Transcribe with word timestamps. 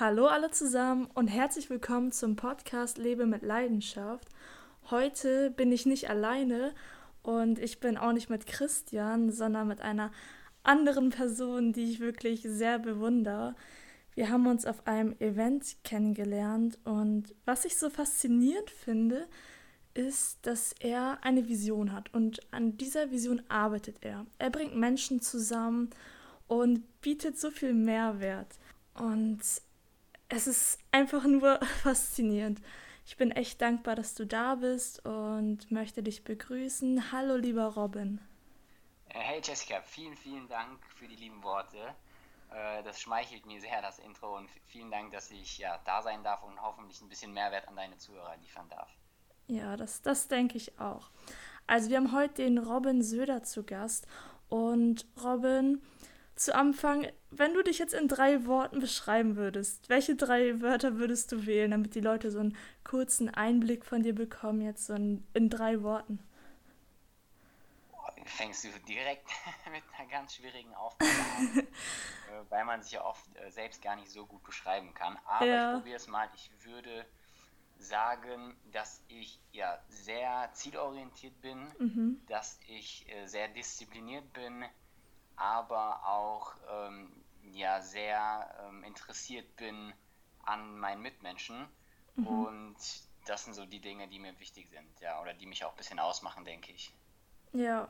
Hallo 0.00 0.28
alle 0.28 0.52
zusammen 0.52 1.08
und 1.14 1.26
herzlich 1.26 1.70
willkommen 1.70 2.12
zum 2.12 2.36
Podcast 2.36 2.98
Lebe 2.98 3.26
mit 3.26 3.42
Leidenschaft. 3.42 4.28
Heute 4.92 5.50
bin 5.50 5.72
ich 5.72 5.86
nicht 5.86 6.08
alleine 6.08 6.72
und 7.24 7.58
ich 7.58 7.80
bin 7.80 7.96
auch 7.96 8.12
nicht 8.12 8.30
mit 8.30 8.46
Christian, 8.46 9.32
sondern 9.32 9.66
mit 9.66 9.80
einer 9.80 10.12
anderen 10.62 11.10
Person, 11.10 11.72
die 11.72 11.90
ich 11.90 11.98
wirklich 11.98 12.42
sehr 12.42 12.78
bewundere. 12.78 13.56
Wir 14.14 14.30
haben 14.30 14.46
uns 14.46 14.66
auf 14.66 14.86
einem 14.86 15.16
Event 15.18 15.78
kennengelernt 15.82 16.78
und 16.84 17.34
was 17.44 17.64
ich 17.64 17.76
so 17.76 17.90
faszinierend 17.90 18.70
finde, 18.70 19.26
ist, 19.94 20.38
dass 20.46 20.76
er 20.78 21.18
eine 21.22 21.48
Vision 21.48 21.92
hat 21.92 22.14
und 22.14 22.38
an 22.52 22.76
dieser 22.76 23.10
Vision 23.10 23.42
arbeitet 23.48 23.96
er. 24.02 24.26
Er 24.38 24.50
bringt 24.50 24.76
Menschen 24.76 25.20
zusammen 25.20 25.90
und 26.46 27.00
bietet 27.00 27.36
so 27.36 27.50
viel 27.50 27.74
Mehrwert. 27.74 28.60
Und 28.94 29.40
es 30.28 30.46
ist 30.46 30.78
einfach 30.92 31.24
nur 31.24 31.60
faszinierend. 31.82 32.60
Ich 33.06 33.16
bin 33.16 33.30
echt 33.30 33.60
dankbar, 33.62 33.94
dass 33.94 34.14
du 34.14 34.26
da 34.26 34.56
bist 34.56 35.04
und 35.06 35.70
möchte 35.70 36.02
dich 36.02 36.24
begrüßen. 36.24 37.10
Hallo, 37.10 37.36
lieber 37.36 37.66
Robin. 37.66 38.20
Äh, 39.08 39.18
hey 39.18 39.40
Jessica, 39.42 39.80
vielen, 39.80 40.16
vielen 40.16 40.46
Dank 40.48 40.78
für 40.94 41.08
die 41.08 41.16
lieben 41.16 41.42
Worte. 41.42 41.78
Äh, 42.50 42.82
das 42.82 43.00
schmeichelt 43.00 43.46
mir 43.46 43.60
sehr, 43.60 43.80
das 43.80 43.98
Intro, 43.98 44.36
und 44.36 44.50
vielen 44.66 44.90
Dank, 44.90 45.12
dass 45.12 45.30
ich 45.30 45.56
ja 45.56 45.80
da 45.86 46.02
sein 46.02 46.22
darf 46.22 46.42
und 46.42 46.60
hoffentlich 46.60 47.00
ein 47.00 47.08
bisschen 47.08 47.32
Mehrwert 47.32 47.66
an 47.66 47.76
deine 47.76 47.96
Zuhörer 47.96 48.36
liefern 48.36 48.68
darf. 48.68 48.90
Ja, 49.46 49.78
das, 49.78 50.02
das 50.02 50.28
denke 50.28 50.58
ich 50.58 50.78
auch. 50.78 51.10
Also 51.66 51.88
wir 51.88 51.96
haben 51.96 52.12
heute 52.12 52.42
den 52.42 52.58
Robin 52.58 53.02
Söder 53.02 53.42
zu 53.42 53.64
Gast 53.64 54.06
und 54.50 55.06
Robin, 55.22 55.82
zu 56.38 56.54
Anfang, 56.54 57.06
wenn 57.30 57.52
du 57.52 57.62
dich 57.62 57.78
jetzt 57.78 57.94
in 57.94 58.08
drei 58.08 58.46
Worten 58.46 58.80
beschreiben 58.80 59.36
würdest, 59.36 59.88
welche 59.88 60.14
drei 60.14 60.60
Wörter 60.60 60.96
würdest 60.96 61.32
du 61.32 61.46
wählen, 61.46 61.70
damit 61.70 61.94
die 61.94 62.00
Leute 62.00 62.30
so 62.30 62.38
einen 62.38 62.56
kurzen 62.84 63.28
Einblick 63.28 63.84
von 63.84 64.02
dir 64.02 64.14
bekommen, 64.14 64.60
jetzt 64.60 64.86
so 64.86 64.94
in, 64.94 65.26
in 65.34 65.50
drei 65.50 65.82
Worten? 65.82 66.20
Fängst 68.24 68.64
du 68.64 68.68
direkt 68.86 69.26
mit 69.72 69.82
einer 69.96 70.08
ganz 70.08 70.34
schwierigen 70.34 70.74
Aufgabe 70.74 71.10
an, 71.10 71.58
äh, 71.58 71.64
weil 72.50 72.64
man 72.64 72.82
sich 72.82 72.92
ja 72.92 73.04
oft 73.04 73.24
äh, 73.36 73.50
selbst 73.50 73.82
gar 73.82 73.96
nicht 73.96 74.10
so 74.10 74.26
gut 74.26 74.42
beschreiben 74.44 74.92
kann. 74.94 75.18
Aber 75.24 75.46
ja. 75.46 75.72
ich 75.72 75.78
probiere 75.78 75.96
es 75.96 76.06
mal. 76.08 76.28
Ich 76.34 76.50
würde 76.64 77.06
sagen, 77.78 78.56
dass 78.72 79.02
ich 79.08 79.40
ja 79.52 79.78
sehr 79.88 80.50
zielorientiert 80.52 81.40
bin, 81.40 81.72
mhm. 81.78 82.20
dass 82.26 82.60
ich 82.66 83.08
äh, 83.08 83.26
sehr 83.26 83.48
diszipliniert 83.48 84.30
bin, 84.32 84.64
aber 85.38 86.06
auch 86.06 86.54
ähm, 86.70 87.12
ja, 87.52 87.80
sehr 87.80 88.54
ähm, 88.66 88.84
interessiert 88.84 89.56
bin 89.56 89.92
an 90.44 90.78
meinen 90.78 91.02
Mitmenschen. 91.02 91.66
Mhm. 92.16 92.26
Und 92.26 92.76
das 93.26 93.44
sind 93.44 93.54
so 93.54 93.66
die 93.66 93.80
Dinge, 93.80 94.08
die 94.08 94.18
mir 94.18 94.38
wichtig 94.40 94.68
sind, 94.70 95.00
ja, 95.00 95.20
oder 95.20 95.34
die 95.34 95.46
mich 95.46 95.64
auch 95.64 95.70
ein 95.70 95.76
bisschen 95.76 95.98
ausmachen, 95.98 96.44
denke 96.44 96.72
ich. 96.72 96.92
Ja, 97.52 97.88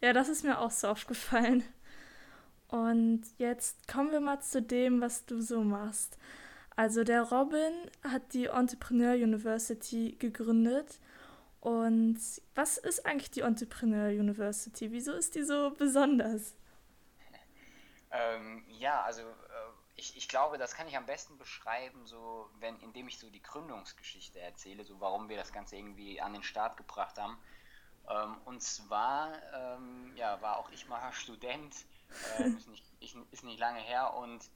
ja, 0.00 0.12
das 0.12 0.28
ist 0.28 0.44
mir 0.44 0.58
auch 0.58 0.70
so 0.70 0.88
aufgefallen. 0.88 1.64
Und 2.68 3.22
jetzt 3.38 3.86
kommen 3.86 4.12
wir 4.12 4.20
mal 4.20 4.40
zu 4.40 4.62
dem, 4.62 5.00
was 5.00 5.26
du 5.26 5.40
so 5.40 5.62
machst. 5.62 6.18
Also 6.74 7.04
der 7.04 7.22
Robin 7.22 7.72
hat 8.02 8.32
die 8.32 8.46
Entrepreneur 8.46 9.14
University 9.14 10.16
gegründet. 10.18 10.98
Und 11.60 12.18
was 12.54 12.78
ist 12.78 13.04
eigentlich 13.06 13.30
die 13.30 13.42
Entrepreneur 13.42 14.08
University? 14.08 14.90
Wieso 14.90 15.12
ist 15.12 15.34
die 15.34 15.44
so 15.44 15.70
besonders? 15.76 16.54
Ähm, 18.12 18.62
ja, 18.68 19.02
also 19.02 19.22
äh, 19.22 19.24
ich, 19.96 20.16
ich 20.16 20.28
glaube, 20.28 20.58
das 20.58 20.74
kann 20.74 20.86
ich 20.86 20.96
am 20.96 21.06
besten 21.06 21.38
beschreiben, 21.38 22.06
so 22.06 22.50
wenn, 22.60 22.78
indem 22.80 23.08
ich 23.08 23.18
so 23.18 23.30
die 23.30 23.42
Gründungsgeschichte 23.42 24.38
erzähle, 24.38 24.84
so 24.84 25.00
warum 25.00 25.30
wir 25.30 25.38
das 25.38 25.52
Ganze 25.52 25.76
irgendwie 25.76 26.20
an 26.20 26.34
den 26.34 26.42
Start 26.42 26.76
gebracht 26.76 27.18
haben. 27.18 27.38
Ähm, 28.08 28.36
und 28.44 28.62
zwar 28.62 29.32
ähm, 29.54 30.12
ja, 30.16 30.40
war 30.42 30.58
auch 30.58 30.70
ich 30.70 30.86
mal 30.88 31.12
Student, 31.12 31.74
äh, 32.38 32.48
ist, 32.48 32.68
nicht, 32.68 32.84
ich, 33.00 33.16
ist 33.30 33.44
nicht 33.44 33.58
lange 33.58 33.80
her 33.80 34.12
und 34.14 34.50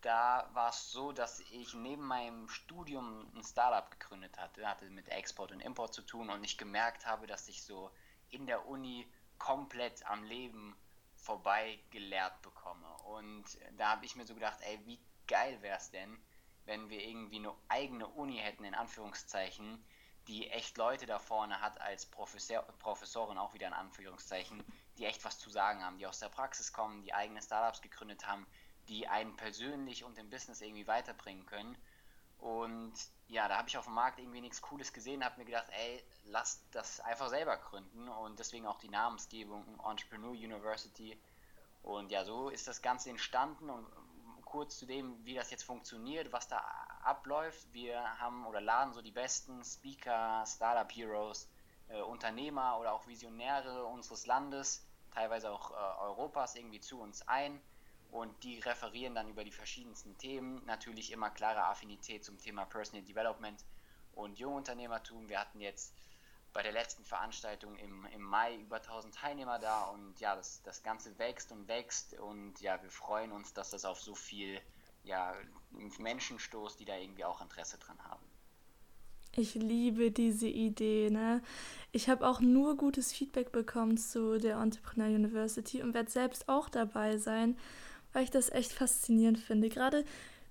da 0.00 0.48
war 0.52 0.70
es 0.70 0.90
so, 0.90 1.12
dass 1.12 1.40
ich 1.40 1.74
neben 1.74 2.02
meinem 2.02 2.48
Studium 2.48 3.26
ein 3.34 3.42
Startup 3.42 3.90
gegründet 3.90 4.36
hatte, 4.38 4.66
hatte 4.66 4.88
mit 4.90 5.08
Export 5.08 5.52
und 5.52 5.60
Import 5.60 5.92
zu 5.92 6.02
tun 6.02 6.30
und 6.30 6.42
ich 6.44 6.56
gemerkt 6.56 7.06
habe, 7.06 7.26
dass 7.26 7.48
ich 7.48 7.62
so 7.62 7.90
in 8.30 8.46
der 8.46 8.66
Uni 8.66 9.08
komplett 9.38 10.06
am 10.06 10.24
Leben 10.24 10.76
vorbei 11.28 11.78
gelehrt 11.90 12.40
bekomme. 12.40 12.90
Und 13.04 13.44
da 13.76 13.90
habe 13.90 14.06
ich 14.06 14.16
mir 14.16 14.24
so 14.24 14.32
gedacht, 14.32 14.58
ey, 14.62 14.80
wie 14.86 14.98
geil 15.26 15.60
wäre 15.60 15.76
es 15.76 15.90
denn, 15.90 16.18
wenn 16.64 16.88
wir 16.88 17.04
irgendwie 17.04 17.36
eine 17.36 17.52
eigene 17.68 18.06
Uni 18.06 18.38
hätten, 18.38 18.64
in 18.64 18.74
Anführungszeichen, 18.74 19.84
die 20.26 20.48
echt 20.48 20.78
Leute 20.78 21.04
da 21.04 21.18
vorne 21.18 21.60
hat 21.60 21.78
als 21.82 22.06
Professor, 22.06 22.62
Professorin, 22.78 23.36
auch 23.36 23.52
wieder 23.52 23.66
in 23.66 23.74
Anführungszeichen, 23.74 24.64
die 24.96 25.04
echt 25.04 25.22
was 25.26 25.38
zu 25.38 25.50
sagen 25.50 25.84
haben, 25.84 25.98
die 25.98 26.06
aus 26.06 26.18
der 26.18 26.30
Praxis 26.30 26.72
kommen, 26.72 27.02
die 27.02 27.12
eigene 27.12 27.42
Startups 27.42 27.82
gegründet 27.82 28.26
haben, 28.26 28.46
die 28.88 29.06
einen 29.06 29.36
persönlich 29.36 30.04
und 30.04 30.16
im 30.16 30.30
Business 30.30 30.62
irgendwie 30.62 30.86
weiterbringen 30.86 31.44
können. 31.44 31.76
Und 32.38 32.94
ja, 33.26 33.48
da 33.48 33.58
habe 33.58 33.68
ich 33.68 33.76
auf 33.76 33.84
dem 33.84 33.94
Markt 33.94 34.18
irgendwie 34.18 34.40
nichts 34.40 34.62
Cooles 34.62 34.92
gesehen, 34.92 35.24
habe 35.24 35.38
mir 35.38 35.44
gedacht, 35.44 35.66
ey, 35.70 36.02
lass 36.24 36.64
das 36.70 37.00
einfach 37.00 37.28
selber 37.28 37.56
gründen 37.56 38.08
und 38.08 38.38
deswegen 38.38 38.66
auch 38.66 38.78
die 38.78 38.88
Namensgebung 38.88 39.64
Entrepreneur 39.84 40.30
University. 40.30 41.20
Und 41.82 42.10
ja, 42.10 42.24
so 42.24 42.48
ist 42.48 42.68
das 42.68 42.80
Ganze 42.82 43.10
entstanden 43.10 43.70
und 43.70 43.86
kurz 44.44 44.78
zu 44.78 44.86
dem, 44.86 45.22
wie 45.24 45.34
das 45.34 45.50
jetzt 45.50 45.64
funktioniert, 45.64 46.32
was 46.32 46.48
da 46.48 46.58
abläuft. 47.02 47.72
Wir 47.72 48.18
haben 48.18 48.46
oder 48.46 48.60
laden 48.60 48.94
so 48.94 49.02
die 49.02 49.10
besten 49.10 49.62
Speaker, 49.62 50.44
Startup 50.46 50.90
Heroes, 50.90 51.50
äh, 51.88 52.00
Unternehmer 52.00 52.78
oder 52.78 52.94
auch 52.94 53.06
Visionäre 53.06 53.84
unseres 53.84 54.26
Landes, 54.26 54.86
teilweise 55.12 55.50
auch 55.50 55.70
äh, 55.70 55.74
Europas 56.00 56.54
irgendwie 56.54 56.80
zu 56.80 56.98
uns 57.00 57.26
ein 57.28 57.60
und 58.10 58.42
die 58.42 58.58
referieren 58.60 59.14
dann 59.14 59.28
über 59.28 59.44
die 59.44 59.50
verschiedensten 59.50 60.16
Themen. 60.18 60.62
Natürlich 60.66 61.12
immer 61.12 61.30
klare 61.30 61.64
Affinität 61.64 62.24
zum 62.24 62.38
Thema 62.38 62.64
Personal 62.64 63.04
Development 63.04 63.64
und 64.12 64.38
Jungunternehmertum. 64.38 65.28
Wir 65.28 65.40
hatten 65.40 65.60
jetzt 65.60 65.94
bei 66.52 66.62
der 66.62 66.72
letzten 66.72 67.04
Veranstaltung 67.04 67.76
im, 67.76 68.06
im 68.06 68.22
Mai 68.22 68.56
über 68.56 68.76
1000 68.76 69.14
Teilnehmer 69.14 69.58
da 69.58 69.84
und 69.84 70.18
ja, 70.18 70.34
das, 70.34 70.62
das 70.62 70.82
Ganze 70.82 71.18
wächst 71.18 71.52
und 71.52 71.68
wächst 71.68 72.18
und 72.18 72.60
ja, 72.60 72.82
wir 72.82 72.90
freuen 72.90 73.32
uns, 73.32 73.52
dass 73.52 73.70
das 73.70 73.84
auf 73.84 74.00
so 74.00 74.14
viel 74.14 74.60
ja, 75.04 75.34
Menschen 75.98 76.38
stoßt, 76.38 76.80
die 76.80 76.84
da 76.84 76.96
irgendwie 76.96 77.24
auch 77.24 77.40
Interesse 77.40 77.78
dran 77.78 77.98
haben. 78.04 78.24
Ich 79.36 79.54
liebe 79.54 80.10
diese 80.10 80.48
Idee. 80.48 81.10
Ne? 81.10 81.42
Ich 81.92 82.08
habe 82.08 82.26
auch 82.26 82.40
nur 82.40 82.76
gutes 82.76 83.12
Feedback 83.12 83.52
bekommen 83.52 83.96
zu 83.96 84.38
der 84.38 84.56
Entrepreneur 84.56 85.08
University 85.08 85.82
und 85.82 85.94
werde 85.94 86.10
selbst 86.10 86.48
auch 86.48 86.68
dabei 86.68 87.18
sein, 87.18 87.56
weil 88.12 88.24
ich 88.24 88.30
das 88.30 88.50
echt 88.50 88.72
faszinierend 88.72 89.38
finde. 89.38 89.68
Gerade 89.68 90.04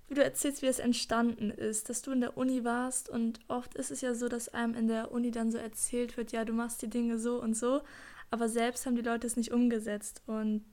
wie 0.08 0.14
du 0.14 0.24
erzählst, 0.24 0.62
wie 0.62 0.66
es 0.66 0.78
entstanden 0.78 1.50
ist, 1.50 1.90
dass 1.90 2.02
du 2.02 2.12
in 2.12 2.20
der 2.20 2.36
Uni 2.36 2.64
warst 2.64 3.08
und 3.10 3.40
oft 3.48 3.74
ist 3.74 3.90
es 3.90 4.00
ja 4.00 4.14
so, 4.14 4.28
dass 4.28 4.48
einem 4.48 4.74
in 4.74 4.88
der 4.88 5.12
Uni 5.12 5.30
dann 5.30 5.50
so 5.50 5.58
erzählt 5.58 6.16
wird, 6.16 6.32
ja, 6.32 6.44
du 6.44 6.54
machst 6.54 6.80
die 6.80 6.88
Dinge 6.88 7.18
so 7.18 7.40
und 7.40 7.54
so, 7.54 7.82
aber 8.30 8.48
selbst 8.48 8.86
haben 8.86 8.96
die 8.96 9.02
Leute 9.02 9.26
es 9.26 9.36
nicht 9.36 9.52
umgesetzt 9.52 10.22
und 10.26 10.64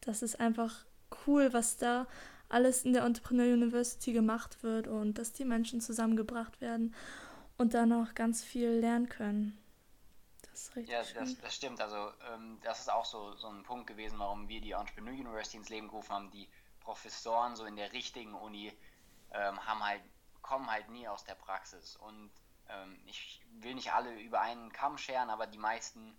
das 0.00 0.22
ist 0.22 0.38
einfach 0.38 0.84
cool, 1.26 1.52
was 1.52 1.76
da 1.76 2.06
alles 2.48 2.84
in 2.84 2.92
der 2.92 3.04
Entrepreneur 3.04 3.52
University 3.52 4.12
gemacht 4.12 4.62
wird 4.62 4.86
und 4.86 5.18
dass 5.18 5.32
die 5.32 5.44
Menschen 5.44 5.80
zusammengebracht 5.80 6.60
werden 6.60 6.94
und 7.56 7.74
dann 7.74 7.92
auch 7.92 8.14
ganz 8.14 8.44
viel 8.44 8.68
lernen 8.68 9.08
können. 9.08 9.58
Das 10.54 10.68
ist 10.68 10.76
richtig. 10.76 10.92
Ja, 10.92 11.02
das, 11.20 11.36
das 11.38 11.52
stimmt. 11.52 11.80
Also 11.80 12.12
ähm, 12.32 12.60
das 12.62 12.78
ist 12.78 12.88
auch 12.88 13.04
so, 13.04 13.34
so 13.34 13.48
ein 13.48 13.64
Punkt 13.64 13.88
gewesen, 13.88 14.20
warum 14.20 14.48
wir 14.48 14.60
die 14.60 14.70
Entrepreneur 14.70 15.12
University 15.12 15.56
ins 15.56 15.68
Leben 15.68 15.88
gerufen 15.88 16.12
haben. 16.12 16.30
Die 16.30 16.48
Professoren 16.78 17.56
so 17.56 17.64
in 17.64 17.74
der 17.74 17.92
richtigen 17.92 18.34
Uni 18.34 18.72
ähm, 19.32 19.66
haben 19.66 19.84
halt, 19.84 20.00
kommen 20.42 20.70
halt 20.70 20.88
nie 20.90 21.08
aus 21.08 21.24
der 21.24 21.34
Praxis. 21.34 21.96
Und 21.96 22.30
ähm, 22.68 22.96
ich 23.06 23.42
will 23.54 23.74
nicht 23.74 23.92
alle 23.92 24.14
über 24.20 24.42
einen 24.42 24.72
Kamm 24.72 24.96
scheren, 24.96 25.28
aber 25.28 25.48
die 25.48 25.58
meisten 25.58 26.16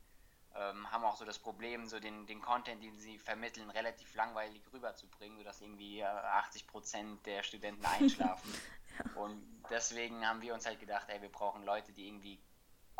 ähm, 0.53 0.91
haben 0.91 1.05
auch 1.05 1.15
so 1.15 1.23
das 1.23 1.39
Problem, 1.39 1.87
so 1.87 2.01
den, 2.01 2.25
den 2.25 2.41
Content, 2.41 2.83
den 2.83 2.97
sie 2.97 3.17
vermitteln, 3.17 3.69
relativ 3.69 4.13
langweilig 4.15 4.61
rüberzubringen, 4.73 5.37
sodass 5.37 5.61
irgendwie 5.61 6.03
80 6.03 6.61
äh, 6.61 6.65
Prozent 6.65 7.25
der 7.25 7.41
Studenten 7.41 7.85
einschlafen. 7.85 8.53
ja. 8.99 9.21
Und 9.21 9.41
deswegen 9.69 10.27
haben 10.27 10.41
wir 10.41 10.53
uns 10.53 10.65
halt 10.65 10.81
gedacht, 10.81 11.07
ey, 11.07 11.21
wir 11.21 11.31
brauchen 11.31 11.63
Leute, 11.63 11.93
die 11.93 12.05
irgendwie 12.05 12.37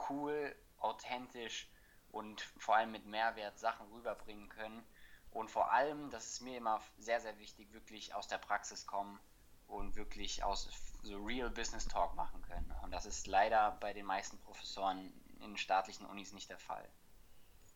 cool 0.10 0.56
authentisch 0.80 1.70
und 2.12 2.42
vor 2.58 2.76
allem 2.76 2.92
mit 2.92 3.06
Mehrwert 3.06 3.60
Sachen 3.60 3.88
rüberbringen 3.92 4.50
können. 4.50 4.84
Und 5.32 5.52
vor 5.52 5.72
allem, 5.72 6.10
das 6.12 6.28
ist 6.28 6.42
mir 6.42 6.58
immer 6.58 6.82
sehr, 6.98 7.20
sehr 7.20 7.38
wichtig, 7.40 7.74
wirklich 7.74 8.16
aus 8.16 8.28
der 8.28 8.38
Praxis 8.38 8.88
kommen 8.88 9.20
und 9.68 9.96
wirklich 9.96 10.44
aus 10.44 10.70
so 11.04 11.18
Real 11.18 11.50
Business 11.50 11.88
Talk 11.88 12.16
machen 12.16 12.42
können. 12.44 12.74
Und 12.84 12.92
das 12.92 13.06
ist 13.06 13.28
leider 13.28 13.78
bei 13.82 13.94
den 13.94 14.06
meisten 14.06 14.38
Professoren 14.40 15.12
in 15.42 15.58
staatlichen 15.58 16.06
Unis 16.06 16.34
nicht 16.34 16.50
der 16.50 16.58
Fall. 16.58 16.88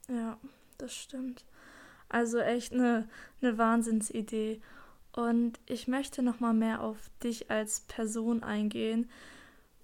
Ja, 0.07 0.37
das 0.77 0.95
stimmt. 0.95 1.45
Also 2.07 2.39
echt 2.39 2.73
eine, 2.73 3.07
eine 3.41 3.57
Wahnsinnsidee. 3.57 4.61
Und 5.11 5.59
ich 5.65 5.87
möchte 5.87 6.21
noch 6.21 6.39
mal 6.39 6.53
mehr 6.53 6.81
auf 6.81 7.09
dich 7.23 7.51
als 7.51 7.81
Person 7.81 8.43
eingehen. 8.43 9.09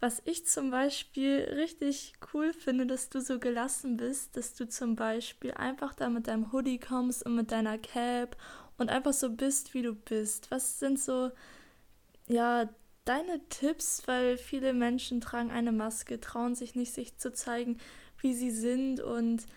Was 0.05 0.21
ich 0.23 0.45
zum 0.45 0.69
Beispiel 0.69 1.39
richtig 1.55 2.13
cool 2.31 2.53
finde, 2.53 2.85
dass 2.85 3.09
du 3.09 3.21
so 3.21 3.39
gelassen 3.39 3.97
bist, 3.97 4.37
dass 4.37 4.53
du 4.53 4.69
zum 4.69 4.95
Beispiel 4.95 5.51
einfach 5.53 5.95
da 5.95 6.09
mit 6.09 6.27
deinem 6.27 6.51
Hoodie 6.51 6.77
kommst 6.77 7.25
und 7.25 7.33
mit 7.33 7.51
deiner 7.51 7.79
Cap 7.79 8.37
und 8.77 8.91
einfach 8.91 9.13
so 9.13 9.31
bist, 9.31 9.73
wie 9.73 9.81
du 9.81 9.95
bist. 9.95 10.51
Was 10.51 10.77
sind 10.77 10.99
so, 10.99 11.31
ja, 12.27 12.69
deine 13.05 13.49
Tipps, 13.49 14.03
weil 14.05 14.37
viele 14.37 14.73
Menschen 14.73 15.21
tragen 15.21 15.49
eine 15.49 15.71
Maske, 15.71 16.21
trauen 16.21 16.53
sich 16.53 16.75
nicht, 16.75 16.93
sich 16.93 17.17
zu 17.17 17.33
zeigen, 17.33 17.79
wie 18.21 18.35
sie 18.35 18.51
sind 18.51 18.99
und 18.99 19.47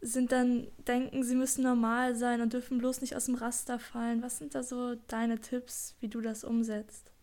sind 0.00 0.32
dann, 0.32 0.66
denken, 0.88 1.24
sie 1.24 1.36
müssen 1.36 1.62
normal 1.62 2.16
sein 2.16 2.40
und 2.40 2.54
dürfen 2.54 2.78
bloß 2.78 3.02
nicht 3.02 3.16
aus 3.16 3.26
dem 3.26 3.34
Raster 3.34 3.78
fallen. 3.78 4.22
Was 4.22 4.38
sind 4.38 4.54
da 4.54 4.62
so 4.62 4.94
deine 5.08 5.40
Tipps, 5.42 5.94
wie 6.00 6.08
du 6.08 6.22
das 6.22 6.42
umsetzt? 6.42 7.13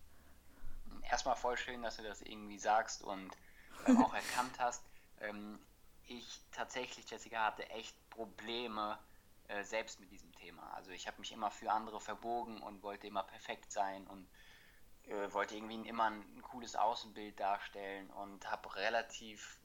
Erstmal 1.11 1.35
voll 1.35 1.57
schön, 1.57 1.81
dass 1.81 1.97
du 1.97 2.03
das 2.03 2.21
irgendwie 2.21 2.57
sagst 2.57 3.03
und 3.03 3.29
ähm, 3.85 4.01
auch 4.01 4.13
erkannt 4.13 4.57
hast. 4.59 4.81
Ähm, 5.19 5.59
ich 6.07 6.41
tatsächlich, 6.51 7.09
Jessica, 7.09 7.45
hatte 7.45 7.69
echt 7.69 7.95
Probleme 8.09 8.97
äh, 9.49 9.63
selbst 9.63 9.99
mit 9.99 10.09
diesem 10.09 10.33
Thema. 10.35 10.73
Also 10.73 10.91
ich 10.91 11.07
habe 11.07 11.19
mich 11.19 11.33
immer 11.33 11.51
für 11.51 11.69
andere 11.69 11.99
verbogen 11.99 12.61
und 12.61 12.81
wollte 12.81 13.07
immer 13.07 13.23
perfekt 13.23 13.71
sein 13.71 14.07
und 14.07 14.25
äh, 15.03 15.33
wollte 15.33 15.55
irgendwie 15.55 15.87
immer 15.89 16.05
ein, 16.05 16.21
ein, 16.37 16.41
cooles 16.43 16.77
Außenbild 16.77 17.37
darstellen 17.37 18.09
und 18.11 18.49
habe 18.49 18.73
relativ 18.75 19.59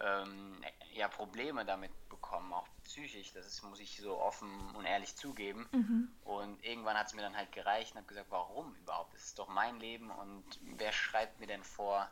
ähm, 0.00 0.62
ja, 0.94 1.08
Probleme 1.08 1.64
damit 1.64 1.90
bekommen, 2.08 2.52
auch 2.52 2.66
psychisch. 2.84 3.32
Das 3.32 3.46
ist, 3.46 3.62
muss 3.62 3.80
ich 3.80 3.96
so 3.96 4.18
offen 4.18 4.50
und 4.76 4.84
ehrlich 4.84 5.16
zugeben. 5.16 5.68
Mhm. 5.72 6.12
Und 6.24 6.64
irgendwann 6.64 6.96
hat 6.96 7.08
es 7.08 7.14
mir 7.14 7.22
dann 7.22 7.36
halt 7.36 7.52
gereicht 7.52 7.92
und 7.92 7.98
habe 7.98 8.08
gesagt, 8.08 8.30
warum 8.30 8.74
überhaupt? 8.76 9.14
Das 9.14 9.24
ist 9.24 9.38
doch 9.38 9.48
mein 9.48 9.78
Leben 9.80 10.10
und 10.10 10.44
wer 10.76 10.92
schreibt 10.92 11.40
mir 11.40 11.46
denn 11.46 11.64
vor, 11.64 12.08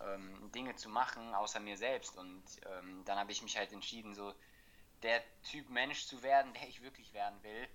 ähm, 0.00 0.50
Dinge 0.52 0.74
zu 0.76 0.88
machen, 0.88 1.34
außer 1.34 1.60
mir 1.60 1.76
selbst? 1.76 2.16
Und 2.16 2.42
ähm, 2.66 3.02
dann 3.04 3.18
habe 3.18 3.32
ich 3.32 3.42
mich 3.42 3.56
halt 3.56 3.72
entschieden, 3.72 4.14
so 4.14 4.34
der 5.02 5.22
Typ 5.42 5.68
Mensch 5.70 6.06
zu 6.06 6.22
werden, 6.22 6.52
der 6.60 6.68
ich 6.68 6.82
wirklich 6.82 7.12
werden 7.14 7.42
will. 7.42 7.68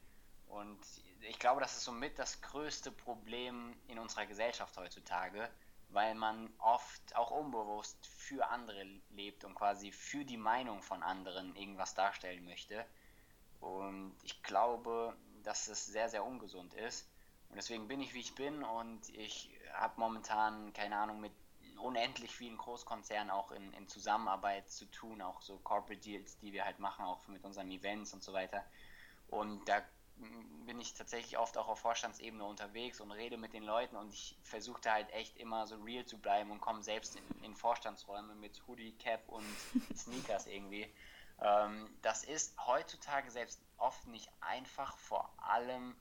Und 0.47 0.79
ich 1.21 1.39
glaube, 1.39 1.61
das 1.61 1.77
ist 1.77 1.85
somit 1.85 2.19
das 2.19 2.41
größte 2.41 2.91
Problem 2.91 3.75
in 3.87 3.97
unserer 3.97 4.25
Gesellschaft 4.25 4.75
heutzutage, 4.77 5.49
weil 5.93 6.15
man 6.15 6.51
oft 6.57 7.15
auch 7.15 7.31
unbewusst 7.31 8.07
für 8.07 8.49
andere 8.49 8.83
lebt 9.11 9.45
und 9.45 9.55
quasi 9.55 9.91
für 9.91 10.25
die 10.25 10.37
Meinung 10.37 10.81
von 10.81 11.03
anderen 11.03 11.55
irgendwas 11.55 11.93
darstellen 11.93 12.43
möchte. 12.45 12.85
Und 13.59 14.15
ich 14.23 14.41
glaube, 14.43 15.15
dass 15.43 15.67
es 15.67 15.85
sehr, 15.85 16.09
sehr 16.09 16.25
ungesund 16.25 16.73
ist. 16.73 17.07
Und 17.49 17.57
deswegen 17.57 17.87
bin 17.87 18.01
ich, 18.01 18.13
wie 18.13 18.19
ich 18.19 18.33
bin 18.33 18.63
und 18.63 19.07
ich 19.09 19.51
habe 19.73 19.93
momentan, 19.99 20.73
keine 20.73 20.97
Ahnung, 20.97 21.21
mit 21.21 21.33
unendlich 21.77 22.35
vielen 22.35 22.57
Großkonzernen 22.57 23.29
auch 23.29 23.51
in, 23.51 23.73
in 23.73 23.87
Zusammenarbeit 23.87 24.69
zu 24.71 24.85
tun, 24.85 25.21
auch 25.21 25.41
so 25.41 25.57
Corporate 25.59 26.01
Deals, 26.01 26.37
die 26.39 26.53
wir 26.53 26.65
halt 26.65 26.79
machen, 26.79 27.05
auch 27.05 27.27
mit 27.27 27.43
unseren 27.43 27.69
Events 27.69 28.13
und 28.13 28.23
so 28.23 28.33
weiter. 28.33 28.65
Und 29.27 29.67
da 29.69 29.81
bin 30.65 30.79
ich 30.79 30.93
tatsächlich 30.93 31.37
oft 31.37 31.57
auch 31.57 31.67
auf 31.67 31.79
Vorstandsebene 31.79 32.43
unterwegs 32.43 33.01
und 33.01 33.11
rede 33.11 33.37
mit 33.37 33.53
den 33.53 33.63
Leuten 33.63 33.95
und 33.95 34.13
ich 34.13 34.37
versuche 34.43 34.81
da 34.81 34.93
halt 34.93 35.11
echt 35.11 35.37
immer 35.37 35.67
so 35.67 35.75
real 35.77 36.05
zu 36.05 36.17
bleiben 36.17 36.51
und 36.51 36.61
komme 36.61 36.83
selbst 36.83 37.15
in, 37.15 37.43
in, 37.43 37.55
Vorstandsräume 37.55 38.35
mit 38.35 38.61
Hoodie, 38.67 38.93
Cap 38.93 39.27
und 39.27 39.45
Sneakers 39.95 40.47
irgendwie. 40.47 40.93
Ähm, 41.41 41.89
das 42.01 42.23
ist 42.23 42.55
heutzutage 42.65 43.29
selbst 43.31 43.61
oft 43.77 44.07
nicht 44.07 44.29
einfach, 44.41 44.97
vor 44.97 45.33
allem 45.37 45.95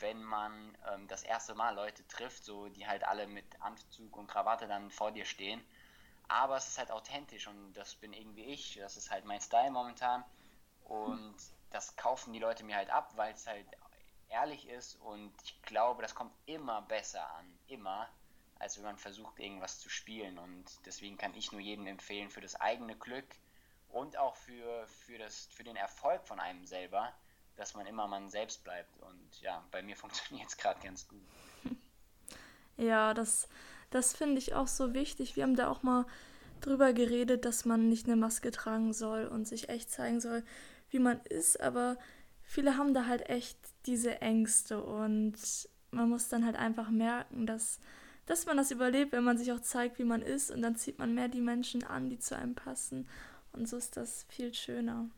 wenn 0.00 0.22
man 0.22 0.76
ähm, 0.92 1.08
das 1.08 1.22
erste 1.22 1.54
Mal 1.54 1.74
Leute 1.74 2.06
trifft, 2.06 2.44
so 2.44 2.68
die 2.68 2.86
halt 2.86 3.04
alle 3.04 3.26
mit 3.26 3.44
Anzug 3.60 4.16
und 4.16 4.28
Krawatte 4.28 4.68
dann 4.68 4.90
vor 4.90 5.10
dir 5.10 5.24
stehen. 5.24 5.60
Aber 6.28 6.56
es 6.56 6.68
ist 6.68 6.78
halt 6.78 6.90
authentisch 6.90 7.48
und 7.48 7.72
das 7.72 7.94
bin 7.94 8.12
irgendwie 8.12 8.44
ich, 8.44 8.76
das 8.76 8.96
ist 8.96 9.10
halt 9.10 9.24
mein 9.24 9.40
Style 9.40 9.70
momentan. 9.70 10.24
Und 10.84 11.36
das 11.70 11.96
kaufen 11.96 12.32
die 12.32 12.38
Leute 12.38 12.64
mir 12.64 12.76
halt 12.76 12.90
ab, 12.90 13.12
weil 13.16 13.34
es 13.34 13.46
halt 13.46 13.66
ehrlich 14.28 14.68
ist 14.68 14.96
und 14.96 15.32
ich 15.42 15.60
glaube, 15.62 16.02
das 16.02 16.14
kommt 16.14 16.32
immer 16.46 16.82
besser 16.82 17.28
an, 17.36 17.58
immer, 17.66 18.08
als 18.58 18.76
wenn 18.76 18.84
man 18.84 18.98
versucht, 18.98 19.38
irgendwas 19.38 19.78
zu 19.78 19.88
spielen. 19.88 20.38
Und 20.38 20.64
deswegen 20.84 21.16
kann 21.16 21.34
ich 21.34 21.52
nur 21.52 21.60
jedem 21.60 21.86
empfehlen, 21.86 22.30
für 22.30 22.40
das 22.40 22.56
eigene 22.56 22.96
Glück 22.96 23.26
und 23.88 24.16
auch 24.16 24.36
für, 24.36 24.86
für, 24.86 25.18
das, 25.18 25.46
für 25.46 25.64
den 25.64 25.76
Erfolg 25.76 26.26
von 26.26 26.40
einem 26.40 26.66
selber, 26.66 27.12
dass 27.56 27.74
man 27.74 27.86
immer 27.86 28.06
man 28.06 28.28
selbst 28.28 28.64
bleibt. 28.64 28.96
Und 28.98 29.40
ja, 29.40 29.64
bei 29.70 29.82
mir 29.82 29.96
funktioniert 29.96 30.48
es 30.48 30.56
gerade 30.56 30.80
ganz 30.80 31.06
gut. 31.08 31.22
Ja, 32.76 33.12
das, 33.14 33.48
das 33.90 34.14
finde 34.14 34.38
ich 34.38 34.54
auch 34.54 34.68
so 34.68 34.94
wichtig. 34.94 35.36
Wir 35.36 35.42
haben 35.42 35.56
da 35.56 35.68
auch 35.68 35.82
mal 35.82 36.06
drüber 36.60 36.92
geredet, 36.92 37.44
dass 37.44 37.64
man 37.64 37.88
nicht 37.88 38.06
eine 38.06 38.16
Maske 38.16 38.50
tragen 38.50 38.92
soll 38.92 39.26
und 39.26 39.46
sich 39.46 39.68
echt 39.68 39.90
zeigen 39.90 40.20
soll, 40.20 40.44
wie 40.90 40.98
man 40.98 41.20
ist, 41.24 41.60
aber 41.60 41.96
viele 42.42 42.76
haben 42.76 42.94
da 42.94 43.06
halt 43.06 43.28
echt 43.28 43.58
diese 43.86 44.20
Ängste 44.20 44.82
und 44.82 45.36
man 45.90 46.08
muss 46.08 46.28
dann 46.28 46.44
halt 46.44 46.56
einfach 46.56 46.90
merken, 46.90 47.46
dass, 47.46 47.80
dass 48.26 48.46
man 48.46 48.56
das 48.56 48.70
überlebt, 48.70 49.12
wenn 49.12 49.24
man 49.24 49.38
sich 49.38 49.52
auch 49.52 49.60
zeigt, 49.60 49.98
wie 49.98 50.04
man 50.04 50.22
ist 50.22 50.50
und 50.50 50.62
dann 50.62 50.76
zieht 50.76 50.98
man 50.98 51.14
mehr 51.14 51.28
die 51.28 51.40
Menschen 51.40 51.84
an, 51.84 52.10
die 52.10 52.18
zu 52.18 52.36
einem 52.36 52.54
passen 52.54 53.08
und 53.52 53.68
so 53.68 53.76
ist 53.76 53.96
das 53.96 54.24
viel 54.28 54.54
schöner. 54.54 55.10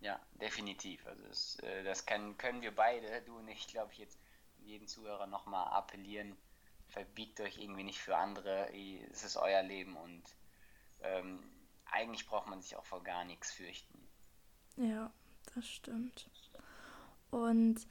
Ja, 0.00 0.20
definitiv. 0.40 1.06
Also 1.06 1.22
das, 1.24 1.58
äh, 1.60 1.82
das 1.82 2.06
kann, 2.06 2.36
können 2.38 2.62
wir 2.62 2.74
beide, 2.74 3.22
du 3.22 3.36
und 3.36 3.48
ich, 3.48 3.66
glaube 3.66 3.92
ich, 3.92 3.98
jetzt 3.98 4.18
jeden 4.58 4.86
Zuhörer 4.86 5.26
nochmal 5.26 5.68
appellieren. 5.68 6.36
Verbiegt 6.88 7.40
euch 7.40 7.58
irgendwie 7.58 7.82
nicht 7.82 8.00
für 8.00 8.16
andere. 8.16 8.72
Es 9.10 9.24
ist 9.24 9.36
euer 9.36 9.62
Leben 9.62 9.96
und 9.96 10.22
ähm, 11.00 11.42
eigentlich 11.86 12.26
braucht 12.26 12.48
man 12.48 12.62
sich 12.62 12.76
auch 12.76 12.84
vor 12.84 13.02
gar 13.02 13.24
nichts 13.24 13.52
fürchten. 13.52 14.05
Ja, 14.76 15.10
das 15.54 15.66
stimmt. 15.68 16.28
Und 17.30 17.86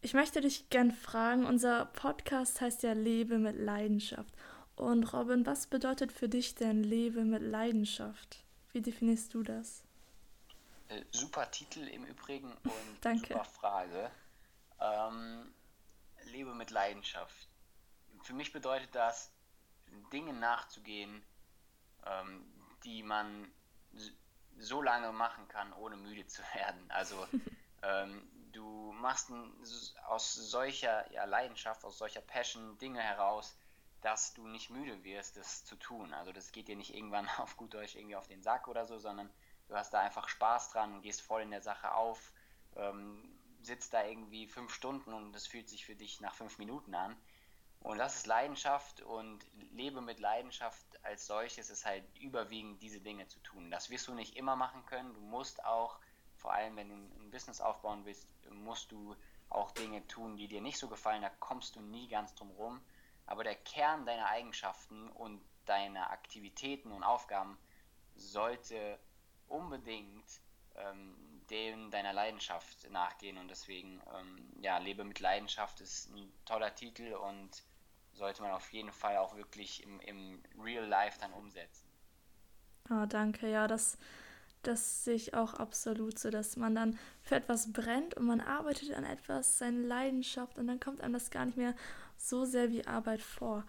ich 0.00 0.14
möchte 0.14 0.40
dich 0.40 0.68
gern 0.68 0.92
fragen, 0.92 1.46
unser 1.46 1.86
Podcast 1.86 2.60
heißt 2.60 2.82
ja 2.82 2.92
Lebe 2.92 3.38
mit 3.38 3.56
Leidenschaft. 3.56 4.34
Und 4.76 5.12
Robin, 5.12 5.46
was 5.46 5.66
bedeutet 5.66 6.12
für 6.12 6.28
dich 6.28 6.54
denn 6.54 6.82
Lebe 6.82 7.24
mit 7.24 7.42
Leidenschaft? 7.42 8.44
Wie 8.72 8.82
definierst 8.82 9.32
du 9.32 9.42
das? 9.42 9.84
Äh, 10.88 11.02
super 11.10 11.50
Titel 11.50 11.80
im 11.80 12.04
Übrigen 12.04 12.52
und 12.64 12.98
Danke. 13.00 13.28
super 13.28 13.44
Frage. 13.44 14.10
Ähm, 14.80 15.54
Lebe 16.32 16.54
mit 16.54 16.70
Leidenschaft. 16.70 17.48
Für 18.22 18.32
mich 18.32 18.52
bedeutet 18.52 18.94
das, 18.94 19.30
Dinge 20.12 20.32
nachzugehen, 20.32 21.22
ähm, 22.06 22.44
die 22.84 23.02
man 23.02 23.50
so 24.58 24.82
lange 24.82 25.12
machen 25.12 25.46
kann, 25.48 25.72
ohne 25.74 25.96
müde 25.96 26.26
zu 26.26 26.42
werden. 26.54 26.90
Also 26.90 27.26
ähm, 27.82 28.28
du 28.52 28.92
machst 28.92 29.30
ein, 29.30 29.52
aus 30.06 30.34
solcher 30.34 31.10
ja, 31.12 31.24
Leidenschaft, 31.24 31.84
aus 31.84 31.98
solcher 31.98 32.20
Passion 32.20 32.78
Dinge 32.78 33.00
heraus, 33.00 33.56
dass 34.00 34.34
du 34.34 34.46
nicht 34.46 34.70
müde 34.70 35.02
wirst, 35.02 35.36
das 35.36 35.64
zu 35.64 35.76
tun. 35.76 36.12
Also 36.12 36.32
das 36.32 36.52
geht 36.52 36.68
dir 36.68 36.76
nicht 36.76 36.94
irgendwann 36.94 37.28
auf 37.38 37.56
gut 37.56 37.74
Deutsch 37.74 37.96
irgendwie 37.96 38.16
auf 38.16 38.26
den 38.26 38.42
Sack 38.42 38.68
oder 38.68 38.84
so, 38.86 38.98
sondern 38.98 39.30
du 39.68 39.74
hast 39.74 39.92
da 39.94 40.00
einfach 40.00 40.28
Spaß 40.28 40.70
dran, 40.70 41.02
gehst 41.02 41.22
voll 41.22 41.42
in 41.42 41.50
der 41.50 41.62
Sache 41.62 41.94
auf, 41.94 42.32
ähm, 42.76 43.22
sitzt 43.62 43.94
da 43.94 44.04
irgendwie 44.04 44.46
fünf 44.46 44.74
Stunden 44.74 45.12
und 45.12 45.32
das 45.32 45.46
fühlt 45.46 45.68
sich 45.68 45.86
für 45.86 45.96
dich 45.96 46.20
nach 46.20 46.34
fünf 46.34 46.58
Minuten 46.58 46.94
an. 46.94 47.16
Und 47.84 47.98
das 47.98 48.16
ist 48.16 48.26
Leidenschaft 48.26 49.02
und 49.02 49.44
lebe 49.72 50.00
mit 50.00 50.18
Leidenschaft 50.18 50.86
als 51.04 51.26
solches 51.26 51.68
ist 51.68 51.84
halt 51.84 52.02
überwiegend 52.18 52.80
diese 52.80 52.98
Dinge 52.98 53.28
zu 53.28 53.38
tun. 53.40 53.70
Das 53.70 53.90
wirst 53.90 54.08
du 54.08 54.14
nicht 54.14 54.36
immer 54.36 54.56
machen 54.56 54.86
können. 54.86 55.12
Du 55.12 55.20
musst 55.20 55.62
auch, 55.66 55.98
vor 56.38 56.54
allem 56.54 56.76
wenn 56.76 56.88
du 56.88 56.94
ein 56.94 57.30
Business 57.30 57.60
aufbauen 57.60 58.06
willst, 58.06 58.26
musst 58.50 58.90
du 58.90 59.14
auch 59.50 59.70
Dinge 59.72 60.04
tun, 60.06 60.38
die 60.38 60.48
dir 60.48 60.62
nicht 60.62 60.78
so 60.78 60.88
gefallen. 60.88 61.20
Da 61.20 61.28
kommst 61.28 61.76
du 61.76 61.82
nie 61.82 62.08
ganz 62.08 62.34
drum 62.34 62.50
rum. 62.52 62.80
Aber 63.26 63.44
der 63.44 63.54
Kern 63.54 64.06
deiner 64.06 64.28
Eigenschaften 64.28 65.10
und 65.10 65.42
deiner 65.66 66.10
Aktivitäten 66.10 66.90
und 66.90 67.04
Aufgaben 67.04 67.58
sollte 68.16 68.98
unbedingt 69.46 70.40
ähm, 70.76 71.14
dem 71.50 71.90
deiner 71.90 72.14
Leidenschaft 72.14 72.90
nachgehen 72.90 73.36
und 73.36 73.48
deswegen 73.48 74.00
ähm, 74.18 74.48
ja 74.62 74.78
lebe 74.78 75.04
mit 75.04 75.20
Leidenschaft 75.20 75.82
ist 75.82 76.08
ein 76.08 76.32
toller 76.46 76.74
Titel 76.74 77.12
und 77.12 77.62
sollte 78.14 78.42
man 78.42 78.52
auf 78.52 78.72
jeden 78.72 78.92
Fall 78.92 79.16
auch 79.18 79.36
wirklich 79.36 79.82
im, 79.82 80.00
im 80.00 80.42
Real 80.58 80.86
Life 80.86 81.18
dann 81.20 81.32
umsetzen. 81.32 81.86
Ah, 82.88 83.06
danke. 83.06 83.50
Ja, 83.50 83.66
das, 83.66 83.96
das 84.62 85.04
sehe 85.04 85.14
ich 85.14 85.34
auch 85.34 85.54
absolut 85.54 86.18
so, 86.18 86.30
dass 86.30 86.56
man 86.56 86.74
dann 86.74 86.98
für 87.22 87.36
etwas 87.36 87.72
brennt 87.72 88.14
und 88.14 88.26
man 88.26 88.40
arbeitet 88.40 88.92
an 88.94 89.04
etwas, 89.04 89.58
seine 89.58 89.80
Leidenschaft 89.82 90.58
und 90.58 90.66
dann 90.66 90.80
kommt 90.80 91.00
einem 91.00 91.14
das 91.14 91.30
gar 91.30 91.46
nicht 91.46 91.56
mehr 91.58 91.74
so 92.16 92.44
sehr 92.44 92.70
wie 92.70 92.86
Arbeit 92.86 93.22
vor. 93.22 93.64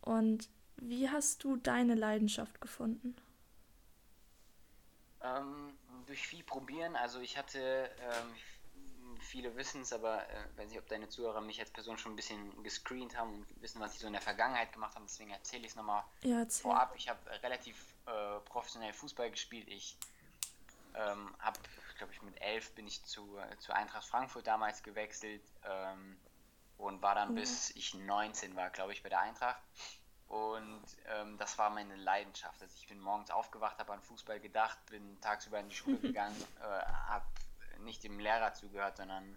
Und 0.00 0.48
wie 0.76 1.10
hast 1.10 1.44
du 1.44 1.56
deine 1.56 1.94
Leidenschaft 1.94 2.60
gefunden? 2.60 3.16
Ähm, 5.22 5.76
durch 6.06 6.26
viel 6.26 6.44
probieren. 6.44 6.96
Also 6.96 7.20
ich 7.20 7.36
hatte 7.36 7.90
ähm, 8.00 8.34
viele 9.28 9.54
wissen 9.56 9.82
es, 9.82 9.92
aber 9.92 10.28
äh, 10.28 10.44
weiß 10.56 10.70
nicht, 10.70 10.78
ob 10.78 10.88
deine 10.88 11.08
Zuhörer 11.08 11.40
mich 11.40 11.60
als 11.60 11.70
Person 11.70 11.98
schon 11.98 12.12
ein 12.12 12.16
bisschen 12.16 12.62
gescreent 12.62 13.16
haben 13.16 13.34
und 13.34 13.62
wissen, 13.62 13.80
was 13.80 13.94
ich 13.94 14.00
so 14.00 14.06
in 14.06 14.14
der 14.14 14.22
Vergangenheit 14.22 14.72
gemacht 14.72 14.94
habe. 14.94 15.04
Deswegen 15.06 15.30
erzähle 15.30 15.64
ich 15.64 15.70
es 15.70 15.76
nochmal 15.76 16.02
ja, 16.22 16.44
vorab. 16.46 16.94
Ich 16.96 17.08
habe 17.08 17.18
relativ 17.42 17.76
äh, 18.06 18.40
professionell 18.46 18.92
Fußball 18.92 19.30
gespielt. 19.30 19.68
Ich 19.68 19.96
ähm, 20.94 21.34
habe, 21.38 21.58
glaube 21.98 22.12
ich, 22.12 22.22
mit 22.22 22.40
elf 22.40 22.72
bin 22.74 22.86
ich 22.86 23.04
zu, 23.04 23.38
äh, 23.38 23.58
zu 23.58 23.72
Eintracht 23.72 24.06
Frankfurt 24.06 24.46
damals 24.46 24.82
gewechselt 24.82 25.42
ähm, 25.64 26.16
und 26.78 27.02
war 27.02 27.14
dann 27.14 27.32
mhm. 27.32 27.36
bis 27.36 27.70
ich 27.70 27.94
19 27.94 28.56
war, 28.56 28.70
glaube 28.70 28.92
ich, 28.92 29.02
bei 29.02 29.10
der 29.10 29.20
Eintracht. 29.20 29.60
Und 30.28 30.84
ähm, 31.06 31.38
das 31.38 31.56
war 31.58 31.70
meine 31.70 31.96
Leidenschaft. 31.96 32.60
Also 32.60 32.74
ich 32.78 32.88
bin 32.88 33.00
morgens 33.00 33.30
aufgewacht, 33.30 33.78
habe 33.78 33.92
an 33.92 34.02
Fußball 34.02 34.40
gedacht, 34.40 34.78
bin 34.86 35.20
tagsüber 35.20 35.60
in 35.60 35.68
die 35.68 35.74
Schule 35.74 35.96
gegangen, 36.02 36.36
äh, 36.60 36.62
habe 36.62 37.24
nicht 37.78 38.04
dem 38.04 38.18
Lehrer 38.18 38.54
zugehört, 38.54 38.96
sondern 38.96 39.36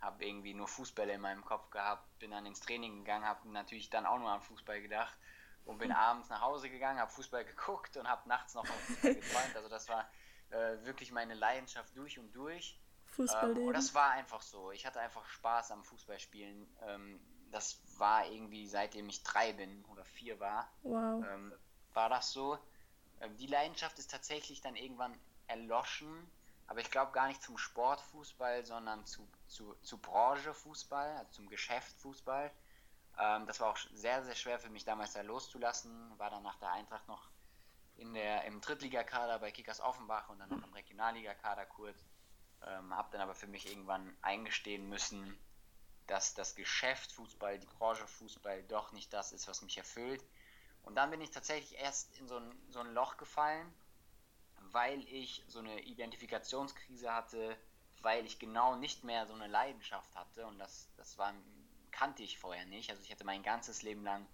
habe 0.00 0.24
irgendwie 0.24 0.54
nur 0.54 0.68
Fußbälle 0.68 1.14
in 1.14 1.20
meinem 1.20 1.44
Kopf 1.44 1.70
gehabt, 1.70 2.18
bin 2.18 2.30
dann 2.30 2.46
ins 2.46 2.60
Training 2.60 2.98
gegangen, 2.98 3.24
habe 3.24 3.48
natürlich 3.50 3.90
dann 3.90 4.06
auch 4.06 4.18
nur 4.18 4.30
an 4.30 4.42
Fußball 4.42 4.82
gedacht 4.82 5.16
und 5.64 5.78
bin 5.78 5.88
mhm. 5.88 5.94
abends 5.96 6.28
nach 6.28 6.40
Hause 6.40 6.68
gegangen, 6.70 7.00
habe 7.00 7.10
Fußball 7.10 7.44
geguckt 7.44 7.96
und 7.96 8.08
habe 8.08 8.28
nachts 8.28 8.54
noch 8.54 8.66
Fußball 8.66 9.14
geträumt. 9.14 9.56
Also 9.56 9.68
das 9.68 9.88
war 9.88 10.08
äh, 10.50 10.84
wirklich 10.84 11.10
meine 11.12 11.34
Leidenschaft 11.34 11.96
durch 11.96 12.18
und 12.18 12.32
durch. 12.34 12.78
Fußball. 13.06 13.56
Ähm, 13.56 13.68
und 13.68 13.74
das 13.74 13.94
war 13.94 14.10
einfach 14.10 14.42
so. 14.42 14.72
Ich 14.72 14.86
hatte 14.86 15.00
einfach 15.00 15.26
Spaß 15.26 15.70
am 15.70 15.84
Fußballspielen. 15.84 16.66
Ähm, 16.86 17.20
das 17.50 17.80
war 17.98 18.26
irgendwie 18.26 18.66
seitdem 18.66 19.08
ich 19.08 19.22
drei 19.22 19.52
bin 19.52 19.84
oder 19.84 20.04
vier 20.04 20.40
war, 20.40 20.68
wow. 20.82 21.24
ähm, 21.24 21.52
war 21.92 22.08
das 22.08 22.32
so. 22.32 22.58
Ähm, 23.20 23.36
die 23.36 23.46
Leidenschaft 23.46 23.98
ist 23.98 24.10
tatsächlich 24.10 24.60
dann 24.60 24.74
irgendwann 24.74 25.16
erloschen, 25.46 26.28
aber 26.66 26.80
ich 26.80 26.90
glaube 26.90 27.12
gar 27.12 27.28
nicht 27.28 27.42
zum 27.42 27.58
Sportfußball, 27.58 28.64
sondern 28.64 29.04
zu, 29.04 29.28
zu, 29.46 29.74
zu 29.82 29.98
Branchefußball, 29.98 31.16
also 31.16 31.30
zum 31.32 31.48
Geschäftfußball. 31.48 32.50
Ähm, 33.18 33.46
das 33.46 33.60
war 33.60 33.70
auch 33.70 33.78
sehr, 33.92 34.22
sehr 34.24 34.34
schwer 34.34 34.58
für 34.58 34.70
mich 34.70 34.84
damals 34.84 35.12
da 35.12 35.20
loszulassen. 35.20 36.18
War 36.18 36.30
dann 36.30 36.42
nach 36.42 36.56
der 36.56 36.72
Eintracht 36.72 37.06
noch 37.06 37.28
in 37.96 38.14
der, 38.14 38.44
im 38.44 38.60
Drittligakader 38.60 39.38
bei 39.38 39.50
Kickers 39.50 39.80
Offenbach 39.80 40.28
und 40.28 40.38
dann 40.38 40.48
noch 40.48 40.64
im 40.64 40.72
Regionalligakader 40.72 41.66
kurz. 41.66 42.04
Ähm, 42.66 42.94
habe 42.94 43.08
dann 43.12 43.20
aber 43.20 43.34
für 43.34 43.46
mich 43.46 43.68
irgendwann 43.68 44.16
eingestehen 44.22 44.88
müssen, 44.88 45.38
dass 46.06 46.34
das 46.34 46.54
Geschäft 46.54 47.12
Fußball, 47.12 47.58
die 47.58 47.66
Branche 47.66 48.06
Fußball 48.06 48.62
doch 48.64 48.92
nicht 48.92 49.12
das 49.12 49.32
ist, 49.32 49.48
was 49.48 49.62
mich 49.62 49.76
erfüllt. 49.76 50.24
Und 50.82 50.96
dann 50.96 51.10
bin 51.10 51.20
ich 51.20 51.30
tatsächlich 51.30 51.78
erst 51.78 52.16
in 52.18 52.28
so 52.28 52.38
ein, 52.38 52.54
so 52.68 52.80
ein 52.80 52.92
Loch 52.92 53.16
gefallen, 53.16 53.72
weil 54.74 55.00
ich 55.08 55.42
so 55.46 55.60
eine 55.60 55.80
Identifikationskrise 55.80 57.14
hatte, 57.14 57.56
weil 58.02 58.26
ich 58.26 58.38
genau 58.38 58.76
nicht 58.76 59.04
mehr 59.04 59.26
so 59.26 59.32
eine 59.32 59.46
Leidenschaft 59.46 60.14
hatte 60.14 60.46
und 60.46 60.58
das, 60.58 60.90
das 60.96 61.16
war, 61.16 61.32
kannte 61.90 62.22
ich 62.22 62.38
vorher 62.38 62.66
nicht. 62.66 62.90
Also 62.90 63.02
ich 63.02 63.10
hatte 63.10 63.24
mein 63.24 63.42
ganzes 63.42 63.82
Leben 63.82 64.04
lang 64.04 64.26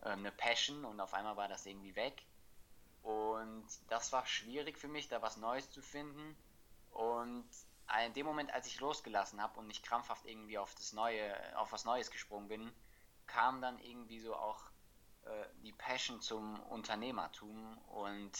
äh, 0.00 0.10
eine 0.10 0.32
Passion 0.32 0.84
und 0.84 1.00
auf 1.00 1.12
einmal 1.14 1.36
war 1.36 1.48
das 1.48 1.66
irgendwie 1.66 1.96
weg. 1.96 2.24
Und 3.02 3.66
das 3.88 4.12
war 4.12 4.24
schwierig 4.24 4.78
für 4.78 4.88
mich, 4.88 5.08
da 5.08 5.20
was 5.20 5.36
Neues 5.36 5.70
zu 5.70 5.82
finden. 5.82 6.36
Und 6.92 7.48
in 8.06 8.14
dem 8.14 8.24
Moment, 8.24 8.52
als 8.54 8.68
ich 8.68 8.80
losgelassen 8.80 9.42
habe 9.42 9.58
und 9.58 9.66
nicht 9.66 9.84
krampfhaft 9.84 10.24
irgendwie 10.24 10.58
auf 10.58 10.74
das 10.76 10.92
Neue, 10.92 11.34
auf 11.58 11.72
was 11.72 11.84
Neues 11.84 12.10
gesprungen 12.10 12.48
bin, 12.48 12.72
kam 13.26 13.60
dann 13.60 13.78
irgendwie 13.80 14.20
so 14.20 14.34
auch 14.36 14.62
äh, 15.24 15.46
die 15.64 15.72
Passion 15.72 16.20
zum 16.20 16.60
Unternehmertum 16.60 17.78
und 17.88 18.32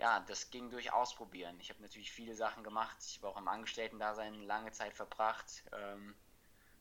ja, 0.00 0.20
das 0.20 0.50
ging 0.50 0.70
durch 0.70 0.92
Ausprobieren. 0.92 1.60
Ich 1.60 1.68
habe 1.68 1.82
natürlich 1.82 2.10
viele 2.10 2.34
Sachen 2.34 2.64
gemacht. 2.64 2.96
Ich 3.06 3.18
habe 3.18 3.28
auch 3.28 3.36
im 3.36 3.48
Angestellten-Dasein 3.48 4.42
lange 4.44 4.72
Zeit 4.72 4.94
verbracht. 4.94 5.62
Ähm, 5.72 6.14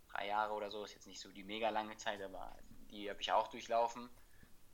drei 0.09 0.27
Jahre 0.27 0.53
oder 0.53 0.71
so 0.71 0.85
ist 0.85 0.93
jetzt 0.93 1.05
nicht 1.05 1.19
so 1.19 1.29
die 1.29 1.43
mega 1.43 1.69
lange 1.69 1.97
Zeit, 1.97 2.21
aber 2.21 2.55
die 2.89 3.09
habe 3.09 3.19
ich 3.19 3.33
auch 3.33 3.49
durchlaufen 3.49 4.09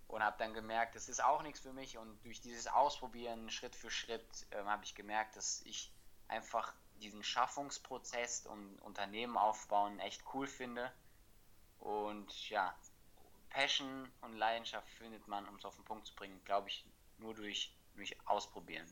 und 0.08 0.24
habe 0.24 0.38
dann 0.38 0.54
gemerkt, 0.54 0.96
das 0.96 1.10
ist 1.10 1.24
auch 1.24 1.42
nichts 1.42 1.60
für 1.60 1.74
mich. 1.74 1.98
Und 1.98 2.24
durch 2.24 2.40
dieses 2.40 2.68
Ausprobieren 2.68 3.50
Schritt 3.50 3.76
für 3.76 3.90
Schritt 3.90 4.46
ähm, 4.52 4.68
habe 4.68 4.84
ich 4.84 4.94
gemerkt, 4.94 5.36
dass 5.36 5.64
ich 5.64 5.92
einfach 6.28 6.72
diesen 7.02 7.24
Schaffungsprozess 7.24 8.46
und 8.46 8.80
Unternehmen 8.84 9.38
aufbauen 9.38 10.00
echt 10.00 10.24
cool 10.36 10.46
finde. 10.46 10.92
Und 11.80 12.50
ja, 12.52 12.76
Passion 13.50 14.08
und 14.22 14.34
Leidenschaft 14.34 14.88
findet 14.88 15.28
man, 15.28 15.48
um 15.48 15.56
es 15.56 15.66
auf 15.66 15.76
den 15.76 15.86
Punkt 15.86 16.06
zu 16.06 16.16
bringen, 16.16 16.40
glaube 16.46 16.70
ich, 16.70 16.86
nur 17.18 17.34
durch, 17.34 17.76
durch 17.96 18.16
Ausprobieren. 18.28 18.86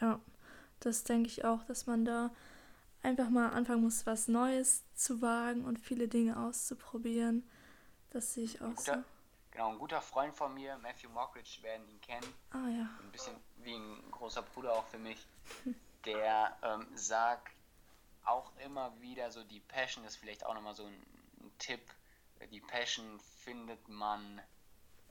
Ja, 0.00 0.20
das 0.80 1.04
denke 1.04 1.28
ich 1.28 1.44
auch, 1.44 1.64
dass 1.64 1.86
man 1.86 2.04
da 2.04 2.30
einfach 3.02 3.30
mal 3.30 3.50
anfangen 3.50 3.82
muss, 3.82 4.06
was 4.06 4.28
Neues 4.28 4.84
zu 4.94 5.20
wagen 5.22 5.64
und 5.64 5.78
viele 5.78 6.08
Dinge 6.08 6.36
auszuprobieren. 6.36 7.48
Das 8.10 8.34
sehe 8.34 8.44
ich 8.44 8.60
auch 8.62 8.74
guter, 8.74 8.96
so. 8.96 9.04
Genau, 9.50 9.70
ein 9.70 9.78
guter 9.78 10.00
Freund 10.00 10.34
von 10.34 10.54
mir, 10.54 10.78
Matthew 10.78 11.10
Mockridge, 11.10 11.58
werden 11.62 11.88
ihn 11.88 12.00
kennen. 12.00 12.34
Ah 12.50 12.68
ja. 12.68 12.88
Ein 13.02 13.10
bisschen 13.12 13.36
wie 13.56 13.74
ein 13.74 14.10
großer 14.10 14.42
Bruder 14.42 14.72
auch 14.72 14.86
für 14.86 14.98
mich. 14.98 15.26
der 16.04 16.56
ähm, 16.62 16.86
sagt 16.94 17.52
auch 18.24 18.52
immer 18.64 18.92
wieder 19.00 19.30
so, 19.30 19.42
die 19.42 19.60
Passion 19.60 20.04
ist 20.04 20.16
vielleicht 20.16 20.44
auch 20.44 20.54
nochmal 20.54 20.74
so 20.74 20.84
ein, 20.84 20.94
ein 21.40 21.52
Tipp. 21.58 21.80
Die 22.50 22.60
Passion 22.60 23.18
findet 23.42 23.88
man 23.88 24.40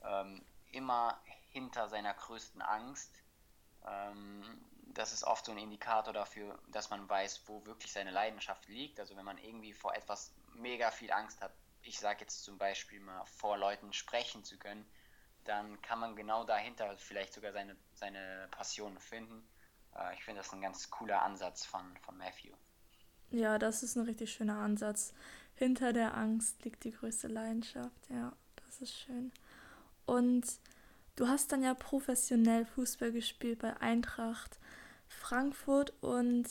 ähm, 0.02 0.42
immer 0.72 1.20
hinter 1.50 1.88
seiner 1.88 2.14
größten 2.14 2.62
Angst. 2.62 3.12
Ähm, 3.86 4.42
das 4.94 5.12
ist 5.12 5.24
oft 5.24 5.44
so 5.44 5.52
ein 5.52 5.58
Indikator 5.58 6.12
dafür, 6.12 6.58
dass 6.68 6.90
man 6.90 7.08
weiß, 7.08 7.42
wo 7.46 7.64
wirklich 7.66 7.92
seine 7.92 8.10
Leidenschaft 8.10 8.66
liegt. 8.68 8.98
Also 8.98 9.16
wenn 9.16 9.24
man 9.24 9.38
irgendwie 9.38 9.72
vor 9.72 9.94
etwas 9.94 10.32
mega 10.54 10.90
viel 10.90 11.12
Angst 11.12 11.40
hat, 11.40 11.52
ich 11.82 11.98
sage 11.98 12.20
jetzt 12.20 12.42
zum 12.42 12.58
Beispiel 12.58 13.00
mal 13.00 13.24
vor 13.24 13.56
Leuten 13.56 13.92
sprechen 13.92 14.44
zu 14.44 14.58
können, 14.58 14.84
dann 15.44 15.80
kann 15.82 15.98
man 15.98 16.16
genau 16.16 16.44
dahinter 16.44 16.96
vielleicht 16.98 17.32
sogar 17.32 17.52
seine, 17.52 17.76
seine 17.94 18.48
Passion 18.50 18.98
finden. 18.98 19.48
Äh, 19.96 20.14
ich 20.14 20.24
finde 20.24 20.40
das 20.40 20.52
ein 20.52 20.60
ganz 20.60 20.90
cooler 20.90 21.22
Ansatz 21.22 21.64
von, 21.64 21.96
von 21.98 22.16
Matthew. 22.18 22.54
Ja, 23.30 23.58
das 23.58 23.82
ist 23.82 23.96
ein 23.96 24.04
richtig 24.04 24.32
schöner 24.32 24.58
Ansatz. 24.58 25.14
Hinter 25.54 25.92
der 25.92 26.16
Angst 26.16 26.64
liegt 26.64 26.84
die 26.84 26.92
größte 26.92 27.28
Leidenschaft. 27.28 28.08
Ja, 28.10 28.32
das 28.56 28.80
ist 28.80 28.94
schön. 28.94 29.32
Und 30.06 30.46
du 31.18 31.28
hast 31.28 31.50
dann 31.50 31.62
ja 31.62 31.74
professionell 31.74 32.64
Fußball 32.64 33.10
gespielt 33.10 33.58
bei 33.58 33.76
Eintracht 33.78 34.58
Frankfurt 35.08 35.92
und 36.00 36.46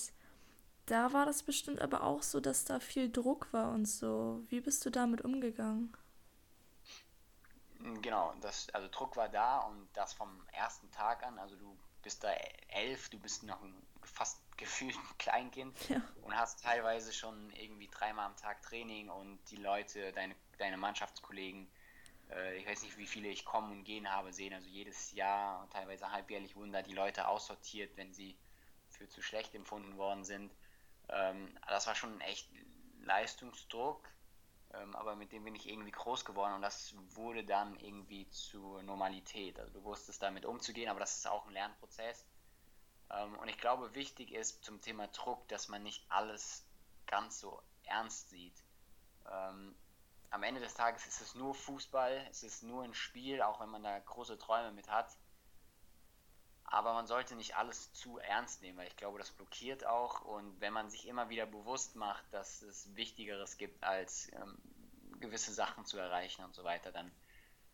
da 0.88 1.14
war 1.14 1.26
das 1.26 1.44
bestimmt 1.44 1.82
aber 1.82 2.04
auch 2.04 2.22
so, 2.22 2.40
dass 2.40 2.66
da 2.66 2.80
viel 2.80 3.10
Druck 3.10 3.52
war 3.52 3.72
und 3.72 3.86
so. 3.86 4.44
Wie 4.50 4.62
bist 4.62 4.86
du 4.86 4.90
damit 4.90 5.22
umgegangen? 5.22 5.96
Genau, 8.02 8.34
das, 8.42 8.68
also 8.74 8.88
Druck 8.90 9.16
war 9.16 9.30
da 9.30 9.60
und 9.60 9.88
das 9.94 10.14
vom 10.14 10.30
ersten 10.52 10.90
Tag 10.92 11.24
an. 11.24 11.38
Also 11.40 11.56
du 11.56 11.78
bist 12.02 12.24
da 12.24 12.32
elf, 12.70 13.10
du 13.10 13.20
bist 13.20 13.44
noch 13.44 13.62
ein 13.62 13.74
fast 14.02 14.42
gefühlt 14.58 14.96
ein 14.96 15.18
Kleinkind 15.20 15.78
ja. 15.88 16.02
und 16.24 16.36
hast 16.36 16.64
teilweise 16.64 17.14
schon 17.14 17.52
irgendwie 17.52 17.88
dreimal 17.90 18.26
am 18.26 18.36
Tag 18.36 18.62
Training 18.64 19.10
und 19.10 19.40
die 19.52 19.58
Leute, 19.58 20.12
deine, 20.14 20.36
deine 20.58 20.78
Mannschaftskollegen, 20.78 21.68
ich 22.58 22.68
weiß 22.68 22.84
nicht, 22.84 22.98
wie 22.98 23.08
viele 23.08 23.30
ich 23.30 23.46
kommen 23.46 23.72
und 23.72 23.84
gehen 23.84 24.12
habe 24.12 24.34
sehen, 24.34 24.54
also 24.54 24.68
jedes 24.68 25.12
Jahr, 25.14 25.70
teilweise 25.70 26.12
halbjährlich 26.12 26.56
wurden 26.56 26.74
da 26.74 26.82
die 26.82 26.94
Leute 26.94 27.28
aussortiert, 27.28 27.96
wenn 27.96 28.14
sie 28.14 28.38
für 28.90 29.08
zu 29.08 29.22
schlecht 29.22 29.56
empfunden 29.56 29.98
worden 29.98 30.24
sind. 30.24 30.54
Ähm, 31.10 31.58
das 31.68 31.88
war 31.88 31.96
schon 31.96 32.20
echt 32.22 32.50
Leistungsdruck, 33.02 34.08
ähm, 34.74 34.96
aber 34.96 35.16
mit 35.16 35.32
dem 35.32 35.44
bin 35.44 35.56
ich 35.56 35.70
irgendwie 35.70 35.92
groß 35.92 36.26
geworden 36.26 36.54
und 36.54 36.62
das 36.62 36.94
wurde 37.12 37.44
dann 37.44 37.78
irgendwie 37.80 38.30
zur 38.30 38.84
Normalität. 38.84 39.60
Also 39.60 39.72
du 39.74 39.84
wusstest 39.84 40.22
damit 40.22 40.46
umzugehen, 40.46 40.90
aber 40.90 41.00
das 41.00 41.18
ist 41.18 41.28
auch 41.28 41.46
ein 41.46 41.54
Lernprozess. 41.54 42.26
Ähm, 43.10 43.36
und 43.36 43.48
ich 43.48 43.58
glaube, 43.58 43.94
wichtig 43.96 44.34
ist 44.34 44.64
zum 44.64 44.82
Thema 44.82 45.08
Druck, 45.08 45.48
dass 45.48 45.70
man 45.70 45.84
nicht 45.84 46.06
alles 46.10 46.66
ganz 47.06 47.40
so 47.40 47.62
ernst 47.86 48.30
sieht. 48.30 48.64
Am 50.30 50.44
Ende 50.44 50.60
des 50.60 50.74
Tages 50.74 51.06
ist 51.06 51.22
es 51.22 51.36
nur 51.36 51.56
Fußball, 51.56 52.28
es 52.30 52.44
ist 52.44 52.64
nur 52.64 52.84
ein 52.84 52.94
Spiel, 52.94 53.42
auch 53.42 53.60
wenn 53.60 53.70
man 53.70 53.84
da 53.84 53.98
große 53.98 54.38
Träume 54.38 54.72
mit 54.72 54.90
hat. 54.90 55.16
Aber 56.70 56.94
man 56.94 57.08
sollte 57.08 57.36
nicht 57.36 57.56
alles 57.56 57.94
zu 57.94 58.18
ernst 58.18 58.62
nehmen, 58.62 58.78
weil 58.78 58.88
ich 58.88 58.98
glaube, 58.98 59.20
das 59.20 59.32
blockiert 59.32 59.86
auch. 59.86 60.22
Und 60.22 60.60
wenn 60.60 60.74
man 60.74 60.90
sich 60.90 61.08
immer 61.08 61.30
wieder 61.30 61.46
bewusst 61.46 61.96
macht, 61.96 62.26
dass 62.32 62.62
es 62.62 62.94
Wichtigeres 62.96 63.58
gibt, 63.58 63.82
als 63.86 64.30
ähm, 64.34 64.58
gewisse 65.22 65.54
Sachen 65.54 65.86
zu 65.86 65.98
erreichen 65.98 66.44
und 66.44 66.54
so 66.54 66.66
weiter, 66.66 66.92
dann, 66.92 67.10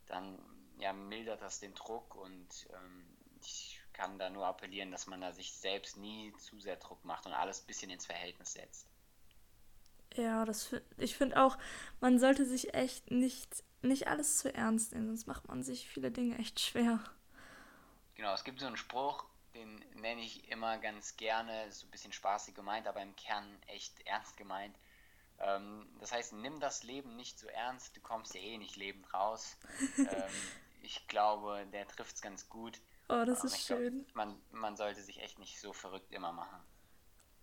dann 0.05 0.37
ja, 0.77 0.93
mildert 0.93 1.41
das 1.41 1.59
den 1.59 1.73
Druck. 1.73 2.15
Und 2.15 2.67
ähm, 2.71 3.17
ich 3.41 3.81
kann 3.93 4.19
da 4.19 4.29
nur 4.29 4.45
appellieren, 4.45 4.91
dass 4.91 5.07
man 5.07 5.21
da 5.21 5.31
sich 5.31 5.53
selbst 5.53 5.97
nie 5.97 6.31
zu 6.37 6.59
sehr 6.59 6.77
Druck 6.77 7.03
macht 7.03 7.25
und 7.25 7.33
alles 7.33 7.61
ein 7.61 7.67
bisschen 7.67 7.89
ins 7.89 8.05
Verhältnis 8.05 8.53
setzt. 8.53 8.92
Ja, 10.15 10.45
das, 10.45 10.75
ich 10.97 11.15
finde 11.15 11.41
auch, 11.41 11.57
man 11.99 12.19
sollte 12.19 12.45
sich 12.45 12.73
echt 12.73 13.11
nicht, 13.11 13.63
nicht 13.81 14.07
alles 14.07 14.37
zu 14.37 14.53
ernst 14.53 14.93
nehmen, 14.93 15.07
sonst 15.07 15.27
macht 15.27 15.47
man 15.47 15.63
sich 15.63 15.87
viele 15.87 16.11
Dinge 16.11 16.37
echt 16.37 16.59
schwer. 16.59 16.99
Genau, 18.15 18.33
es 18.33 18.43
gibt 18.43 18.59
so 18.59 18.67
einen 18.67 18.77
Spruch, 18.77 19.25
den 19.55 19.83
nenne 19.95 20.21
ich 20.21 20.49
immer 20.49 20.77
ganz 20.77 21.17
gerne, 21.17 21.71
so 21.71 21.87
ein 21.87 21.91
bisschen 21.91 22.13
spaßig 22.13 22.53
gemeint, 22.53 22.87
aber 22.87 23.01
im 23.01 23.15
Kern 23.15 23.45
echt 23.67 24.05
ernst 24.05 24.37
gemeint. 24.37 24.77
Ähm, 25.39 25.87
das 25.99 26.11
heißt, 26.11 26.33
nimm 26.33 26.59
das 26.59 26.83
Leben 26.83 27.15
nicht 27.15 27.39
so 27.39 27.47
ernst, 27.47 27.95
du 27.95 28.01
kommst 28.01 28.35
ja 28.35 28.41
eh 28.41 28.57
nicht 28.57 28.75
lebend 28.75 29.11
raus. 29.13 29.57
ähm, 29.97 30.33
ich 30.81 31.07
glaube, 31.07 31.65
der 31.71 31.87
trifft 31.87 32.15
es 32.15 32.21
ganz 32.21 32.49
gut. 32.49 32.79
Oh, 33.09 33.23
das 33.25 33.39
ähm, 33.41 33.45
ist 33.47 33.65
schön. 33.65 34.03
Glaub, 34.05 34.15
man, 34.15 34.41
man 34.51 34.77
sollte 34.77 35.01
sich 35.01 35.21
echt 35.21 35.39
nicht 35.39 35.59
so 35.59 35.73
verrückt 35.73 36.11
immer 36.11 36.31
machen. 36.31 36.59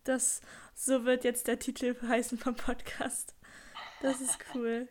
Das, 0.05 0.41
so 0.75 1.05
wird 1.05 1.25
jetzt 1.25 1.47
der 1.47 1.59
Titel 1.59 1.97
heißen 2.01 2.39
vom 2.39 2.55
Podcast. 2.55 3.35
Das 4.01 4.21
ist 4.21 4.39
cool. 4.55 4.89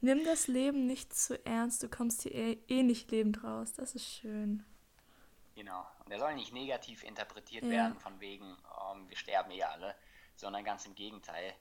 Nimm 0.00 0.24
das 0.24 0.46
Leben 0.46 0.86
nicht 0.86 1.14
zu 1.14 1.44
ernst, 1.44 1.82
du 1.82 1.88
kommst 1.88 2.22
hier 2.22 2.34
eh, 2.34 2.58
eh 2.68 2.82
nicht 2.82 3.10
lebend 3.10 3.44
raus. 3.44 3.74
Das 3.74 3.94
ist 3.94 4.06
schön. 4.06 4.64
Genau. 5.54 5.86
Und 6.04 6.12
er 6.12 6.18
soll 6.18 6.34
nicht 6.34 6.54
negativ 6.54 7.04
interpretiert 7.04 7.64
ja. 7.64 7.70
werden, 7.70 8.00
von 8.00 8.18
wegen, 8.18 8.56
oh, 8.64 8.96
wir 9.08 9.16
sterben 9.16 9.50
eh 9.50 9.62
alle, 9.62 9.94
sondern 10.36 10.64
ganz 10.64 10.86
im 10.86 10.94
Gegenteil. 10.94 11.52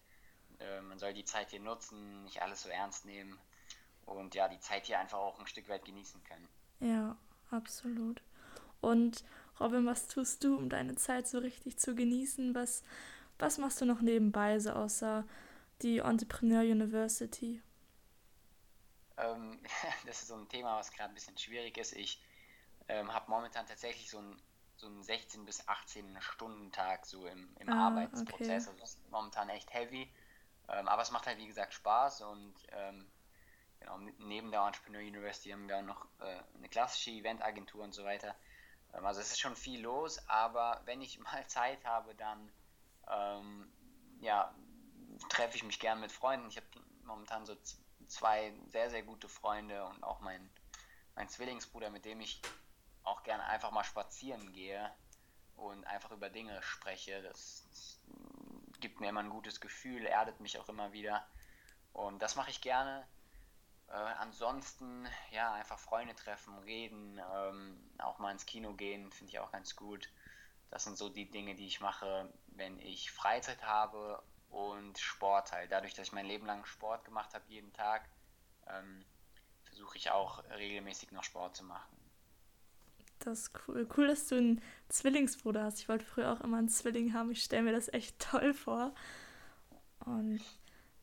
Äh, 0.59 0.81
man 0.81 0.99
soll 0.99 1.13
die 1.13 1.25
Zeit 1.25 1.49
hier 1.49 1.59
nutzen, 1.59 2.23
nicht 2.23 2.41
alles 2.41 2.63
so 2.63 2.69
ernst 2.69 3.03
nehmen 3.03 3.37
und 4.05 4.35
ja, 4.35 4.47
die 4.47 4.59
Zeit 4.59 4.85
hier 4.85 4.99
einfach 4.99 5.17
auch 5.17 5.39
ein 5.39 5.47
Stück 5.47 5.67
weit 5.67 5.83
genießen 5.83 6.23
können. 6.23 6.47
Ja, 6.79 7.17
absolut. 7.51 8.21
Und 8.81 9.25
Robin, 9.59 9.85
was 9.85 10.07
tust 10.07 10.43
du, 10.43 10.55
um 10.55 10.69
deine 10.69 10.95
Zeit 10.95 11.27
so 11.27 11.39
richtig 11.39 11.77
zu 11.77 11.95
genießen? 11.95 12.55
Was, 12.55 12.83
was 13.37 13.57
machst 13.57 13.81
du 13.81 13.85
noch 13.85 14.01
nebenbei, 14.01 14.59
so 14.59 14.71
außer 14.71 15.25
die 15.81 15.99
Entrepreneur 15.99 16.61
University? 16.61 17.61
Ähm, 19.17 19.59
das 20.05 20.21
ist 20.21 20.27
so 20.29 20.35
ein 20.35 20.47
Thema, 20.47 20.77
was 20.77 20.91
gerade 20.91 21.09
ein 21.09 21.15
bisschen 21.15 21.37
schwierig 21.37 21.77
ist. 21.77 21.93
Ich 21.93 22.21
ähm, 22.87 23.13
habe 23.13 23.29
momentan 23.29 23.65
tatsächlich 23.65 24.09
so 24.09 24.19
einen 24.19 24.41
so 24.77 24.89
16 25.01 25.45
bis 25.45 25.67
18 25.67 26.21
Stunden 26.21 26.71
Tag 26.71 27.05
so 27.05 27.25
im, 27.27 27.49
im 27.59 27.69
ah, 27.69 27.87
Arbeitsprozess. 27.87 28.33
Okay. 28.33 28.53
Also 28.53 28.71
das 28.79 28.91
ist 28.91 29.11
momentan 29.11 29.49
echt 29.49 29.73
heavy. 29.73 30.09
Ähm, 30.69 30.87
aber 30.87 31.01
es 31.01 31.11
macht 31.11 31.27
halt 31.27 31.37
wie 31.37 31.47
gesagt 31.47 31.73
Spaß 31.73 32.21
und 32.21 32.53
ähm, 32.71 33.05
genau, 33.79 33.97
neben 34.19 34.51
der 34.51 34.61
Entrepreneur 34.61 35.01
University 35.01 35.49
haben 35.49 35.67
wir 35.67 35.77
auch 35.77 35.83
noch 35.83 36.05
äh, 36.19 36.39
eine 36.55 36.69
klassische 36.69 37.11
Eventagentur 37.11 37.83
und 37.83 37.93
so 37.93 38.03
weiter. 38.03 38.35
Ähm, 38.93 39.05
also 39.05 39.21
es 39.21 39.31
ist 39.31 39.39
schon 39.39 39.55
viel 39.55 39.81
los, 39.81 40.19
aber 40.27 40.81
wenn 40.85 41.01
ich 41.01 41.19
mal 41.31 41.45
Zeit 41.47 41.83
habe, 41.85 42.15
dann 42.15 42.51
ähm, 43.09 43.71
ja, 44.21 44.53
treffe 45.29 45.57
ich 45.57 45.63
mich 45.63 45.79
gern 45.79 45.99
mit 45.99 46.11
Freunden. 46.11 46.47
Ich 46.49 46.57
habe 46.57 46.67
momentan 47.03 47.45
so 47.45 47.55
zwei 48.07 48.53
sehr, 48.67 48.89
sehr 48.89 49.03
gute 49.03 49.29
Freunde 49.29 49.85
und 49.85 50.03
auch 50.03 50.19
mein, 50.21 50.49
mein 51.15 51.29
Zwillingsbruder, 51.29 51.89
mit 51.89 52.05
dem 52.05 52.21
ich 52.21 52.41
auch 53.03 53.23
gerne 53.23 53.43
einfach 53.45 53.71
mal 53.71 53.83
spazieren 53.83 54.51
gehe 54.53 54.91
und 55.55 55.85
einfach 55.85 56.11
über 56.11 56.29
Dinge 56.29 56.61
spreche. 56.61 57.21
Das, 57.21 57.65
das 57.69 57.99
gibt 58.79 58.99
mir 58.99 59.09
immer 59.09 59.21
ein 59.21 59.29
gutes 59.29 59.59
Gefühl, 59.59 60.05
erdet 60.05 60.39
mich 60.39 60.57
auch 60.57 60.69
immer 60.69 60.91
wieder. 60.91 61.25
Und 61.93 62.21
das 62.21 62.35
mache 62.35 62.51
ich 62.51 62.61
gerne. 62.61 63.05
Äh, 63.91 63.93
ansonsten, 63.93 65.07
ja, 65.31 65.53
einfach 65.53 65.79
Freunde 65.79 66.15
treffen, 66.15 66.57
reden, 66.59 67.19
ähm, 67.33 67.77
auch 67.97 68.19
mal 68.19 68.31
ins 68.31 68.45
Kino 68.45 68.73
gehen, 68.73 69.11
finde 69.11 69.31
ich 69.31 69.39
auch 69.39 69.51
ganz 69.51 69.75
gut. 69.75 70.09
Das 70.69 70.83
sind 70.83 70.97
so 70.97 71.09
die 71.09 71.29
Dinge, 71.29 71.55
die 71.55 71.65
ich 71.65 71.81
mache, 71.81 72.31
wenn 72.47 72.79
ich 72.79 73.11
Freizeit 73.11 73.63
habe 73.63 74.21
und 74.49 74.99
Sport 74.99 75.51
halt. 75.51 75.71
Dadurch, 75.71 75.95
dass 75.95 76.07
ich 76.07 76.13
mein 76.13 76.27
Leben 76.27 76.45
lang 76.45 76.65
Sport 76.65 77.03
gemacht 77.03 77.33
habe, 77.33 77.43
jeden 77.47 77.73
Tag, 77.73 78.07
ähm, 78.67 79.03
versuche 79.63 79.97
ich 79.97 80.11
auch 80.11 80.43
regelmäßig 80.51 81.11
noch 81.11 81.23
Sport 81.23 81.55
zu 81.55 81.63
machen. 81.63 81.97
Das 83.19 83.39
ist 83.39 83.51
cool. 83.67 83.87
Cool, 83.97 84.07
dass 84.07 84.27
du 84.27 84.35
einen 84.35 84.61
Zwillingsbruder 84.89 85.63
hast. 85.63 85.79
Ich 85.79 85.89
wollte 85.89 86.05
früher 86.05 86.31
auch 86.31 86.41
immer 86.41 86.57
einen 86.57 86.69
Zwilling 86.69 87.13
haben. 87.13 87.31
Ich 87.31 87.43
stelle 87.43 87.63
mir 87.63 87.71
das 87.71 87.91
echt 87.91 88.19
toll 88.19 88.53
vor. 88.53 88.93
Und 90.05 90.41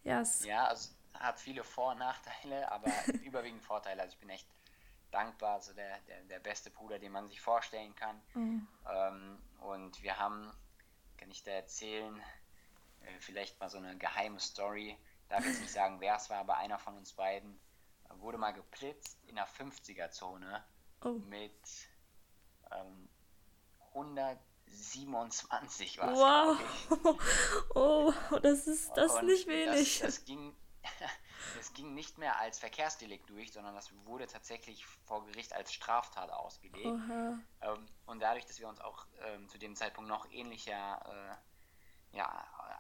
ja, 0.05 0.21
es. 0.21 0.45
Ja, 0.45 0.69
also 0.69 0.96
hat 1.21 1.41
viele 1.41 1.65
Vor- 1.65 1.93
und 1.93 1.99
Nachteile, 1.99 2.71
aber 2.71 2.87
überwiegend 3.23 3.63
Vorteile. 3.63 4.03
Also 4.03 4.15
ich 4.15 4.21
bin 4.21 4.31
echt 4.31 4.49
dankbar, 5.11 5.61
so 5.61 5.73
der, 5.73 6.01
der, 6.03 6.23
der 6.25 6.41
beste 6.41 6.71
Bruder, 6.71 6.99
den 6.99 7.13
man 7.13 7.29
sich 7.29 7.41
vorstellen 7.41 7.95
kann. 7.95 8.21
Mhm. 8.35 8.69
Ähm, 8.89 9.39
und 9.61 10.03
wir 10.03 10.19
haben, 10.19 10.53
kann 11.17 11.31
ich 11.31 11.43
da 11.43 11.53
erzählen, 11.53 12.21
äh, 13.03 13.21
vielleicht 13.21 13.59
mal 13.61 13.69
so 13.69 13.79
eine 13.79 13.97
geheime 13.97 14.41
Story. 14.41 14.97
Ich 15.23 15.29
darf 15.29 15.45
jetzt 15.45 15.61
nicht 15.61 15.73
sagen, 15.73 16.01
wer 16.01 16.17
es 16.17 16.31
war, 16.31 16.39
aber 16.39 16.57
einer 16.59 16.79
von 16.79 16.97
uns 16.97 17.13
beiden 17.13 17.59
wurde 18.19 18.39
mal 18.39 18.53
geblitzt 18.53 19.19
in 19.27 19.37
der 19.37 19.49
50er-Zone 19.49 20.65
oh. 21.05 21.21
mit 21.29 21.53
ähm, 22.71 23.09
127 23.95 25.99
war 25.99 26.15
Wow. 26.15 26.59
oh, 27.75 28.13
das 28.43 28.67
ist 28.67 28.91
das 28.97 29.15
ist 29.15 29.23
nicht 29.23 29.47
wenig. 29.47 30.01
Das, 30.01 30.17
das, 30.17 30.25
ging, 30.25 30.57
das 31.57 31.73
ging 31.73 31.95
nicht 31.95 32.19
mehr 32.19 32.39
als 32.39 32.59
Verkehrsdelikt 32.59 33.29
durch, 33.31 33.53
sondern 33.53 33.75
das 33.75 33.91
wurde 34.05 34.27
tatsächlich 34.27 34.85
vor 34.87 35.25
Gericht 35.27 35.53
als 35.53 35.73
Straftat 35.73 36.31
ausgelegt. 36.31 36.87
Ähm, 37.63 37.89
und 38.07 38.21
dadurch, 38.21 38.47
dass 38.47 38.59
wir 38.61 38.69
uns 38.69 38.81
auch 38.81 39.07
ähm, 39.23 39.49
zu 39.49 39.59
dem 39.59 39.77
Zeitpunkt 39.77 40.09
noch 40.09 40.31
ähnlicher 40.31 41.37
äh, 42.13 42.17
ja, 42.17 42.27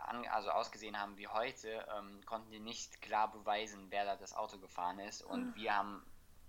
an, 0.06 0.26
also 0.28 0.50
ausgesehen 0.50 0.98
haben 0.98 1.16
wie 1.18 1.28
heute, 1.28 1.86
ähm, 1.96 2.24
konnten 2.24 2.50
die 2.50 2.60
nicht 2.60 3.02
klar 3.02 3.30
beweisen, 3.30 3.86
wer 3.90 4.04
da 4.04 4.16
das 4.16 4.34
Auto 4.34 4.58
gefahren 4.58 4.98
ist. 4.98 5.22
Und 5.22 5.48
mhm. 5.48 5.54
wir 5.54 5.74
haben 5.74 6.06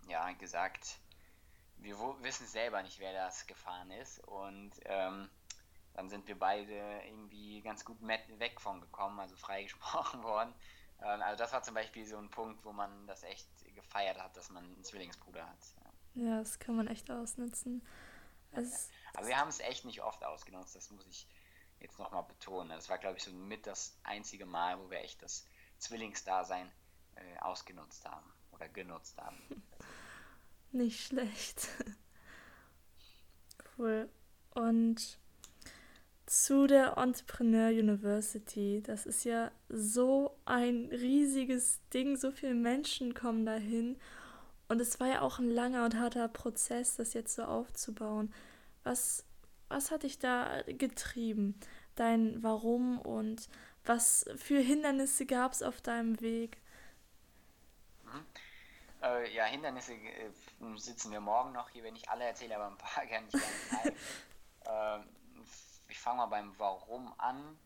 ja 0.08 0.32
gesagt, 0.34 1.00
wir 1.78 1.98
wissen 2.22 2.48
selber 2.48 2.82
nicht, 2.82 3.00
wer 3.00 3.14
das 3.14 3.46
gefahren 3.48 3.92
ist. 3.92 4.26
Und 4.28 4.72
ähm, 4.86 5.30
dann 5.94 6.10
sind 6.10 6.28
wir 6.28 6.38
beide 6.38 7.02
irgendwie 7.06 7.62
ganz 7.62 7.84
gut 7.84 7.98
weg 8.02 8.62
von 8.62 8.82
gekommen, 8.82 9.20
also 9.20 9.36
freigesprochen 9.36 10.24
worden. 10.24 10.54
Ähm, 11.02 11.22
also 11.22 11.38
das 11.44 11.54
war 11.54 11.64
zum 11.64 11.74
Beispiel 11.74 12.06
so 12.06 12.18
ein 12.18 12.30
Punkt, 12.30 12.64
wo 12.66 12.72
man 12.72 13.08
das 13.08 13.24
echt 13.24 13.48
gefeiert 13.76 14.20
hat, 14.20 14.36
dass 14.36 14.50
man 14.50 14.64
einen 14.64 14.84
Zwillingsbruder 14.84 15.48
hat. 15.48 15.60
Ja, 16.16 16.24
ja 16.24 16.40
das 16.40 16.60
kann 16.60 16.76
man 16.76 16.88
echt 16.88 17.10
ausnutzen. 17.12 17.86
Es, 18.52 18.90
Aber 19.14 19.28
wir 19.28 19.38
haben 19.38 19.50
es 19.50 19.60
echt 19.60 19.86
nicht 19.86 20.02
oft 20.02 20.24
ausgenutzt, 20.24 20.76
das 20.76 20.90
muss 20.90 21.06
ich 21.08 21.28
jetzt 21.80 22.00
nochmal 22.00 22.24
betonen. 22.24 22.70
Das 22.70 22.90
war, 22.90 22.98
glaube 22.98 23.18
ich, 23.18 23.24
so 23.24 23.32
mit 23.32 23.68
das 23.68 23.98
einzige 24.04 24.46
Mal, 24.46 24.80
wo 24.80 24.90
wir 24.90 25.00
echt 25.00 25.22
das 25.22 25.46
Zwillingsdasein 25.78 26.72
äh, 27.16 27.40
ausgenutzt 27.40 28.06
haben 28.06 28.32
oder 28.52 28.68
genutzt 28.70 29.18
haben. 29.18 29.38
Nicht 30.72 31.08
schlecht. 31.08 31.68
cool. 33.78 34.10
Und 34.52 35.20
zu 36.28 36.68
der 36.68 36.98
Entrepreneur 36.98 37.70
University. 37.70 38.84
Das 38.86 39.06
ist 39.06 39.24
ja 39.24 39.50
so 39.70 40.38
ein 40.46 40.90
riesiges 40.92 41.80
Ding. 41.94 42.18
So 42.18 42.32
viele 42.32 42.54
Menschen 42.54 43.14
kommen 43.14 43.46
dahin. 43.46 44.00
Und 44.68 44.82
es 44.82 45.00
war 45.00 45.08
ja 45.08 45.22
auch 45.22 45.40
ein 45.40 45.50
langer 45.50 45.86
und 45.86 45.98
harter 45.98 46.28
Prozess, 46.28 46.98
das 46.98 47.14
jetzt 47.14 47.34
so 47.34 47.44
aufzubauen. 47.44 48.34
Was, 48.84 49.26
was 49.70 49.90
hat 49.90 50.04
dich 50.04 50.20
da 50.20 50.62
getrieben? 50.64 51.58
Dein 51.96 52.44
Warum 52.44 53.00
und 53.00 53.50
was 53.86 54.26
für 54.36 54.60
Hindernisse 54.60 55.26
gab 55.26 55.54
es 55.54 55.64
auf 55.64 55.80
deinem 55.80 56.20
Weg? 56.20 56.58
Mhm. 58.04 58.26
Äh, 59.02 59.34
ja, 59.34 59.46
Hindernisse 59.46 59.94
äh, 59.94 60.30
sitzen 60.76 61.12
wir 61.12 61.22
morgen 61.22 61.54
noch 61.54 61.70
hier, 61.70 61.84
wenn 61.84 61.96
ich 61.96 62.10
alle 62.10 62.26
erzähle, 62.26 62.58
aber 62.58 62.68
ein 62.68 62.78
paar 62.78 63.06
gerne 63.08 63.28
nicht 63.28 63.38
gerne 63.72 65.06
ich 65.98 66.04
fange 66.04 66.18
mal 66.18 66.28
beim 66.28 66.54
Warum 66.60 67.12
an. 67.18 67.58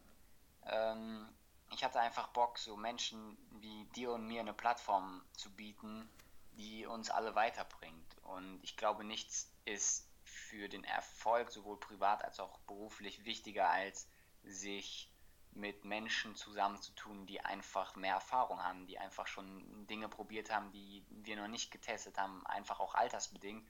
Ähm, 0.65 1.27
ich 1.73 1.83
hatte 1.83 1.99
einfach 1.99 2.29
Bock, 2.29 2.57
so 2.57 2.77
Menschen 2.77 3.37
wie 3.59 3.83
dir 3.93 4.13
und 4.13 4.25
mir 4.25 4.39
eine 4.39 4.53
Plattform 4.53 5.21
zu 5.33 5.53
bieten, 5.53 6.09
die 6.53 6.85
uns 6.85 7.09
alle 7.09 7.35
weiterbringt. 7.35 8.17
Und 8.23 8.63
ich 8.63 8.77
glaube, 8.77 9.03
nichts 9.03 9.51
ist 9.65 10.09
für 10.23 10.69
den 10.69 10.85
Erfolg, 10.85 11.51
sowohl 11.51 11.77
privat 11.77 12.23
als 12.23 12.39
auch 12.39 12.57
beruflich, 12.59 13.25
wichtiger 13.25 13.69
als 13.69 14.07
sich 14.43 15.11
mit 15.51 15.83
Menschen 15.83 16.33
zusammenzutun, 16.37 17.25
die 17.25 17.41
einfach 17.41 17.97
mehr 17.97 18.13
Erfahrung 18.13 18.63
haben, 18.63 18.87
die 18.87 18.97
einfach 18.97 19.27
schon 19.27 19.85
Dinge 19.87 20.07
probiert 20.07 20.49
haben, 20.49 20.71
die 20.71 21.05
wir 21.09 21.35
noch 21.35 21.49
nicht 21.49 21.69
getestet 21.69 22.17
haben, 22.17 22.47
einfach 22.47 22.79
auch 22.79 22.95
altersbedingt. 22.95 23.67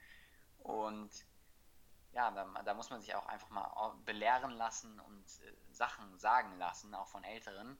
Und 0.60 1.10
ja, 2.12 2.30
da, 2.30 2.44
da 2.62 2.74
muss 2.74 2.90
man 2.90 3.00
sich 3.00 3.14
auch 3.14 3.26
einfach 3.26 3.50
mal 3.50 3.94
belehren 4.04 4.52
lassen 4.52 5.00
und 5.00 5.24
äh, 5.44 5.52
Sachen 5.72 6.18
sagen 6.18 6.58
lassen, 6.58 6.94
auch 6.94 7.08
von 7.08 7.24
Älteren. 7.24 7.78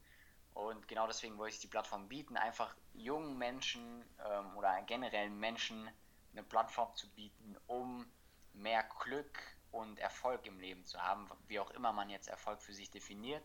Und 0.54 0.88
genau 0.88 1.06
deswegen 1.06 1.38
wollte 1.38 1.54
ich 1.54 1.60
die 1.60 1.68
Plattform 1.68 2.08
bieten, 2.08 2.36
einfach 2.36 2.74
jungen 2.92 3.38
Menschen 3.38 4.04
ähm, 4.24 4.56
oder 4.56 4.82
generell 4.82 5.30
Menschen 5.30 5.88
eine 6.32 6.42
Plattform 6.42 6.94
zu 6.94 7.10
bieten, 7.10 7.56
um 7.66 8.10
mehr 8.52 8.84
Glück 9.02 9.38
und 9.70 9.98
Erfolg 9.98 10.46
im 10.46 10.60
Leben 10.60 10.84
zu 10.84 11.00
haben, 11.00 11.30
wie 11.46 11.58
auch 11.58 11.70
immer 11.70 11.92
man 11.92 12.10
jetzt 12.10 12.28
Erfolg 12.28 12.60
für 12.62 12.74
sich 12.74 12.90
definiert. 12.90 13.42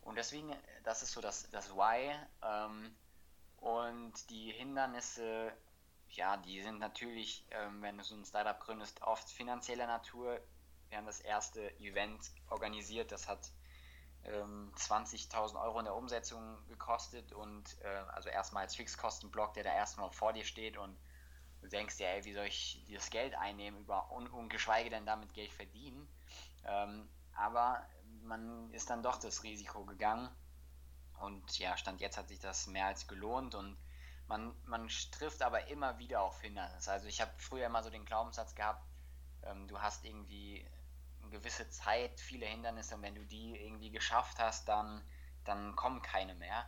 Und 0.00 0.16
deswegen, 0.16 0.54
das 0.82 1.02
ist 1.02 1.12
so 1.12 1.20
das, 1.20 1.48
das 1.50 1.74
Why. 1.74 2.14
Ähm, 2.42 2.94
und 3.58 4.30
die 4.30 4.52
Hindernisse, 4.52 5.52
ja, 6.10 6.36
die 6.36 6.62
sind 6.62 6.78
natürlich, 6.78 7.46
ähm, 7.50 7.82
wenn 7.82 7.98
du 7.98 8.04
so 8.04 8.14
ein 8.14 8.24
Startup 8.24 8.58
gründest, 8.60 9.02
oft 9.02 9.28
finanzieller 9.30 9.86
Natur. 9.86 10.40
wir 10.88 10.98
haben 10.98 11.06
das 11.06 11.20
erste 11.20 11.76
Event 11.80 12.30
organisiert, 12.50 13.10
das 13.10 13.28
hat 13.28 13.50
ähm, 14.24 14.72
20.000 14.76 15.60
Euro 15.60 15.78
in 15.78 15.84
der 15.84 15.94
Umsetzung 15.94 16.56
gekostet 16.68 17.32
und 17.32 17.76
äh, 17.82 17.88
also 18.12 18.28
erstmal 18.28 18.62
als 18.64 18.76
Fixkostenblock, 18.76 19.54
der 19.54 19.64
da 19.64 19.74
erstmal 19.74 20.10
vor 20.10 20.32
dir 20.32 20.44
steht 20.44 20.76
und 20.76 20.96
du 21.60 21.68
denkst 21.68 21.96
dir, 21.96 22.08
ey, 22.08 22.24
wie 22.24 22.34
soll 22.34 22.46
ich 22.46 22.84
dieses 22.86 23.10
Geld 23.10 23.34
einnehmen 23.34 23.80
über, 23.80 24.10
und, 24.10 24.28
und 24.28 24.48
geschweige 24.48 24.90
denn 24.90 25.06
damit 25.06 25.32
Geld 25.34 25.52
verdienen. 25.52 26.08
Ähm, 26.66 27.08
aber 27.36 27.86
man 28.22 28.70
ist 28.72 28.90
dann 28.90 29.02
doch 29.02 29.18
das 29.18 29.42
Risiko 29.42 29.84
gegangen 29.84 30.28
und 31.20 31.58
ja, 31.58 31.76
Stand 31.76 32.00
jetzt 32.00 32.16
hat 32.16 32.28
sich 32.28 32.38
das 32.38 32.66
mehr 32.66 32.86
als 32.86 33.06
gelohnt 33.06 33.54
und 33.54 33.76
man, 34.28 34.54
man 34.64 34.88
trifft 35.12 35.42
aber 35.42 35.68
immer 35.68 35.98
wieder 35.98 36.22
auf 36.22 36.40
Hindernisse. 36.40 36.90
Also 36.90 37.06
ich 37.06 37.20
habe 37.20 37.30
früher 37.38 37.66
immer 37.66 37.82
so 37.82 37.90
den 37.90 38.04
Glaubenssatz 38.04 38.54
gehabt, 38.54 38.84
ähm, 39.44 39.68
du 39.68 39.80
hast 39.80 40.04
irgendwie 40.04 40.66
eine 41.22 41.30
gewisse 41.30 41.68
Zeit, 41.70 42.20
viele 42.20 42.46
Hindernisse 42.46 42.94
und 42.94 43.02
wenn 43.02 43.14
du 43.14 43.24
die 43.24 43.56
irgendwie 43.56 43.90
geschafft 43.90 44.38
hast, 44.38 44.68
dann, 44.68 45.02
dann 45.44 45.76
kommen 45.76 46.02
keine 46.02 46.34
mehr. 46.34 46.66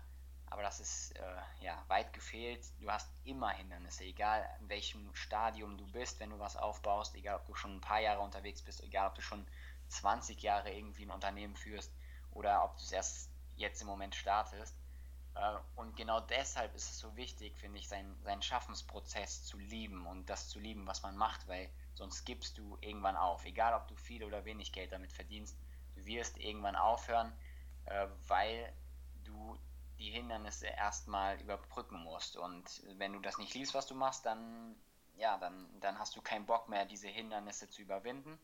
Aber 0.48 0.62
das 0.62 0.78
ist 0.80 1.12
äh, 1.16 1.36
ja 1.60 1.82
weit 1.88 2.12
gefehlt. 2.12 2.64
Du 2.80 2.90
hast 2.90 3.10
immer 3.24 3.50
Hindernisse, 3.50 4.04
egal 4.04 4.48
in 4.60 4.68
welchem 4.68 5.14
Stadium 5.14 5.76
du 5.76 5.86
bist, 5.90 6.20
wenn 6.20 6.30
du 6.30 6.38
was 6.38 6.56
aufbaust, 6.56 7.14
egal 7.16 7.36
ob 7.36 7.46
du 7.46 7.54
schon 7.54 7.76
ein 7.76 7.80
paar 7.80 8.00
Jahre 8.00 8.20
unterwegs 8.20 8.62
bist, 8.62 8.80
egal 8.82 9.08
ob 9.08 9.14
du 9.16 9.22
schon 9.22 9.46
20 9.88 10.40
Jahre 10.42 10.72
irgendwie 10.72 11.04
ein 11.04 11.10
Unternehmen 11.10 11.56
führst 11.56 11.92
oder 12.30 12.62
ob 12.64 12.76
du 12.76 12.82
es 12.82 12.92
erst 12.92 13.30
jetzt 13.56 13.80
im 13.80 13.88
Moment 13.88 14.14
startest. 14.14 14.74
Äh, 15.36 15.58
und 15.76 15.96
genau 15.96 16.20
deshalb 16.20 16.74
ist 16.74 16.90
es 16.90 16.98
so 16.98 17.14
wichtig, 17.16 17.56
finde 17.56 17.78
ich, 17.78 17.88
seinen, 17.88 18.18
seinen 18.22 18.42
Schaffensprozess 18.42 19.44
zu 19.44 19.58
lieben 19.58 20.06
und 20.06 20.28
das 20.30 20.48
zu 20.48 20.58
lieben, 20.58 20.86
was 20.86 21.02
man 21.02 21.16
macht, 21.16 21.46
weil 21.48 21.70
sonst 21.94 22.24
gibst 22.24 22.58
du 22.58 22.78
irgendwann 22.80 23.16
auf. 23.16 23.44
Egal, 23.44 23.74
ob 23.74 23.86
du 23.88 23.96
viel 23.96 24.24
oder 24.24 24.44
wenig 24.44 24.72
Geld 24.72 24.92
damit 24.92 25.12
verdienst, 25.12 25.56
du 25.94 26.04
wirst 26.06 26.38
irgendwann 26.38 26.76
aufhören, 26.76 27.32
äh, 27.86 28.06
weil 28.26 28.72
du 29.24 29.58
die 29.98 30.10
Hindernisse 30.10 30.66
erstmal 30.66 31.40
überbrücken 31.40 32.02
musst. 32.02 32.36
Und 32.36 32.82
wenn 32.98 33.12
du 33.12 33.20
das 33.20 33.38
nicht 33.38 33.54
liebst, 33.54 33.74
was 33.74 33.86
du 33.86 33.94
machst, 33.94 34.26
dann, 34.26 34.76
ja, 35.16 35.38
dann, 35.38 35.68
dann 35.80 35.98
hast 35.98 36.16
du 36.16 36.20
keinen 36.20 36.46
Bock 36.46 36.68
mehr, 36.68 36.84
diese 36.84 37.08
Hindernisse 37.08 37.68
zu 37.68 37.82
überwinden. 37.82 38.38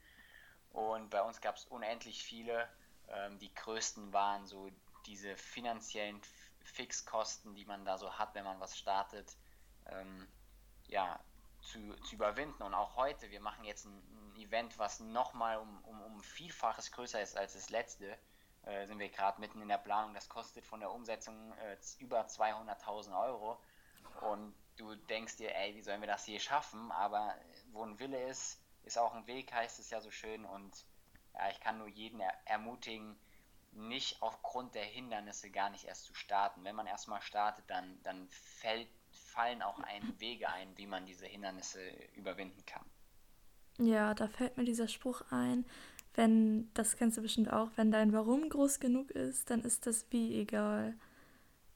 Und 0.70 1.11
bei 1.11 1.22
uns 1.22 1.40
gab 1.40 1.57
es 1.57 1.66
unendlich 1.66 2.22
viele. 2.22 2.68
Ähm, 3.09 3.38
die 3.38 3.55
größten 3.55 4.12
waren 4.12 4.46
so 4.46 4.70
diese 5.07 5.37
finanziellen 5.37 6.22
Fixkosten, 6.64 7.55
die 7.55 7.64
man 7.64 7.85
da 7.85 7.98
so 7.98 8.12
hat, 8.18 8.35
wenn 8.35 8.44
man 8.44 8.61
was 8.61 8.77
startet, 8.77 9.37
ähm, 9.87 10.29
ja, 10.88 11.18
zu, 11.61 11.94
zu 12.03 12.14
überwinden. 12.14 12.62
Und 12.62 12.75
auch 12.75 12.96
heute, 12.96 13.31
wir 13.31 13.40
machen 13.40 13.64
jetzt 13.64 13.85
ein, 13.85 13.96
ein 13.96 14.37
Event, 14.37 14.79
was 14.79 15.01
nochmal 15.01 15.59
um, 15.59 15.85
um, 15.85 16.01
um 16.03 16.22
Vielfaches 16.22 16.92
größer 16.92 17.20
ist 17.20 17.37
als 17.37 17.55
das 17.55 17.70
letzte. 17.70 18.18
Äh, 18.64 18.87
sind 18.87 18.98
wir 18.98 19.09
gerade 19.09 19.40
mitten 19.40 19.61
in 19.61 19.68
der 19.68 19.79
Planung. 19.79 20.14
Das 20.14 20.29
kostet 20.29 20.64
von 20.64 20.81
der 20.81 20.90
Umsetzung 20.90 21.53
äh, 21.59 21.77
über 21.98 22.27
200.000 22.27 23.18
Euro. 23.20 23.61
Und 24.20 24.55
du 24.77 24.94
denkst 24.94 25.37
dir, 25.37 25.55
ey, 25.55 25.75
wie 25.75 25.83
sollen 25.83 26.01
wir 26.01 26.09
das 26.09 26.25
hier 26.25 26.40
schaffen? 26.40 26.92
Aber 26.92 27.35
wo 27.72 27.85
ein 27.85 27.98
Wille 27.98 28.29
ist, 28.29 28.61
ist 28.85 28.98
auch 28.98 29.14
ein 29.14 29.27
Weg, 29.27 29.53
heißt 29.53 29.79
es 29.79 29.90
ja 29.90 30.01
so 30.01 30.11
schön. 30.11 30.44
Und 30.44 30.85
ja, 31.35 31.51
ich 31.51 31.61
kann 31.61 31.79
nur 31.79 31.88
jeden 31.88 32.20
er 32.20 32.33
ermutigen, 32.44 33.18
nicht 33.72 34.20
aufgrund 34.22 34.74
der 34.74 34.85
Hindernisse 34.85 35.50
gar 35.50 35.70
nicht 35.70 35.85
erst 35.85 36.04
zu 36.04 36.14
starten. 36.14 36.64
Wenn 36.64 36.76
man 36.76 36.87
erstmal 36.87 37.22
startet, 37.22 37.64
dann, 37.68 38.00
dann 38.02 38.28
fällt, 38.28 38.88
fallen 39.11 39.62
auch 39.62 39.78
ein 39.80 40.02
Wege 40.20 40.48
ein, 40.48 40.76
wie 40.76 40.87
man 40.87 41.06
diese 41.06 41.26
Hindernisse 41.26 41.80
überwinden 42.14 42.64
kann. 42.66 42.85
Ja, 43.78 44.14
da 44.14 44.28
fällt 44.28 44.56
mir 44.58 44.64
dieser 44.64 44.88
Spruch 44.88 45.22
ein, 45.30 45.64
wenn, 46.14 46.72
das 46.74 46.96
kennst 46.96 47.16
du 47.16 47.22
bestimmt 47.22 47.50
auch, 47.50 47.70
wenn 47.76 47.90
dein 47.90 48.12
Warum 48.12 48.48
groß 48.48 48.80
genug 48.80 49.11
ist, 49.11 49.50
dann 49.50 49.62
ist 49.62 49.87
das 49.87 50.06
Wie 50.11 50.38
egal. 50.38 50.94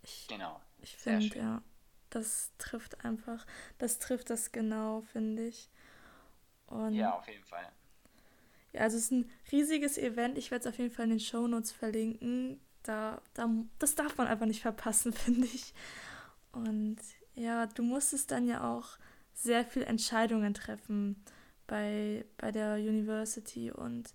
Ich, 0.03 0.27
genau. 0.29 0.61
Ich 0.79 0.97
finde, 0.97 1.39
ja, 1.39 1.63
das 2.11 2.53
trifft 2.59 3.05
einfach, 3.05 3.47
das 3.79 3.99
trifft 3.99 4.29
das 4.31 4.53
genau, 4.53 5.01
finde 5.01 5.47
ich. 5.47 5.71
Und 6.67 6.95
ja, 6.95 7.15
auf 7.17 7.27
jeden 7.29 7.45
Fall. 7.45 7.73
Ja, 8.77 8.83
also 8.83 8.99
es 8.99 9.05
ist 9.05 9.13
ein 9.13 9.31
riesiges 9.51 9.97
Event. 9.97 10.37
Ich 10.37 10.51
werde 10.51 10.69
es 10.69 10.73
auf 10.73 10.79
jeden 10.79 10.91
Fall 10.93 11.05
in 11.05 11.13
den 11.13 11.21
Show 11.21 11.47
Notes 11.47 11.73
verlinken. 11.73 12.61
Da, 12.83 13.23
da, 13.33 13.49
das 13.79 13.95
darf 13.95 14.19
man 14.19 14.27
einfach 14.27 14.45
nicht 14.45 14.61
verpassen, 14.61 15.13
finde 15.15 15.47
ich. 15.47 15.73
Und 16.53 16.99
ja, 17.35 17.67
du 17.67 17.83
musstest 17.83 18.31
dann 18.31 18.47
ja 18.47 18.71
auch 18.71 18.99
sehr 19.33 19.65
viele 19.65 19.87
Entscheidungen 19.87 20.53
treffen 20.53 21.25
bei, 21.67 22.27
bei 22.37 22.53
der 22.53 22.75
University. 22.75 23.71
Und 23.71 24.15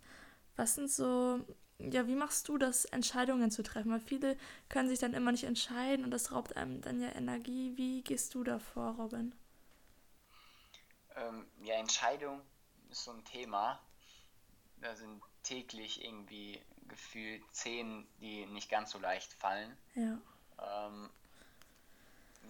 was 0.56 0.76
sind 0.76 0.92
so, 0.92 1.40
ja, 1.80 2.06
wie 2.06 2.16
machst 2.16 2.48
du 2.48 2.60
das, 2.60 2.86
Entscheidungen 2.86 3.50
zu 3.50 3.64
treffen? 3.64 3.92
Weil 3.92 4.00
viele 4.00 4.38
können 4.70 4.90
sich 4.90 5.00
dann 5.00 5.16
immer 5.16 5.32
nicht 5.32 5.46
entscheiden 5.46 6.06
und 6.06 6.12
das 6.12 6.32
raubt 6.32 6.56
einem 6.56 6.82
dann 6.82 7.02
ja 7.02 7.10
Energie. 7.16 7.74
Wie 7.78 8.04
gehst 8.04 8.36
du 8.36 8.44
da 8.44 8.60
vor, 8.60 8.92
Robin? 8.98 9.34
Ähm, 11.16 11.48
ja, 11.64 11.74
Entscheidung 11.76 12.42
ist 12.92 13.06
so 13.06 13.12
ein 13.12 13.26
Thema. 13.26 13.80
Da 14.82 14.96
sind 14.96 15.22
täglich 15.44 16.04
irgendwie 16.04 16.62
gefühlt 16.88 17.44
zehn, 17.52 18.08
die 18.20 18.46
nicht 18.48 18.70
ganz 18.70 18.92
so 18.92 19.00
leicht 19.00 19.34
fallen. 19.34 19.78
Ja. 19.96 20.18
Ähm, 20.60 21.10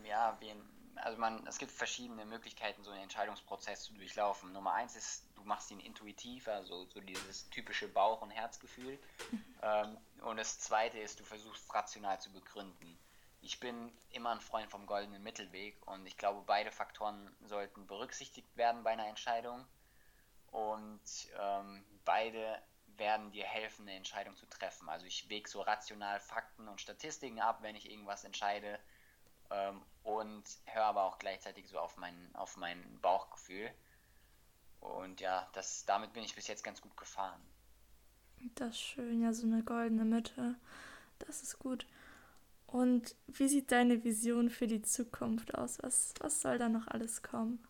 ja, 0.06 0.38
wie, 0.39 0.54
also 0.96 1.17
man, 1.17 1.46
es 1.48 1.58
gibt 1.58 1.72
verschiedene 1.72 2.26
Möglichkeiten, 2.26 2.84
so 2.84 2.91
einen 2.91 3.04
Entscheidungsprozess 3.04 3.84
zu 3.84 3.94
durchlaufen. 3.94 4.52
Nummer 4.52 4.74
eins 4.74 4.96
ist, 4.96 5.26
du 5.36 5.44
machst 5.44 5.72
ihn 5.72 5.80
intuitiv, 5.80 6.48
also 6.48 6.86
so 6.86 7.02
dieses 7.02 7.50
typische 7.50 7.88
Bauch- 7.88 8.22
und 8.22 8.32
Herzgefühl. 8.32 9.00
Mhm. 9.32 9.44
Ähm, 9.62 9.98
und 10.22 10.38
das 10.38 10.60
zweite 10.60 11.00
ist, 11.00 11.20
du 11.20 11.24
versuchst 11.24 11.74
rational 11.74 12.20
zu 12.20 12.32
begründen. 12.32 12.98
Ich 13.41 13.60
bin 13.60 13.91
immer 14.12 14.32
ein 14.32 14.41
Freund 14.41 14.70
vom 14.70 14.86
goldenen 14.86 15.24
Mittelweg 15.24 15.76
und 15.88 16.06
ich 16.06 16.17
glaube, 16.17 16.44
beide 16.46 16.72
Faktoren 16.72 17.36
sollten 17.48 17.88
berücksichtigt 17.88 18.56
werden 18.56 18.84
bei 18.84 18.91
einer 18.91 19.08
Entscheidung. 19.08 19.65
Und 20.52 21.02
ähm, 21.39 21.84
beide 22.06 22.62
werden 22.98 23.32
dir 23.32 23.46
helfen, 23.46 23.88
eine 23.88 23.98
Entscheidung 23.98 24.36
zu 24.36 24.46
treffen. 24.46 24.90
Also 24.90 25.06
ich 25.06 25.30
wege 25.30 25.50
so 25.50 25.62
rational 25.62 26.20
Fakten 26.20 26.68
und 26.68 26.82
Statistiken 26.82 27.40
ab, 27.40 27.60
wenn 27.62 27.76
ich 27.76 27.90
irgendwas 27.90 28.24
entscheide 28.24 28.80
ähm, 29.50 29.82
und 30.04 30.44
höre 30.66 30.86
aber 30.86 31.04
auch 31.04 31.20
gleichzeitig 31.20 31.68
so 31.68 31.80
auf 31.80 31.98
mein, 31.98 32.36
auf 32.36 32.58
mein 32.58 33.00
Bauchgefühl. 33.02 33.72
Und 34.80 35.22
ja, 35.22 35.48
das, 35.54 35.86
damit 35.86 36.14
bin 36.14 36.24
ich 36.24 36.36
bis 36.36 36.48
jetzt 36.48 36.64
ganz 36.64 36.82
gut 36.82 36.96
gefahren. 36.98 37.42
Das 38.56 38.70
ist 38.70 38.82
schön, 38.82 39.22
ja, 39.22 39.34
so 39.34 39.46
eine 39.46 39.64
goldene 39.64 40.06
Mitte. 40.06 40.56
Das 41.20 41.44
ist 41.44 41.60
gut. 41.60 41.86
Und 42.66 43.16
wie 43.28 43.48
sieht 43.48 43.72
deine 43.72 44.04
Vision 44.04 44.50
für 44.50 44.66
die 44.66 44.82
Zukunft 44.82 45.56
aus? 45.56 45.78
Was, 45.84 46.14
was 46.20 46.42
soll 46.42 46.58
da 46.58 46.70
noch 46.70 46.88
alles 46.88 47.22
kommen? 47.22 47.68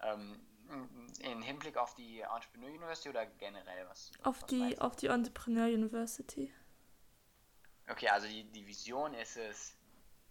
Ähm, 0.00 0.40
in 1.20 1.42
Hinblick 1.42 1.76
auf 1.76 1.94
die 1.94 2.20
Entrepreneur 2.20 2.70
University 2.70 3.08
oder 3.08 3.26
generell 3.26 3.86
was? 3.88 4.12
Auf, 4.22 4.42
was 4.42 4.48
die, 4.48 4.80
auf 4.80 4.96
die 4.96 5.06
Entrepreneur 5.06 5.66
University. 5.66 6.52
Okay, 7.88 8.08
also 8.08 8.26
die, 8.26 8.44
die 8.44 8.66
Vision 8.66 9.14
ist 9.14 9.36
es, 9.36 9.76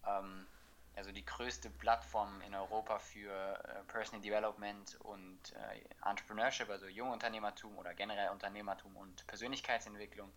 ähm, 0.06 0.48
also 0.96 1.12
die 1.12 1.26
größte 1.26 1.70
Plattform 1.70 2.42
in 2.42 2.56
Europa 2.56 3.00
für 3.00 3.32
äh, 3.32 3.84
Personal 3.92 4.22
Development 4.22 4.96
und 5.02 5.40
äh, 5.54 6.10
Entrepreneurship, 6.10 6.70
also 6.70 6.88
Jungunternehmertum 6.88 7.78
oder 7.78 7.94
generell 7.94 8.30
Unternehmertum 8.30 8.96
und 8.96 9.26
Persönlichkeitsentwicklung. 9.28 10.32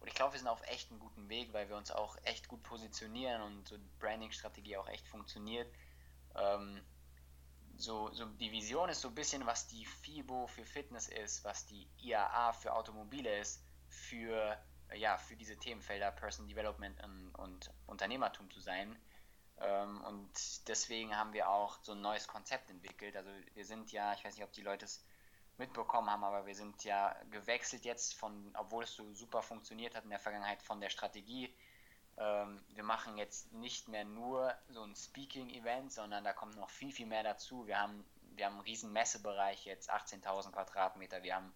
Und 0.00 0.08
ich 0.08 0.14
glaube, 0.14 0.32
wir 0.32 0.40
sind 0.40 0.48
auf 0.48 0.62
echt 0.66 0.90
einem 0.90 0.98
guten 0.98 1.28
Weg, 1.28 1.52
weil 1.52 1.68
wir 1.68 1.76
uns 1.76 1.92
auch 1.92 2.16
echt 2.24 2.48
gut 2.48 2.62
positionieren 2.64 3.40
und 3.40 3.68
so 3.68 3.76
Branding-Strategie 4.00 4.76
auch 4.76 4.88
echt 4.88 5.06
funktioniert. 5.06 5.72
Ähm, 6.34 6.80
so, 7.76 8.10
so 8.12 8.26
die 8.26 8.52
Vision 8.52 8.88
ist 8.88 9.00
so 9.00 9.08
ein 9.08 9.14
bisschen, 9.14 9.46
was 9.46 9.66
die 9.66 9.84
FIBO 9.84 10.46
für 10.46 10.64
Fitness 10.64 11.08
ist, 11.08 11.44
was 11.44 11.66
die 11.66 11.88
IAA 11.98 12.52
für 12.52 12.74
Automobile 12.74 13.38
ist, 13.38 13.62
für 13.88 14.58
ja, 14.96 15.16
für 15.16 15.36
diese 15.36 15.56
Themenfelder 15.56 16.10
Person 16.12 16.48
Development 16.48 17.02
und, 17.02 17.34
und 17.34 17.70
Unternehmertum 17.86 18.50
zu 18.50 18.60
sein. 18.60 18.96
Ähm, 19.60 20.02
und 20.04 20.68
deswegen 20.68 21.16
haben 21.16 21.32
wir 21.32 21.48
auch 21.48 21.78
so 21.82 21.92
ein 21.92 22.00
neues 22.00 22.26
Konzept 22.26 22.70
entwickelt. 22.70 23.16
Also 23.16 23.30
wir 23.54 23.64
sind 23.64 23.92
ja, 23.92 24.12
ich 24.14 24.24
weiß 24.24 24.36
nicht, 24.36 24.44
ob 24.44 24.52
die 24.52 24.62
Leute 24.62 24.84
es 24.84 25.04
mitbekommen 25.58 26.10
haben, 26.10 26.24
aber 26.24 26.46
wir 26.46 26.54
sind 26.54 26.82
ja 26.84 27.14
gewechselt 27.30 27.84
jetzt 27.84 28.14
von, 28.14 28.54
obwohl 28.56 28.84
es 28.84 28.94
so 28.94 29.12
super 29.14 29.42
funktioniert 29.42 29.94
hat 29.94 30.04
in 30.04 30.10
der 30.10 30.18
Vergangenheit, 30.18 30.62
von 30.62 30.80
der 30.80 30.90
Strategie. 30.90 31.54
Ähm, 32.18 32.62
wir 32.74 32.84
machen 32.84 33.18
jetzt 33.18 33.52
nicht 33.52 33.88
mehr 33.88 34.04
nur 34.04 34.54
so 34.68 34.82
ein 34.82 34.94
Speaking-Event, 34.94 35.92
sondern 35.92 36.24
da 36.24 36.32
kommt 36.32 36.56
noch 36.56 36.70
viel, 36.70 36.92
viel 36.92 37.06
mehr 37.06 37.22
dazu. 37.22 37.66
Wir 37.66 37.80
haben, 37.80 38.04
wir 38.36 38.46
haben 38.46 38.54
einen 38.54 38.62
riesen 38.62 38.92
Messebereich 38.92 39.64
jetzt, 39.64 39.90
18.000 39.90 40.52
Quadratmeter. 40.52 41.22
Wir 41.22 41.36
haben 41.36 41.52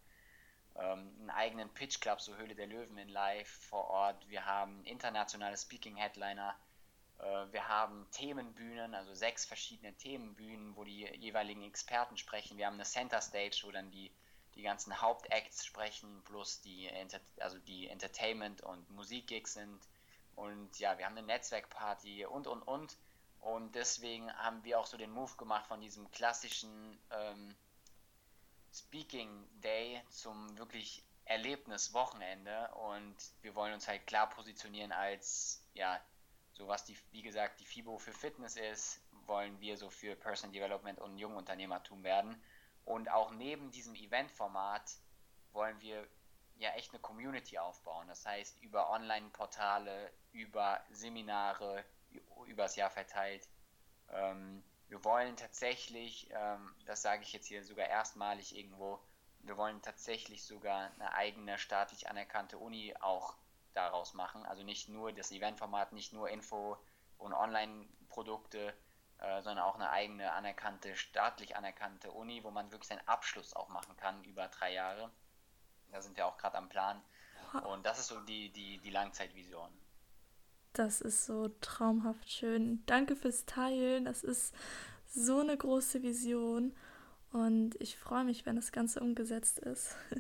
ähm, 0.77 1.13
einen 1.21 1.31
eigenen 1.31 1.69
Pitch 1.71 2.01
Club, 2.01 2.21
so 2.21 2.37
Höhle 2.37 2.55
der 2.55 2.67
Löwen 2.67 2.99
in 2.99 3.09
Live 3.09 3.49
vor 3.49 3.89
Ort. 3.91 4.29
Wir 4.29 4.47
haben 4.47 4.85
internationale 4.85 5.57
Speaking 5.57 5.97
Headliner. 5.97 6.57
Äh, 7.19 7.53
wir 7.53 7.69
haben 7.69 8.07
Themenbühnen, 8.13 8.95
also 8.95 9.15
sechs 9.15 9.45
verschiedene 9.45 9.95
Themenbühnen, 9.95 10.77
wo 10.77 10.85
die 10.85 11.07
jeweiligen 11.17 11.63
Experten 11.63 12.17
sprechen. 12.17 12.59
Wir 12.59 12.67
haben 12.67 12.75
eine 12.75 12.85
Center 12.85 13.21
Stage, 13.21 13.61
wo 13.65 13.71
dann 13.71 13.91
die, 13.91 14.11
die 14.55 14.63
ganzen 14.63 15.01
Hauptacts 15.01 15.65
sprechen, 15.65 16.23
plus 16.25 16.61
die, 16.61 16.91
also 17.41 17.59
die 17.59 17.89
Entertainment- 17.89 18.63
und 18.63 18.89
Musikgigs 18.91 19.55
sind. 19.55 19.81
Und 20.37 20.79
ja, 20.79 20.97
wir 20.99 21.07
haben 21.07 21.17
eine 21.17 21.27
Netzwerkparty 21.27 22.27
und, 22.27 22.47
und, 22.47 22.63
und. 22.63 22.97
Und 23.41 23.75
deswegen 23.75 24.33
haben 24.35 24.63
wir 24.65 24.79
auch 24.79 24.87
so 24.87 24.97
den 24.97 25.11
Move 25.11 25.35
gemacht 25.37 25.67
von 25.67 25.81
diesem 25.81 26.11
klassischen 26.11 26.99
ähm, 27.11 27.55
Speaking 28.73 29.49
Day 29.61 30.03
zum 30.11 30.57
wirklich 30.59 31.05
Erlebniswochenende. 31.25 32.69
Und 32.75 33.17
wir 33.43 33.55
wollen 33.55 33.73
uns 33.73 33.89
halt 33.89 34.07
klar 34.07 34.29
positionieren 34.29 34.93
als, 34.93 35.63
ja, 35.75 36.01
so 36.53 36.69
was 36.69 36.85
die, 36.85 36.97
wie 37.13 37.23
gesagt, 37.23 37.61
die 37.61 37.65
FIBO 37.65 37.99
für 37.99 38.13
Fitness 38.13 38.57
ist, 38.57 39.01
wollen 39.27 39.61
wir 39.61 39.77
so 39.77 39.91
für 39.91 40.17
Personal 40.17 40.53
Development 40.53 40.99
und 41.01 41.19
Jungunternehmertum 41.19 42.03
werden. 42.03 42.41
Und 42.85 43.11
auch 43.11 43.33
neben 43.33 43.71
diesem 43.71 43.95
Eventformat 43.95 44.97
wollen 45.53 45.81
wir 45.81 46.07
ja 46.59 46.71
echt 46.71 46.93
eine 46.93 47.01
Community 47.01 47.59
aufbauen. 47.59 48.07
Das 48.09 48.25
heißt, 48.25 48.63
über 48.63 48.91
Online-Portale, 48.91 50.13
über 50.37 50.81
Seminare, 50.91 51.85
übers 52.47 52.77
Jahr 52.77 52.91
verteilt. 52.91 53.49
Ähm, 54.11 54.63
wir 54.89 55.05
wollen 55.05 55.37
tatsächlich, 55.37 56.31
ähm, 56.31 56.75
das 56.85 57.03
sage 57.03 57.23
ich 57.23 57.33
jetzt 57.33 57.47
hier 57.47 57.65
sogar 57.65 57.87
erstmalig 57.87 58.57
irgendwo, 58.57 59.01
wir 59.41 59.57
wollen 59.57 59.81
tatsächlich 59.83 60.45
sogar 60.45 60.91
eine 60.95 61.13
eigene 61.15 61.59
staatlich 61.59 62.09
anerkannte 62.09 62.59
Uni 62.59 62.95
auch 63.01 63.37
daraus 63.75 64.15
machen. 64.15 64.45
Also 64.47 64.63
nicht 64.63 64.89
nur 64.89 65.13
das 65.13 65.31
Eventformat, 65.31 65.93
nicht 65.93 66.13
nur 66.13 66.29
Info 66.29 66.77
und 67.19 67.33
Online-Produkte, 67.33 68.75
äh, 69.19 69.43
sondern 69.43 69.65
auch 69.65 69.77
eine 69.77 69.91
eigene 69.91 70.33
anerkannte, 70.33 70.97
staatlich 70.97 71.57
anerkannte 71.57 72.11
Uni, 72.11 72.43
wo 72.45 72.51
man 72.51 72.71
wirklich 72.71 72.89
seinen 72.89 73.07
Abschluss 73.07 73.55
auch 73.55 73.69
machen 73.69 73.97
kann 73.97 74.23
über 74.25 74.49
drei 74.49 74.73
Jahre. 74.73 75.11
Da 75.93 76.03
sind 76.03 76.17
wir 76.17 76.27
auch 76.27 76.39
gerade 76.39 76.59
am 76.59 76.69
Plan. 76.69 77.03
Und 77.65 77.87
das 77.87 77.99
ist 77.99 78.09
so 78.09 78.21
die, 78.21 78.51
die, 78.51 78.79
die 78.79 78.91
Langzeitvision. 78.91 79.71
Das 80.77 81.01
ist 81.01 81.25
so 81.25 81.49
traumhaft 81.63 82.31
schön. 82.31 82.83
Danke 82.85 83.17
fürs 83.17 83.47
Teilen. 83.47 84.05
Das 84.05 84.23
ist 84.23 84.55
so 85.07 85.39
eine 85.41 85.57
große 85.57 86.03
Vision. 86.03 86.77
Und 87.33 87.81
ich 87.81 87.97
freue 87.97 88.25
mich, 88.25 88.45
wenn 88.45 88.57
das 88.57 88.73
Ganze 88.73 89.01
umgesetzt 89.01 89.59
ist. 89.59 89.97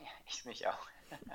Ja, 0.00 0.06
ich 0.26 0.44
mich 0.44 0.66
auch. 0.68 0.86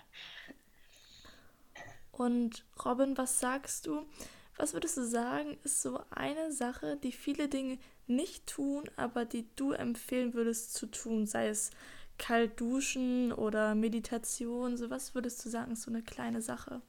Und 2.12 2.66
Robin, 2.84 3.18
was 3.18 3.40
sagst 3.40 3.86
du? 3.86 4.08
Was 4.56 4.74
würdest 4.74 4.98
du 4.98 5.06
sagen, 5.06 5.58
ist 5.64 5.82
so 5.82 6.02
eine 6.10 6.52
Sache, 6.52 6.98
die 6.98 7.12
viele 7.12 7.50
Dinge 7.50 7.78
nicht 8.08 8.48
tun, 8.48 8.84
aber 8.96 9.26
die 9.26 9.48
du 9.56 9.74
empfehlen 9.74 10.34
würdest 10.34 10.74
zu 10.74 10.88
tun, 10.88 11.28
sei 11.28 11.50
es 11.50 11.72
kalt 12.18 12.60
duschen 12.60 13.32
oder 13.32 13.76
Meditation, 13.76 14.78
so 14.78 14.90
was 14.90 15.14
würdest 15.14 15.44
du 15.44 15.50
sagen, 15.50 15.74
ist 15.74 15.84
so 15.84 15.92
eine 15.92 16.04
kleine 16.04 16.42
Sache? 16.42 16.82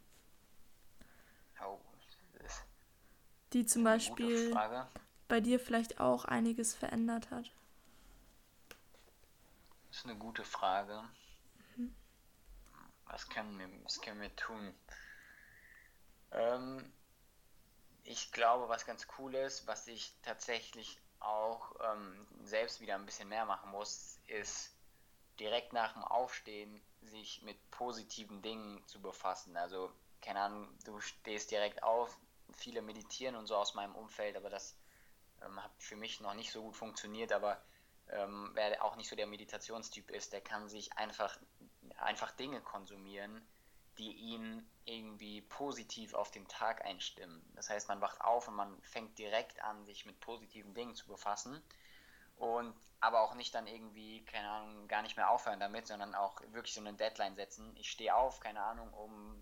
Oh, 1.64 1.78
die 3.54 3.64
zum 3.64 3.84
Beispiel 3.84 4.54
bei 5.28 5.40
dir 5.40 5.58
vielleicht 5.58 6.00
auch 6.00 6.24
einiges 6.24 6.74
verändert 6.74 7.30
hat. 7.30 7.50
Das 9.88 9.98
ist 9.98 10.04
eine 10.06 10.16
gute 10.16 10.44
Frage. 10.44 11.02
Mhm. 11.76 11.94
Was, 13.06 13.28
können 13.28 13.58
wir, 13.58 13.68
was 13.84 14.00
können 14.00 14.20
wir 14.20 14.34
tun? 14.34 14.74
Ähm, 16.32 16.92
ich 18.02 18.32
glaube, 18.32 18.68
was 18.68 18.84
ganz 18.84 19.06
cool 19.18 19.34
ist, 19.36 19.66
was 19.68 19.86
ich 19.86 20.14
tatsächlich 20.22 21.00
auch 21.20 21.74
ähm, 21.80 22.26
selbst 22.42 22.80
wieder 22.80 22.96
ein 22.96 23.06
bisschen 23.06 23.28
mehr 23.28 23.46
machen 23.46 23.70
muss, 23.70 24.18
ist 24.26 24.74
direkt 25.38 25.72
nach 25.72 25.92
dem 25.92 26.02
Aufstehen 26.04 26.80
sich 27.02 27.42
mit 27.42 27.70
positiven 27.70 28.42
Dingen 28.42 28.84
zu 28.86 29.00
befassen. 29.00 29.56
Also, 29.56 29.92
keine 30.20 30.40
Ahnung, 30.40 30.68
du 30.84 31.00
stehst 31.00 31.50
direkt 31.50 31.82
auf, 31.82 32.18
viele 32.52 32.82
meditieren 32.82 33.36
und 33.36 33.46
so 33.46 33.56
aus 33.56 33.74
meinem 33.74 33.94
Umfeld, 33.94 34.36
aber 34.36 34.50
das 34.50 34.76
ähm, 35.42 35.62
hat 35.62 35.72
für 35.78 35.96
mich 35.96 36.20
noch 36.20 36.34
nicht 36.34 36.52
so 36.52 36.62
gut 36.62 36.76
funktioniert, 36.76 37.32
aber 37.32 37.62
ähm, 38.08 38.50
wer 38.54 38.84
auch 38.84 38.96
nicht 38.96 39.08
so 39.08 39.16
der 39.16 39.26
Meditationstyp 39.26 40.10
ist, 40.10 40.32
der 40.32 40.40
kann 40.40 40.68
sich 40.68 40.92
einfach, 40.94 41.38
einfach 41.96 42.32
Dinge 42.32 42.60
konsumieren, 42.60 43.46
die 43.98 44.12
ihn 44.12 44.68
irgendwie 44.84 45.40
positiv 45.42 46.14
auf 46.14 46.30
den 46.30 46.46
Tag 46.48 46.84
einstimmen. 46.84 47.42
Das 47.54 47.70
heißt, 47.70 47.88
man 47.88 48.00
wacht 48.00 48.20
auf 48.20 48.48
und 48.48 48.54
man 48.54 48.80
fängt 48.82 49.18
direkt 49.18 49.62
an, 49.62 49.84
sich 49.86 50.04
mit 50.04 50.18
positiven 50.20 50.74
Dingen 50.74 50.94
zu 50.94 51.06
befassen 51.06 51.62
und 52.36 52.74
aber 53.00 53.20
auch 53.20 53.34
nicht 53.34 53.54
dann 53.54 53.66
irgendwie, 53.66 54.24
keine 54.24 54.48
Ahnung, 54.48 54.88
gar 54.88 55.02
nicht 55.02 55.16
mehr 55.16 55.30
aufhören 55.30 55.60
damit, 55.60 55.86
sondern 55.86 56.14
auch 56.14 56.40
wirklich 56.52 56.74
so 56.74 56.80
eine 56.80 56.94
Deadline 56.94 57.36
setzen. 57.36 57.74
Ich 57.76 57.90
stehe 57.90 58.14
auf, 58.14 58.40
keine 58.40 58.62
Ahnung, 58.62 58.92
um 58.92 59.36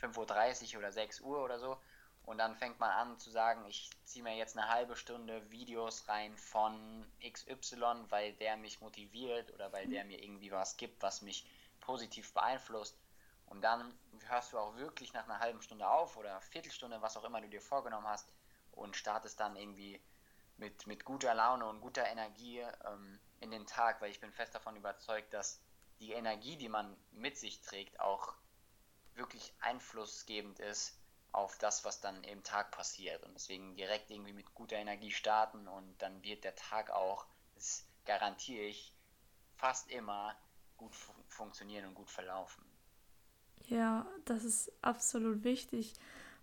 5.30 0.00 0.74
Uhr 0.74 0.80
oder 0.80 0.92
6 0.92 1.20
Uhr 1.20 1.42
oder 1.42 1.58
so 1.58 1.78
und 2.26 2.38
dann 2.38 2.56
fängt 2.56 2.80
man 2.80 2.90
an 2.90 3.18
zu 3.20 3.30
sagen, 3.30 3.64
ich 3.66 3.88
ziehe 4.04 4.24
mir 4.24 4.36
jetzt 4.36 4.58
eine 4.58 4.68
halbe 4.68 4.96
Stunde 4.96 5.48
Videos 5.48 6.08
rein 6.08 6.36
von 6.36 7.06
XY, 7.22 8.06
weil 8.08 8.32
der 8.34 8.56
mich 8.56 8.80
motiviert 8.80 9.54
oder 9.54 9.72
weil 9.72 9.86
der 9.86 10.04
mir 10.04 10.20
irgendwie 10.20 10.50
was 10.50 10.76
gibt, 10.76 11.00
was 11.02 11.22
mich 11.22 11.46
positiv 11.78 12.34
beeinflusst. 12.34 12.98
Und 13.46 13.62
dann 13.62 13.96
hörst 14.26 14.52
du 14.52 14.58
auch 14.58 14.74
wirklich 14.74 15.12
nach 15.12 15.24
einer 15.24 15.38
halben 15.38 15.62
Stunde 15.62 15.88
auf 15.88 16.16
oder 16.16 16.40
Viertelstunde, 16.40 17.00
was 17.00 17.16
auch 17.16 17.22
immer 17.22 17.40
du 17.40 17.48
dir 17.48 17.62
vorgenommen 17.62 18.08
hast, 18.08 18.28
und 18.72 18.96
startest 18.96 19.38
dann 19.38 19.54
irgendwie 19.54 20.00
mit, 20.56 20.84
mit 20.88 21.04
guter 21.04 21.32
Laune 21.32 21.64
und 21.66 21.80
guter 21.80 22.06
Energie 22.06 22.58
ähm, 22.58 23.20
in 23.38 23.52
den 23.52 23.68
Tag, 23.68 24.02
weil 24.02 24.10
ich 24.10 24.20
bin 24.20 24.32
fest 24.32 24.52
davon 24.52 24.74
überzeugt, 24.74 25.32
dass 25.32 25.60
die 26.00 26.10
Energie, 26.10 26.56
die 26.56 26.68
man 26.68 26.96
mit 27.12 27.38
sich 27.38 27.60
trägt, 27.60 28.00
auch 28.00 28.34
wirklich 29.14 29.54
einflussgebend 29.60 30.58
ist 30.58 30.98
auf 31.32 31.58
das, 31.58 31.84
was 31.84 32.00
dann 32.00 32.22
im 32.24 32.42
Tag 32.42 32.70
passiert. 32.70 33.22
Und 33.24 33.34
deswegen 33.34 33.76
direkt 33.76 34.10
irgendwie 34.10 34.32
mit 34.32 34.54
guter 34.54 34.76
Energie 34.76 35.10
starten 35.10 35.68
und 35.68 35.96
dann 36.02 36.22
wird 36.22 36.44
der 36.44 36.54
Tag 36.54 36.90
auch, 36.90 37.26
das 37.54 37.84
garantiere 38.04 38.64
ich, 38.64 38.94
fast 39.56 39.90
immer 39.90 40.36
gut 40.76 40.94
fu 40.94 41.12
funktionieren 41.28 41.86
und 41.86 41.94
gut 41.94 42.10
verlaufen. 42.10 42.64
Ja, 43.68 44.06
das 44.24 44.44
ist 44.44 44.72
absolut 44.82 45.44
wichtig, 45.44 45.94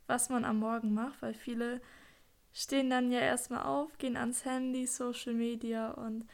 was 0.07 0.29
man 0.29 0.45
am 0.45 0.59
Morgen 0.59 0.93
macht, 0.93 1.21
weil 1.21 1.33
viele 1.33 1.81
stehen 2.53 2.89
dann 2.89 3.11
ja 3.11 3.19
erstmal 3.19 3.63
auf, 3.63 3.97
gehen 3.97 4.17
ans 4.17 4.45
Handy, 4.45 4.87
Social 4.87 5.33
Media 5.33 5.91
und 5.91 6.27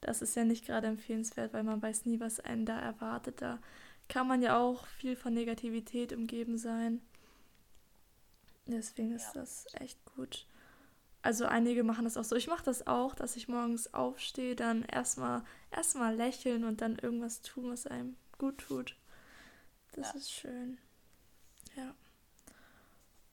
das 0.00 0.22
ist 0.22 0.36
ja 0.36 0.44
nicht 0.44 0.66
gerade 0.66 0.88
empfehlenswert, 0.88 1.52
weil 1.52 1.64
man 1.64 1.82
weiß 1.82 2.06
nie, 2.06 2.20
was 2.20 2.40
einen 2.40 2.66
da 2.66 2.78
erwartet. 2.80 3.42
Da 3.42 3.60
kann 4.08 4.28
man 4.28 4.42
ja 4.42 4.58
auch 4.58 4.86
viel 4.86 5.16
von 5.16 5.34
Negativität 5.34 6.12
umgeben 6.12 6.58
sein. 6.58 7.02
Deswegen 8.66 9.12
ist 9.12 9.34
ja. 9.34 9.40
das 9.40 9.66
echt 9.74 9.98
gut. 10.16 10.46
Also 11.22 11.46
einige 11.46 11.84
machen 11.84 12.04
das 12.04 12.16
auch 12.16 12.24
so. 12.24 12.34
Ich 12.34 12.48
mache 12.48 12.64
das 12.64 12.86
auch, 12.86 13.14
dass 13.14 13.36
ich 13.36 13.48
morgens 13.48 13.94
aufstehe, 13.94 14.56
dann 14.56 14.82
erstmal 14.84 15.44
erstmal 15.70 16.14
lächeln 16.16 16.64
und 16.64 16.80
dann 16.80 16.96
irgendwas 16.96 17.42
tun, 17.42 17.70
was 17.70 17.86
einem 17.86 18.16
gut 18.38 18.58
tut. 18.58 18.96
Das 19.92 20.08
ja. 20.08 20.18
ist 20.18 20.32
schön. 20.32 20.78
Ja. 21.76 21.94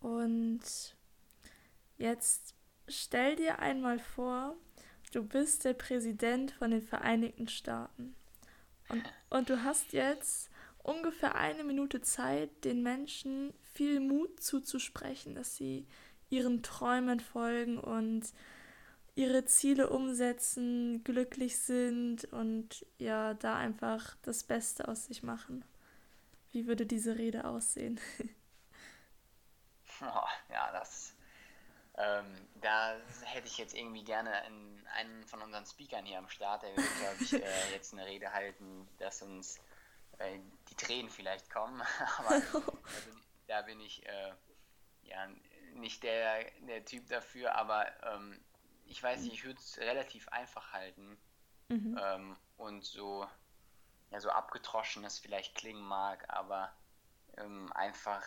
Und 0.01 0.61
jetzt 1.97 2.53
stell 2.87 3.35
dir 3.35 3.59
einmal 3.59 3.99
vor, 3.99 4.55
du 5.11 5.23
bist 5.23 5.65
der 5.65 5.73
Präsident 5.73 6.51
von 6.51 6.71
den 6.71 6.81
Vereinigten 6.81 7.47
Staaten. 7.47 8.15
Und, 8.89 9.03
und 9.29 9.49
du 9.49 9.63
hast 9.63 9.93
jetzt 9.93 10.49
ungefähr 10.83 11.35
eine 11.35 11.63
Minute 11.63 12.01
Zeit, 12.01 12.63
den 12.65 12.83
Menschen 12.83 13.53
viel 13.79 14.01
Mut 14.01 14.43
zuzusprechen, 14.43 15.35
dass 15.35 15.55
sie 15.55 15.87
ihren 16.29 16.63
Träumen 16.63 17.21
folgen 17.21 17.79
und 17.79 18.33
ihre 19.15 19.45
Ziele 19.45 19.89
umsetzen, 19.89 21.01
glücklich 21.05 21.57
sind 21.59 22.25
und 22.25 22.85
ja, 22.97 23.35
da 23.35 23.55
einfach 23.55 24.17
das 24.21 24.43
Beste 24.43 24.89
aus 24.89 25.05
sich 25.05 25.23
machen. 25.23 25.63
Wie 26.51 26.67
würde 26.67 26.85
diese 26.85 27.17
Rede 27.17 27.45
aussehen? 27.45 28.01
oh, 30.01 30.27
ja, 30.51 30.73
das. 30.73 31.13
Ähm, 31.97 32.35
da 32.59 32.97
hätte 33.23 33.47
ich 33.47 33.57
jetzt 33.57 33.73
irgendwie 33.73 34.03
gerne 34.03 34.41
einen, 34.41 34.85
einen 34.97 35.25
von 35.25 35.41
unseren 35.41 35.65
Speakern 35.65 36.05
hier 36.05 36.17
am 36.17 36.27
Start, 36.27 36.63
der 36.63 36.71
würde, 36.71 36.89
glaube 36.99 37.23
ich, 37.23 37.33
äh, 37.45 37.71
jetzt 37.71 37.93
eine 37.93 38.05
Rede 38.05 38.33
halten, 38.33 38.89
dass 38.97 39.21
uns 39.21 39.57
äh, 40.17 40.37
die 40.69 40.75
Tränen 40.75 41.09
vielleicht 41.09 41.49
kommen. 41.49 41.81
Aber 42.17 42.31
also, 42.31 42.61
da 43.49 43.62
bin 43.62 43.79
ich 43.81 44.05
äh, 44.05 44.33
ja 45.03 45.27
nicht 45.73 46.03
der, 46.03 46.45
der 46.67 46.85
Typ 46.85 47.07
dafür, 47.09 47.55
aber 47.55 47.88
ähm, 48.03 48.39
ich 48.85 49.01
weiß 49.01 49.21
nicht, 49.21 49.33
ich 49.33 49.43
würde 49.43 49.59
es 49.59 49.77
relativ 49.77 50.27
einfach 50.29 50.73
halten 50.73 51.17
mhm. 51.67 51.99
ähm, 52.01 52.38
und 52.57 52.83
so 52.85 53.27
ja, 54.12 54.19
so 54.19 54.29
abgetroschen 54.29 55.03
es 55.05 55.19
vielleicht 55.19 55.55
klingen 55.55 55.81
mag, 55.81 56.25
aber 56.29 56.73
ähm, 57.38 57.71
einfach 57.73 58.23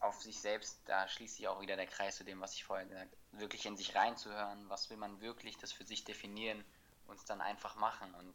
auf 0.00 0.20
sich 0.20 0.40
selbst, 0.40 0.80
da 0.86 1.08
schließt 1.08 1.36
sich 1.36 1.48
auch 1.48 1.60
wieder 1.60 1.76
der 1.76 1.86
Kreis 1.86 2.16
zu 2.16 2.24
dem, 2.24 2.40
was 2.40 2.54
ich 2.54 2.64
vorher 2.64 2.86
gesagt 2.86 3.12
habe, 3.12 3.40
wirklich 3.40 3.66
in 3.66 3.76
sich 3.76 3.94
reinzuhören, 3.94 4.68
was 4.68 4.90
will 4.90 4.96
man 4.96 5.20
wirklich, 5.20 5.56
das 5.58 5.72
für 5.72 5.84
sich 5.84 6.04
definieren 6.04 6.64
und 7.06 7.16
es 7.16 7.24
dann 7.24 7.40
einfach 7.40 7.76
machen. 7.76 8.14
Und 8.14 8.34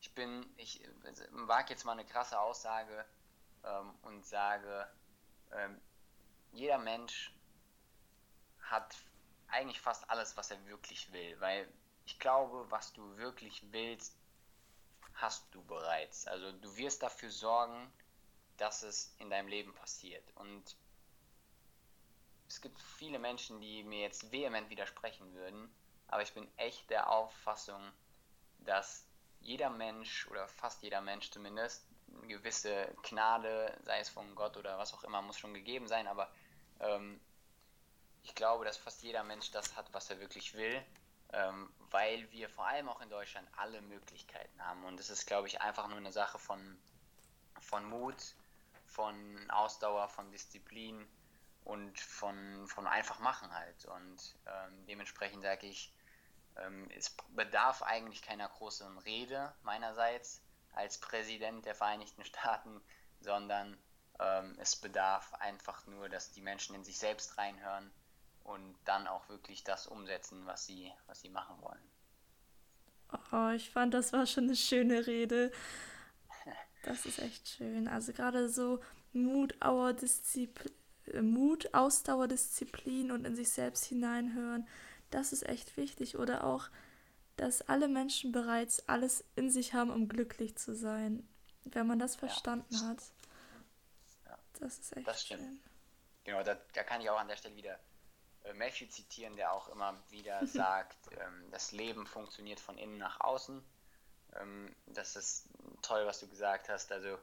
ich 0.00 0.14
bin, 0.14 0.46
ich 0.56 0.82
wage 1.30 1.70
jetzt 1.70 1.84
mal 1.84 1.92
eine 1.92 2.04
krasse 2.04 2.38
Aussage 2.38 3.04
ähm, 3.64 3.94
und 4.02 4.24
sage, 4.24 4.88
ähm, 5.52 5.80
jeder 6.52 6.78
Mensch 6.78 7.32
hat 8.60 8.96
eigentlich 9.48 9.80
fast 9.80 10.08
alles, 10.08 10.36
was 10.36 10.50
er 10.50 10.64
wirklich 10.66 11.12
will, 11.12 11.38
weil 11.40 11.68
ich 12.06 12.18
glaube, 12.18 12.70
was 12.70 12.92
du 12.92 13.16
wirklich 13.16 13.62
willst, 13.72 14.16
hast 15.14 15.44
du 15.54 15.62
bereits. 15.64 16.26
Also 16.26 16.52
du 16.52 16.76
wirst 16.76 17.02
dafür 17.02 17.30
sorgen, 17.30 17.92
dass 18.56 18.82
es 18.82 19.14
in 19.18 19.30
deinem 19.30 19.48
Leben 19.48 19.74
passiert. 19.74 20.24
Und 20.36 20.76
es 22.48 22.60
gibt 22.60 22.80
viele 22.80 23.18
Menschen, 23.18 23.60
die 23.60 23.82
mir 23.84 24.00
jetzt 24.00 24.32
vehement 24.32 24.70
widersprechen 24.70 25.32
würden, 25.34 25.72
aber 26.08 26.22
ich 26.22 26.32
bin 26.34 26.48
echt 26.56 26.90
der 26.90 27.10
Auffassung, 27.10 27.92
dass 28.58 29.06
jeder 29.40 29.70
Mensch 29.70 30.26
oder 30.28 30.48
fast 30.48 30.82
jeder 30.82 31.00
Mensch 31.00 31.30
zumindest 31.30 31.86
gewisse 32.28 32.94
Gnade, 33.02 33.76
sei 33.84 34.00
es 34.00 34.08
von 34.08 34.34
Gott 34.34 34.56
oder 34.56 34.78
was 34.78 34.94
auch 34.94 35.04
immer, 35.04 35.22
muss 35.22 35.38
schon 35.38 35.54
gegeben 35.54 35.88
sein, 35.88 36.06
aber 36.06 36.30
ähm, 36.80 37.20
ich 38.22 38.34
glaube, 38.34 38.64
dass 38.64 38.76
fast 38.76 39.02
jeder 39.02 39.24
Mensch 39.24 39.50
das 39.50 39.76
hat, 39.76 39.92
was 39.92 40.10
er 40.10 40.20
wirklich 40.20 40.54
will, 40.54 40.84
ähm, 41.32 41.72
weil 41.90 42.30
wir 42.32 42.48
vor 42.48 42.66
allem 42.66 42.88
auch 42.88 43.00
in 43.00 43.10
Deutschland 43.10 43.48
alle 43.56 43.80
Möglichkeiten 43.82 44.64
haben. 44.64 44.84
Und 44.84 45.00
es 45.00 45.10
ist, 45.10 45.26
glaube 45.26 45.48
ich, 45.48 45.60
einfach 45.60 45.88
nur 45.88 45.96
eine 45.96 46.12
Sache 46.12 46.38
von, 46.38 46.78
von 47.60 47.84
Mut, 47.84 48.34
von 48.86 49.50
Ausdauer, 49.50 50.08
von 50.08 50.30
Disziplin 50.30 51.06
und 51.64 51.98
von, 52.00 52.66
von 52.66 52.86
einfach 52.86 53.20
machen 53.20 53.52
halt. 53.54 53.84
Und 53.86 54.34
ähm, 54.46 54.86
dementsprechend 54.86 55.42
sage 55.42 55.66
ich, 55.66 55.92
ähm, 56.56 56.88
es 56.96 57.10
bedarf 57.30 57.82
eigentlich 57.82 58.22
keiner 58.22 58.48
großen 58.48 58.98
Rede 58.98 59.54
meinerseits 59.62 60.42
als 60.72 60.98
Präsident 60.98 61.64
der 61.66 61.74
Vereinigten 61.74 62.24
Staaten, 62.24 62.80
sondern 63.20 63.76
ähm, 64.18 64.56
es 64.58 64.76
bedarf 64.76 65.34
einfach 65.34 65.86
nur, 65.86 66.08
dass 66.08 66.30
die 66.32 66.42
Menschen 66.42 66.74
in 66.74 66.84
sich 66.84 66.98
selbst 66.98 67.38
reinhören 67.38 67.90
und 68.44 68.74
dann 68.84 69.06
auch 69.06 69.28
wirklich 69.28 69.64
das 69.64 69.86
umsetzen, 69.86 70.46
was 70.46 70.66
sie, 70.66 70.92
was 71.06 71.20
sie 71.20 71.28
machen 71.28 71.56
wollen. 71.60 71.90
Oh, 73.32 73.50
ich 73.50 73.70
fand, 73.70 73.94
das 73.94 74.12
war 74.12 74.26
schon 74.26 74.44
eine 74.44 74.56
schöne 74.56 75.06
Rede. 75.06 75.50
Das 76.82 77.04
ist 77.04 77.18
echt 77.18 77.46
schön. 77.46 77.88
Also 77.88 78.14
gerade 78.14 78.48
so 78.48 78.80
Mut, 79.12 79.54
Disziplin, 80.00 80.72
Mut, 81.20 81.74
Ausdauer, 81.74 82.26
Disziplin 82.26 83.10
und 83.10 83.26
in 83.26 83.36
sich 83.36 83.50
selbst 83.50 83.84
hineinhören, 83.84 84.66
das 85.10 85.34
ist 85.34 85.46
echt 85.46 85.76
wichtig. 85.76 86.16
Oder 86.16 86.42
auch, 86.42 86.70
dass 87.40 87.62
alle 87.62 87.88
Menschen 87.88 88.32
bereits 88.32 88.86
alles 88.86 89.24
in 89.34 89.50
sich 89.50 89.72
haben, 89.72 89.90
um 89.90 90.08
glücklich 90.08 90.58
zu 90.58 90.74
sein. 90.74 91.26
Wenn 91.64 91.86
man 91.86 91.98
das 91.98 92.14
verstanden 92.14 92.74
ja. 92.74 92.88
hat. 92.88 93.02
Ja. 94.26 94.38
Das 94.60 94.78
ist 94.78 94.94
echt 94.94 95.08
das 95.08 95.22
stimmt. 95.22 95.40
schön. 95.40 95.60
Genau, 96.24 96.42
da, 96.42 96.54
da 96.74 96.84
kann 96.84 97.00
ich 97.00 97.08
auch 97.08 97.18
an 97.18 97.28
der 97.28 97.36
Stelle 97.36 97.56
wieder 97.56 97.78
äh, 98.44 98.52
Matthew 98.52 98.88
zitieren, 98.88 99.36
der 99.36 99.54
auch 99.54 99.68
immer 99.70 99.98
wieder 100.10 100.46
sagt, 100.46 100.98
ähm, 101.18 101.50
das 101.50 101.72
Leben 101.72 102.06
funktioniert 102.06 102.60
von 102.60 102.76
innen 102.76 102.98
nach 102.98 103.18
außen. 103.20 103.64
Ähm, 104.36 104.76
das 104.88 105.16
ist 105.16 105.48
toll, 105.80 106.04
was 106.04 106.20
du 106.20 106.28
gesagt 106.28 106.68
hast. 106.68 106.92
Also 106.92 107.18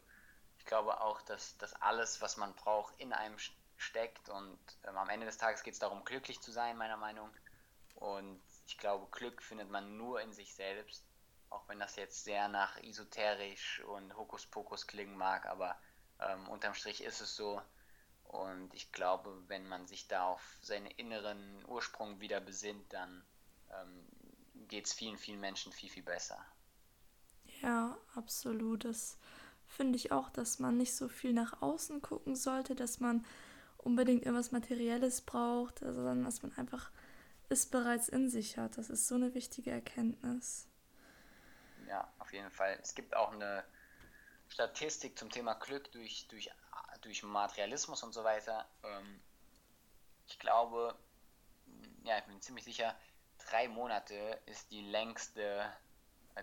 ich 0.58 0.66
glaube 0.66 1.00
auch, 1.00 1.22
dass, 1.22 1.60
dass 1.60 1.74
alles, 1.76 2.22
was 2.22 2.38
man 2.38 2.56
braucht, 2.56 3.00
in 3.00 3.14
einem 3.14 3.38
steckt 3.76 4.30
und 4.30 4.58
ähm, 4.88 4.98
am 4.98 5.10
Ende 5.10 5.28
des 5.28 5.38
Tages 5.38 5.62
geht 5.62 5.76
es 5.76 5.80
darum, 5.80 6.04
glücklich 6.06 6.42
zu 6.42 6.52
sein, 6.52 6.76
meiner 6.76 6.98
Meinung. 6.98 7.30
Und 7.94 8.42
ich 8.68 8.78
glaube, 8.78 9.08
Glück 9.12 9.42
findet 9.42 9.70
man 9.70 9.98
nur 9.98 10.22
in 10.22 10.34
sich 10.34 10.54
selbst, 10.54 11.06
auch 11.50 11.68
wenn 11.70 11.80
das 11.80 11.96
jetzt 11.96 12.24
sehr 12.24 12.48
nach 12.50 12.78
esoterisch 12.78 13.82
und 13.88 14.16
Hokuspokus 14.16 14.86
klingen 14.86 15.18
mag, 15.18 15.46
aber 15.46 15.80
ähm, 16.20 16.48
unterm 16.50 16.74
Strich 16.74 17.02
ist 17.02 17.22
es 17.22 17.36
so, 17.36 17.62
und 18.26 18.74
ich 18.74 18.92
glaube, 18.92 19.42
wenn 19.48 19.68
man 19.70 19.88
sich 19.88 20.10
da 20.10 20.26
auf 20.26 20.58
seinen 20.62 20.88
inneren 20.88 21.64
Ursprung 21.66 22.20
wieder 22.20 22.42
besinnt, 22.42 22.92
dann 22.92 23.24
ähm, 23.72 24.68
geht 24.68 24.86
es 24.86 24.94
vielen, 24.94 25.18
vielen 25.18 25.40
Menschen 25.40 25.72
viel, 25.72 25.90
viel 25.90 26.04
besser. 26.04 26.46
Ja, 27.62 27.98
absolut. 28.16 28.84
Das 28.84 29.18
finde 29.66 29.96
ich 29.96 30.12
auch, 30.12 30.30
dass 30.30 30.60
man 30.60 30.76
nicht 30.76 30.94
so 30.94 31.08
viel 31.08 31.32
nach 31.32 31.62
außen 31.62 32.02
gucken 32.02 32.36
sollte, 32.36 32.76
dass 32.76 33.00
man 33.00 33.26
unbedingt 33.78 34.26
irgendwas 34.26 34.52
Materielles 34.52 35.22
braucht, 35.22 35.80
sondern 35.80 36.26
dass 36.26 36.42
man 36.42 36.52
einfach 36.58 36.92
es 37.50 37.66
bereits 37.66 38.10
in 38.10 38.30
sich 38.30 38.58
hat. 38.58 38.78
Das 38.78 38.90
ist 38.90 39.08
so 39.08 39.16
eine 39.16 39.34
wichtige 39.34 39.72
Erkenntnis. 39.72 40.68
Ja, 41.88 42.12
auf 42.20 42.34
jeden 42.34 42.52
Fall. 42.52 42.78
Es 42.82 42.96
gibt 42.96 43.16
auch 43.16 43.32
eine 43.32 43.64
Statistik 44.50 45.18
zum 45.18 45.30
Thema 45.30 45.54
Glück 45.56 45.92
durch, 45.92 46.28
durch 46.28 46.52
durch 47.02 47.24
Materialismus 47.24 48.04
und 48.04 48.14
so 48.14 48.24
weiter. 48.24 48.68
Ähm, 48.84 49.20
ich 50.28 50.40
glaube, 50.40 50.96
ja, 52.04 52.18
ich 52.18 52.26
bin 52.26 52.42
ziemlich 52.42 52.66
sicher, 52.66 52.96
drei 53.50 53.68
Monate 53.68 54.40
ist 54.46 54.72
die 54.72 54.82
längste 54.82 55.72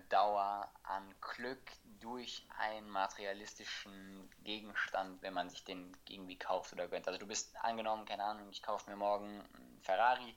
Dauer 0.08 0.68
an 0.82 1.14
Glück 1.20 1.60
durch 2.00 2.44
einen 2.58 2.88
materialistischen 2.90 4.28
Gegenstand, 4.42 5.22
wenn 5.22 5.34
man 5.34 5.48
sich 5.50 5.64
den 5.64 5.96
irgendwie 6.08 6.36
kauft 6.36 6.72
oder 6.72 6.88
gönnt. 6.88 7.06
Also 7.06 7.18
du 7.18 7.26
bist 7.26 7.54
angenommen, 7.62 8.04
keine 8.04 8.24
Ahnung, 8.24 8.48
ich 8.50 8.62
kaufe 8.62 8.90
mir 8.90 8.96
morgen 8.96 9.40
einen 9.40 9.80
Ferrari, 9.82 10.34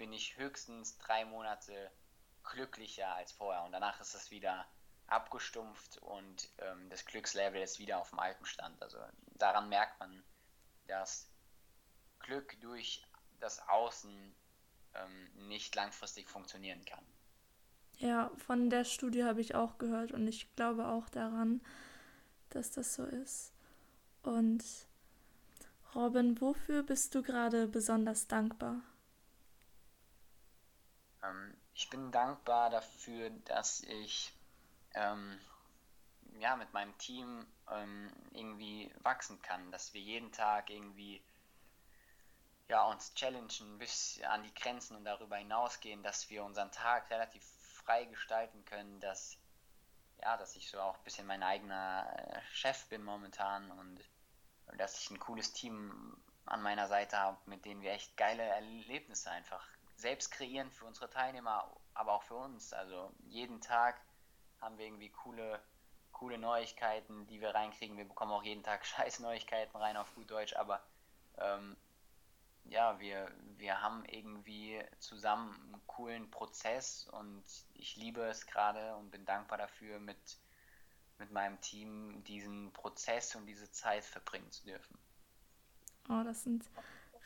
bin 0.00 0.14
ich 0.14 0.38
höchstens 0.38 0.96
drei 0.96 1.26
Monate 1.26 1.90
glücklicher 2.42 3.14
als 3.14 3.32
vorher 3.32 3.64
und 3.64 3.72
danach 3.72 4.00
ist 4.00 4.14
es 4.14 4.30
wieder 4.30 4.64
abgestumpft 5.08 5.98
und 5.98 6.48
ähm, 6.56 6.88
das 6.88 7.04
Glückslevel 7.04 7.60
ist 7.60 7.78
wieder 7.78 7.98
auf 7.98 8.08
dem 8.08 8.18
alten 8.18 8.46
Stand. 8.46 8.82
Also 8.82 8.96
daran 9.34 9.68
merkt 9.68 10.00
man, 10.00 10.22
dass 10.86 11.28
Glück 12.18 12.58
durch 12.62 13.04
das 13.40 13.68
Außen 13.68 14.34
ähm, 14.94 15.48
nicht 15.48 15.74
langfristig 15.74 16.30
funktionieren 16.30 16.82
kann. 16.86 17.04
Ja, 17.98 18.30
von 18.38 18.70
der 18.70 18.84
Studie 18.84 19.24
habe 19.24 19.42
ich 19.42 19.54
auch 19.54 19.76
gehört 19.76 20.12
und 20.12 20.26
ich 20.26 20.50
glaube 20.56 20.88
auch 20.88 21.10
daran, 21.10 21.60
dass 22.48 22.70
das 22.70 22.94
so 22.94 23.04
ist. 23.04 23.52
Und 24.22 24.64
Robin, 25.94 26.40
wofür 26.40 26.84
bist 26.84 27.14
du 27.14 27.22
gerade 27.22 27.68
besonders 27.68 28.26
dankbar? 28.26 28.80
Ähm, 31.22 31.56
ich 31.74 31.88
bin 31.90 32.10
dankbar 32.12 32.70
dafür, 32.70 33.30
dass 33.44 33.82
ich 33.82 34.32
ähm, 34.94 35.38
ja, 36.38 36.56
mit 36.56 36.72
meinem 36.72 36.96
Team 36.98 37.46
ähm, 37.70 38.10
irgendwie 38.32 38.92
wachsen 39.02 39.40
kann, 39.42 39.70
dass 39.72 39.94
wir 39.94 40.00
jeden 40.00 40.32
Tag 40.32 40.70
irgendwie 40.70 41.22
ja, 42.68 42.84
uns 42.84 43.14
challengen 43.14 43.78
bis 43.78 44.20
an 44.22 44.44
die 44.44 44.54
Grenzen 44.54 44.96
und 44.96 45.04
darüber 45.04 45.36
hinausgehen, 45.36 46.02
dass 46.02 46.30
wir 46.30 46.44
unseren 46.44 46.70
Tag 46.70 47.10
relativ 47.10 47.44
frei 47.74 48.04
gestalten 48.04 48.64
können, 48.64 49.00
dass, 49.00 49.38
ja, 50.22 50.36
dass 50.36 50.54
ich 50.54 50.70
so 50.70 50.80
auch 50.80 50.96
ein 50.96 51.04
bisschen 51.04 51.26
mein 51.26 51.42
eigener 51.42 52.06
äh, 52.16 52.40
Chef 52.52 52.86
bin 52.86 53.02
momentan 53.02 53.70
und 53.72 54.00
dass 54.78 55.00
ich 55.00 55.10
ein 55.10 55.18
cooles 55.18 55.52
Team 55.52 56.16
an 56.46 56.62
meiner 56.62 56.86
Seite 56.86 57.18
habe, 57.18 57.38
mit 57.46 57.64
denen 57.64 57.82
wir 57.82 57.92
echt 57.92 58.16
geile 58.16 58.42
Erlebnisse 58.42 59.30
einfach 59.30 59.66
selbst 60.00 60.30
kreieren 60.30 60.70
für 60.70 60.86
unsere 60.86 61.10
Teilnehmer, 61.10 61.70
aber 61.94 62.12
auch 62.12 62.22
für 62.22 62.34
uns. 62.36 62.72
Also 62.72 63.12
jeden 63.28 63.60
Tag 63.60 64.00
haben 64.60 64.78
wir 64.78 64.86
irgendwie 64.86 65.10
coole, 65.10 65.60
coole 66.12 66.38
Neuigkeiten, 66.38 67.26
die 67.26 67.40
wir 67.40 67.54
reinkriegen. 67.54 67.96
Wir 67.96 68.06
bekommen 68.06 68.32
auch 68.32 68.42
jeden 68.42 68.62
Tag 68.62 68.84
scheiß 68.86 69.20
Neuigkeiten 69.20 69.76
rein 69.76 69.96
auf 69.96 70.14
gut 70.14 70.30
Deutsch, 70.30 70.56
aber 70.56 70.82
ähm, 71.38 71.76
ja, 72.64 72.98
wir, 73.00 73.30
wir 73.56 73.80
haben 73.80 74.04
irgendwie 74.04 74.82
zusammen 74.98 75.54
einen 75.54 75.86
coolen 75.86 76.30
Prozess 76.30 77.08
und 77.08 77.42
ich 77.74 77.96
liebe 77.96 78.22
es 78.22 78.46
gerade 78.46 78.94
und 78.96 79.10
bin 79.10 79.24
dankbar 79.24 79.58
dafür, 79.58 79.98
mit, 79.98 80.38
mit 81.18 81.30
meinem 81.30 81.60
Team 81.60 82.22
diesen 82.24 82.72
Prozess 82.72 83.34
und 83.34 83.46
diese 83.46 83.70
Zeit 83.70 84.04
verbringen 84.04 84.50
zu 84.50 84.64
dürfen. 84.64 84.98
Oh, 86.08 86.22
das 86.24 86.42
sind 86.42 86.64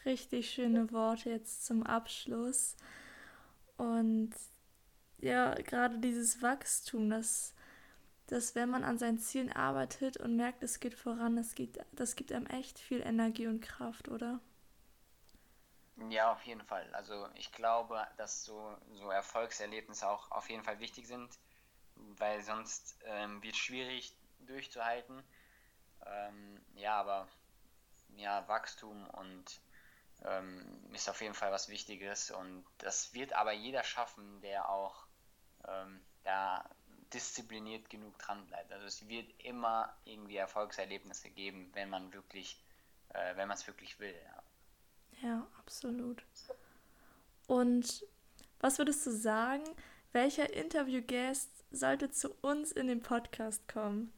richtig 0.04 0.50
schöne 0.50 0.90
Worte 0.92 1.30
jetzt 1.30 1.64
zum 1.66 1.82
Abschluss. 1.82 2.76
Und 3.76 4.34
ja, 5.18 5.54
gerade 5.54 5.98
dieses 5.98 6.42
Wachstum, 6.42 7.10
dass, 7.10 7.54
dass 8.26 8.54
wenn 8.54 8.70
man 8.70 8.84
an 8.84 8.98
seinen 8.98 9.18
Zielen 9.18 9.52
arbeitet 9.52 10.16
und 10.16 10.36
merkt, 10.36 10.62
es 10.62 10.80
geht 10.80 10.94
voran, 10.94 11.36
das, 11.36 11.54
geht, 11.54 11.78
das 11.92 12.16
gibt 12.16 12.32
einem 12.32 12.46
echt 12.46 12.78
viel 12.78 13.00
Energie 13.00 13.46
und 13.46 13.60
Kraft, 13.60 14.08
oder? 14.08 14.40
Ja, 16.10 16.32
auf 16.32 16.42
jeden 16.42 16.62
Fall. 16.62 16.88
Also 16.92 17.28
ich 17.34 17.52
glaube, 17.52 18.04
dass 18.16 18.44
so, 18.44 18.76
so 18.92 19.10
Erfolgserlebnisse 19.10 20.08
auch 20.08 20.30
auf 20.30 20.50
jeden 20.50 20.64
Fall 20.64 20.80
wichtig 20.80 21.06
sind, 21.06 21.38
weil 21.94 22.42
sonst 22.42 22.96
ähm, 23.04 23.42
wird 23.42 23.54
es 23.54 23.60
schwierig 23.60 24.16
durchzuhalten. 24.40 25.22
Ähm, 26.04 26.60
ja, 26.74 27.00
aber 27.00 27.28
ja, 28.16 28.46
Wachstum 28.48 29.08
und 29.10 29.60
ähm, 30.24 30.62
ist 30.92 31.08
auf 31.08 31.20
jeden 31.20 31.34
Fall 31.34 31.52
was 31.52 31.68
Wichtiges 31.68 32.30
und 32.30 32.64
das 32.78 33.12
wird 33.14 33.32
aber 33.32 33.52
jeder 33.52 33.82
schaffen, 33.82 34.40
der 34.40 34.68
auch 34.68 35.06
ähm, 35.66 36.00
da 36.22 36.68
diszipliniert 37.12 37.88
genug 37.90 38.18
dran 38.18 38.44
bleibt. 38.46 38.72
Also 38.72 38.86
es 38.86 39.06
wird 39.08 39.28
immer 39.40 39.96
irgendwie 40.04 40.36
Erfolgserlebnisse 40.36 41.30
geben, 41.30 41.70
wenn 41.74 41.90
man 41.90 42.12
wirklich, 42.12 42.62
äh, 43.10 43.36
wenn 43.36 43.48
man 43.48 43.56
es 43.56 43.66
wirklich 43.66 43.98
will. 44.00 44.14
Ja. 45.22 45.28
ja, 45.28 45.46
absolut. 45.58 46.24
Und 47.46 48.04
was 48.60 48.78
würdest 48.78 49.06
du 49.06 49.10
sagen, 49.10 49.64
welcher 50.12 50.52
Interviewgast 50.52 51.50
sollte 51.70 52.10
zu 52.10 52.34
uns 52.40 52.72
in 52.72 52.86
den 52.86 53.02
Podcast 53.02 53.68
kommen? 53.68 54.12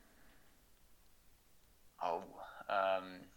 Oh, 2.00 2.22
ähm, 2.68 3.28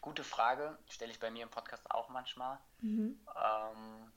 gute 0.00 0.24
Frage, 0.24 0.78
stelle 0.88 1.12
ich 1.12 1.20
bei 1.20 1.30
mir 1.30 1.42
im 1.42 1.50
Podcast 1.50 1.90
auch 1.90 2.08
manchmal. 2.08 2.58
Mhm. 2.80 3.20
Ähm, 3.36 4.12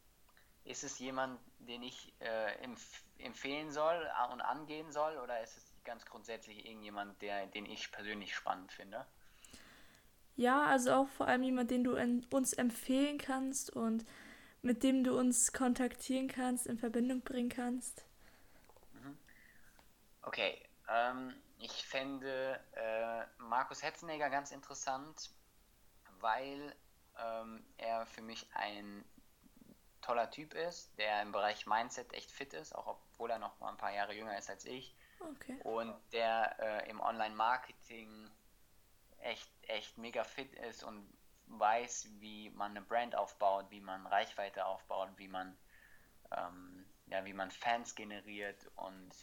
ist 0.63 0.83
es 0.83 0.99
jemand, 0.99 1.39
den 1.59 1.83
ich 1.83 2.13
äh, 2.19 2.53
empf 2.63 3.03
empfehlen 3.17 3.71
soll 3.71 3.95
und 4.33 4.41
angehen 4.41 4.91
soll, 4.91 5.17
oder 5.17 5.41
ist 5.41 5.55
es 5.55 5.71
ganz 5.85 6.03
grundsätzlich 6.05 6.65
irgendjemand, 6.65 7.21
der, 7.21 7.47
den 7.47 7.65
ich 7.65 7.89
persönlich 7.93 8.35
spannend 8.35 8.73
finde? 8.73 9.05
Ja, 10.35 10.65
also 10.65 10.91
auch 10.91 11.07
vor 11.07 11.27
allem 11.27 11.43
jemand, 11.43 11.71
den 11.71 11.85
du 11.85 11.97
uns 12.29 12.51
empfehlen 12.51 13.17
kannst 13.17 13.69
und 13.69 14.05
mit 14.61 14.83
dem 14.83 15.05
du 15.05 15.17
uns 15.17 15.53
kontaktieren 15.53 16.27
kannst, 16.27 16.67
in 16.67 16.77
Verbindung 16.77 17.21
bringen 17.21 17.49
kannst. 17.49 18.03
Mhm. 18.91 19.17
Okay, 20.23 20.61
ähm, 20.89 21.33
ich 21.59 21.71
fände 21.71 22.59
äh, 22.73 23.25
Markus 23.37 23.81
Hetzenegger 23.81 24.29
ganz 24.29 24.51
interessant, 24.51 25.29
weil 26.25 26.75
ähm, 27.19 27.63
er 27.77 28.07
für 28.07 28.23
mich 28.23 28.47
ein 28.55 29.05
toller 30.01 30.31
Typ 30.31 30.55
ist, 30.55 30.97
der 30.97 31.21
im 31.21 31.31
Bereich 31.31 31.67
Mindset 31.67 32.11
echt 32.13 32.31
fit 32.31 32.53
ist, 32.53 32.73
auch 32.73 32.87
obwohl 32.87 33.29
er 33.29 33.37
noch 33.37 33.59
mal 33.59 33.69
ein 33.69 33.77
paar 33.77 33.93
Jahre 33.93 34.15
jünger 34.15 34.35
ist 34.35 34.49
als 34.49 34.65
ich. 34.65 34.95
Okay. 35.19 35.59
Und 35.63 35.95
der 36.13 36.55
äh, 36.59 36.89
im 36.89 36.99
Online-Marketing 36.99 38.31
echt, 39.19 39.51
echt 39.61 39.99
mega 39.99 40.23
fit 40.23 40.51
ist 40.55 40.83
und 40.83 41.07
weiß, 41.45 42.09
wie 42.19 42.49
man 42.49 42.71
eine 42.71 42.81
Brand 42.81 43.15
aufbaut, 43.15 43.67
wie 43.69 43.81
man 43.81 44.07
Reichweite 44.07 44.65
aufbaut, 44.65 45.09
wie 45.17 45.27
man, 45.27 45.55
ähm, 46.35 46.87
ja, 47.05 47.23
wie 47.23 47.33
man 47.33 47.51
Fans 47.51 47.93
generiert 47.93 48.67
und 48.75 49.13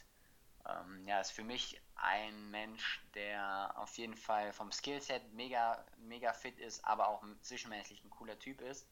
ähm, 0.65 1.07
ja, 1.07 1.19
ist 1.19 1.31
für 1.31 1.43
mich 1.43 1.81
ein 1.95 2.49
Mensch, 2.51 3.03
der 3.15 3.73
auf 3.77 3.97
jeden 3.97 4.15
Fall 4.15 4.53
vom 4.53 4.71
Skillset 4.71 5.33
mega, 5.33 5.85
mega 5.97 6.33
fit 6.33 6.59
ist, 6.59 6.83
aber 6.85 7.07
auch 7.07 7.23
zwischenmenschlich 7.41 8.03
ein 8.03 8.09
cooler 8.09 8.39
Typ 8.39 8.61
ist. 8.61 8.87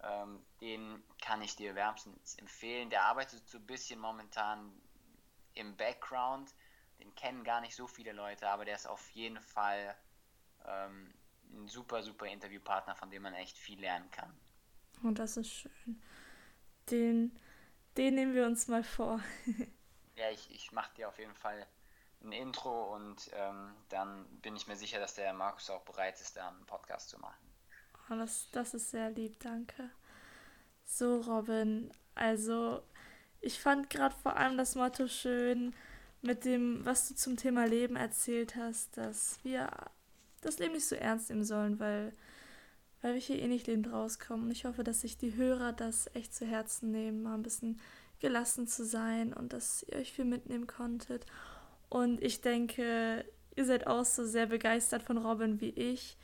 Ähm, 0.00 0.44
den 0.60 1.02
kann 1.20 1.42
ich 1.42 1.56
dir 1.56 1.74
wärmstens 1.74 2.36
empfehlen. 2.36 2.90
Der 2.90 3.04
arbeitet 3.04 3.48
so 3.48 3.58
ein 3.58 3.66
bisschen 3.66 4.00
momentan 4.00 4.72
im 5.54 5.76
Background. 5.76 6.54
Den 6.98 7.14
kennen 7.14 7.44
gar 7.44 7.60
nicht 7.60 7.74
so 7.74 7.86
viele 7.86 8.12
Leute, 8.12 8.48
aber 8.48 8.64
der 8.64 8.76
ist 8.76 8.86
auf 8.86 9.10
jeden 9.10 9.40
Fall 9.40 9.96
ähm, 10.64 11.12
ein 11.52 11.68
super, 11.68 12.02
super 12.02 12.26
Interviewpartner, 12.26 12.94
von 12.94 13.10
dem 13.10 13.22
man 13.22 13.34
echt 13.34 13.58
viel 13.58 13.80
lernen 13.80 14.10
kann. 14.10 14.32
Und 15.02 15.18
das 15.18 15.36
ist 15.36 15.52
schön. 15.52 16.00
Den, 16.90 17.38
den 17.96 18.14
nehmen 18.14 18.34
wir 18.34 18.46
uns 18.46 18.68
mal 18.68 18.84
vor. 18.84 19.20
ja, 20.22 20.30
ich, 20.30 20.50
ich 20.50 20.72
mache 20.72 20.94
dir 20.94 21.08
auf 21.08 21.18
jeden 21.18 21.34
Fall 21.34 21.66
ein 22.22 22.32
Intro 22.32 22.94
und 22.94 23.30
ähm, 23.34 23.74
dann 23.88 24.24
bin 24.40 24.54
ich 24.54 24.68
mir 24.68 24.76
sicher, 24.76 25.00
dass 25.00 25.14
der 25.14 25.32
Markus 25.32 25.68
auch 25.70 25.82
bereit 25.82 26.20
ist, 26.20 26.36
da 26.36 26.48
einen 26.48 26.64
Podcast 26.66 27.08
zu 27.08 27.18
machen. 27.18 27.44
Oh, 28.10 28.14
das, 28.14 28.48
das 28.52 28.74
ist 28.74 28.90
sehr 28.90 29.10
lieb, 29.10 29.40
danke. 29.40 29.90
So, 30.84 31.20
Robin, 31.22 31.90
also 32.14 32.82
ich 33.40 33.60
fand 33.60 33.90
gerade 33.90 34.14
vor 34.14 34.36
allem 34.36 34.56
das 34.56 34.76
Motto 34.76 35.08
schön 35.08 35.74
mit 36.20 36.44
dem, 36.44 36.84
was 36.84 37.08
du 37.08 37.14
zum 37.14 37.36
Thema 37.36 37.64
Leben 37.64 37.96
erzählt 37.96 38.54
hast, 38.54 38.96
dass 38.96 39.40
wir 39.42 39.68
das 40.42 40.58
Leben 40.58 40.74
nicht 40.74 40.86
so 40.86 40.94
ernst 40.94 41.30
nehmen 41.30 41.44
sollen, 41.44 41.80
weil, 41.80 42.12
weil 43.00 43.14
wir 43.14 43.20
hier 43.20 43.40
eh 43.40 43.48
nicht 43.48 43.66
lebend 43.66 43.92
rauskommen. 43.92 44.46
Und 44.46 44.50
ich 44.52 44.64
hoffe, 44.64 44.84
dass 44.84 45.00
sich 45.00 45.18
die 45.18 45.34
Hörer 45.34 45.72
das 45.72 46.08
echt 46.14 46.34
zu 46.34 46.46
Herzen 46.46 46.92
nehmen, 46.92 47.22
mal 47.22 47.34
ein 47.34 47.42
bisschen 47.42 47.80
gelassen 48.22 48.66
zu 48.66 48.86
sein 48.86 49.34
und 49.34 49.52
dass 49.52 49.82
ihr 49.82 49.98
euch 49.98 50.12
viel 50.12 50.24
mitnehmen 50.24 50.66
konntet. 50.66 51.26
Und 51.90 52.22
ich 52.22 52.40
denke, 52.40 53.26
ihr 53.54 53.64
seid 53.66 53.86
auch 53.86 54.06
so 54.06 54.24
sehr 54.24 54.46
begeistert 54.46 55.02
von 55.02 55.18
Robin 55.18 55.60
wie 55.60 55.70
ich. 55.70 56.16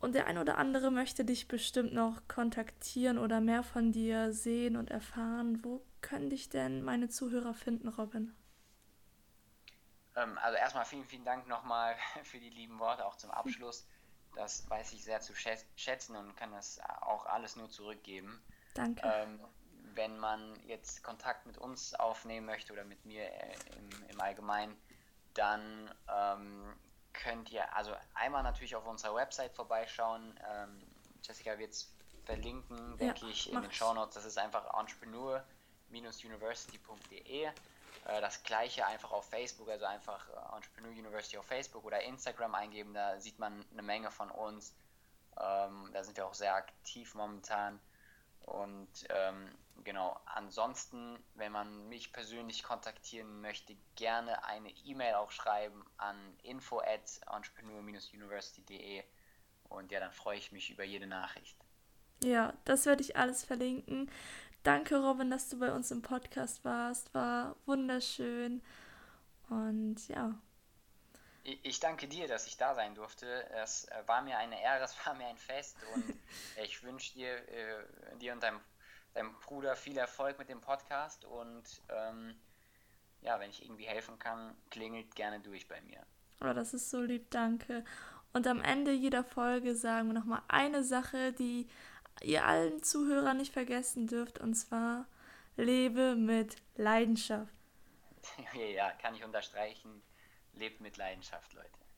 Und 0.00 0.14
der 0.14 0.26
ein 0.26 0.38
oder 0.38 0.58
andere 0.58 0.90
möchte 0.90 1.24
dich 1.24 1.46
bestimmt 1.46 1.94
noch 1.94 2.26
kontaktieren 2.26 3.18
oder 3.18 3.40
mehr 3.40 3.62
von 3.62 3.92
dir 3.92 4.32
sehen 4.32 4.76
und 4.76 4.90
erfahren. 4.90 5.60
Wo 5.62 5.80
können 6.00 6.28
dich 6.28 6.48
denn 6.48 6.82
meine 6.82 7.08
Zuhörer 7.08 7.54
finden, 7.54 7.88
Robin? 7.88 8.34
Ähm, 10.16 10.36
also 10.38 10.58
erstmal 10.58 10.84
vielen, 10.84 11.06
vielen 11.06 11.24
Dank 11.24 11.46
nochmal 11.46 11.94
für 12.24 12.38
die 12.38 12.50
lieben 12.50 12.78
Worte 12.78 13.06
auch 13.06 13.16
zum 13.16 13.30
Abschluss. 13.30 13.86
Das 14.34 14.68
weiß 14.68 14.92
ich 14.92 15.04
sehr 15.04 15.20
zu 15.20 15.32
schätzen 15.34 16.16
und 16.16 16.36
kann 16.36 16.50
das 16.50 16.80
auch 17.02 17.26
alles 17.26 17.56
nur 17.56 17.70
zurückgeben. 17.70 18.42
Danke. 18.74 19.02
Ähm, 19.04 19.38
wenn 19.94 20.18
man 20.18 20.58
jetzt 20.66 21.02
Kontakt 21.02 21.46
mit 21.46 21.58
uns 21.58 21.94
aufnehmen 21.94 22.46
möchte 22.46 22.72
oder 22.72 22.84
mit 22.84 23.04
mir 23.04 23.24
äh, 23.24 23.56
im, 23.76 23.90
im 24.10 24.20
Allgemeinen, 24.20 24.76
dann 25.34 25.92
ähm, 26.08 26.74
könnt 27.12 27.50
ihr 27.50 27.76
also 27.76 27.94
einmal 28.14 28.42
natürlich 28.42 28.74
auf 28.76 28.86
unserer 28.86 29.14
Website 29.14 29.54
vorbeischauen. 29.54 30.40
Ähm, 30.48 30.82
Jessica 31.22 31.58
wird 31.58 31.72
es 31.72 31.94
verlinken, 32.24 32.96
denke 32.98 33.26
ja, 33.26 33.30
ich, 33.30 33.52
in 33.52 33.60
den 33.60 33.72
Show 33.72 33.92
Notes. 33.94 34.14
Das 34.14 34.24
ist 34.24 34.38
einfach 34.38 34.78
entrepreneur-university.de. 34.78 37.44
Äh, 37.44 37.52
das 38.20 38.42
gleiche 38.42 38.84
einfach 38.86 39.12
auf 39.12 39.28
Facebook, 39.28 39.68
also 39.68 39.84
einfach 39.86 40.28
äh, 40.28 40.56
Entrepreneur 40.56 40.90
University 40.90 41.38
auf 41.38 41.46
Facebook 41.46 41.84
oder 41.84 42.02
Instagram 42.02 42.54
eingeben, 42.54 42.94
da 42.94 43.20
sieht 43.20 43.38
man 43.38 43.64
eine 43.72 43.82
Menge 43.82 44.10
von 44.10 44.30
uns. 44.30 44.74
Ähm, 45.40 45.90
da 45.92 46.04
sind 46.04 46.16
wir 46.16 46.26
auch 46.26 46.34
sehr 46.34 46.54
aktiv 46.54 47.14
momentan. 47.14 47.80
Und 48.46 48.88
ähm, 49.08 49.50
genau, 49.84 50.20
ansonsten, 50.26 51.18
wenn 51.34 51.52
man 51.52 51.88
mich 51.88 52.12
persönlich 52.12 52.62
kontaktieren 52.62 53.40
möchte, 53.40 53.76
gerne 53.96 54.44
eine 54.44 54.70
E-Mail 54.84 55.14
auch 55.14 55.30
schreiben 55.30 55.84
an 55.96 56.16
info 56.42 56.80
at 56.80 57.20
entrepreneur-university.de 57.26 59.02
und 59.68 59.90
ja, 59.90 60.00
dann 60.00 60.12
freue 60.12 60.38
ich 60.38 60.52
mich 60.52 60.70
über 60.70 60.84
jede 60.84 61.06
Nachricht. 61.06 61.56
Ja, 62.22 62.54
das 62.64 62.86
werde 62.86 63.02
ich 63.02 63.16
alles 63.16 63.44
verlinken. 63.44 64.10
Danke, 64.62 64.96
Robin, 64.96 65.30
dass 65.30 65.48
du 65.48 65.58
bei 65.58 65.72
uns 65.72 65.90
im 65.90 66.02
Podcast 66.02 66.64
warst. 66.64 67.12
War 67.12 67.56
wunderschön. 67.66 68.62
Und 69.48 70.08
ja. 70.08 70.38
Ich 71.44 71.78
danke 71.78 72.08
dir, 72.08 72.26
dass 72.26 72.46
ich 72.46 72.56
da 72.56 72.74
sein 72.74 72.94
durfte. 72.94 73.48
Es 73.50 73.84
äh, 73.84 74.02
war 74.06 74.22
mir 74.22 74.38
eine 74.38 74.60
Ehre, 74.60 74.84
es 74.84 74.94
war 75.04 75.14
mir 75.14 75.26
ein 75.26 75.36
Fest 75.36 75.76
und 75.94 76.18
ich 76.62 76.82
wünsche 76.82 77.12
dir, 77.12 77.36
äh, 77.48 78.16
dir 78.18 78.32
und 78.32 78.42
deinem, 78.42 78.60
deinem 79.12 79.34
Bruder 79.40 79.76
viel 79.76 79.98
Erfolg 79.98 80.38
mit 80.38 80.48
dem 80.48 80.60
Podcast 80.60 81.24
und 81.26 81.82
ähm, 81.90 82.34
ja, 83.20 83.38
wenn 83.40 83.50
ich 83.50 83.62
irgendwie 83.62 83.86
helfen 83.86 84.18
kann, 84.18 84.56
klingelt 84.70 85.14
gerne 85.14 85.40
durch 85.40 85.68
bei 85.68 85.80
mir. 85.82 86.04
Oh, 86.40 86.52
das 86.52 86.74
ist 86.74 86.90
so 86.90 87.00
lieb, 87.00 87.30
danke. 87.30 87.84
Und 88.32 88.46
am 88.46 88.60
Ende 88.60 88.92
jeder 88.92 89.22
Folge 89.22 89.76
sagen 89.76 90.08
wir 90.08 90.14
nochmal 90.14 90.42
eine 90.48 90.82
Sache, 90.82 91.32
die 91.32 91.68
ihr 92.22 92.44
allen 92.44 92.82
Zuhörern 92.82 93.36
nicht 93.36 93.52
vergessen 93.52 94.06
dürft, 94.06 94.38
und 94.40 94.54
zwar 94.54 95.06
lebe 95.56 96.16
mit 96.16 96.56
Leidenschaft. 96.76 97.52
ja, 98.74 98.90
kann 98.92 99.14
ich 99.14 99.24
unterstreichen. 99.24 100.02
Lebt 100.54 100.80
mit 100.80 100.96
Leidenschaft, 100.96 101.52
Leute. 101.54 101.83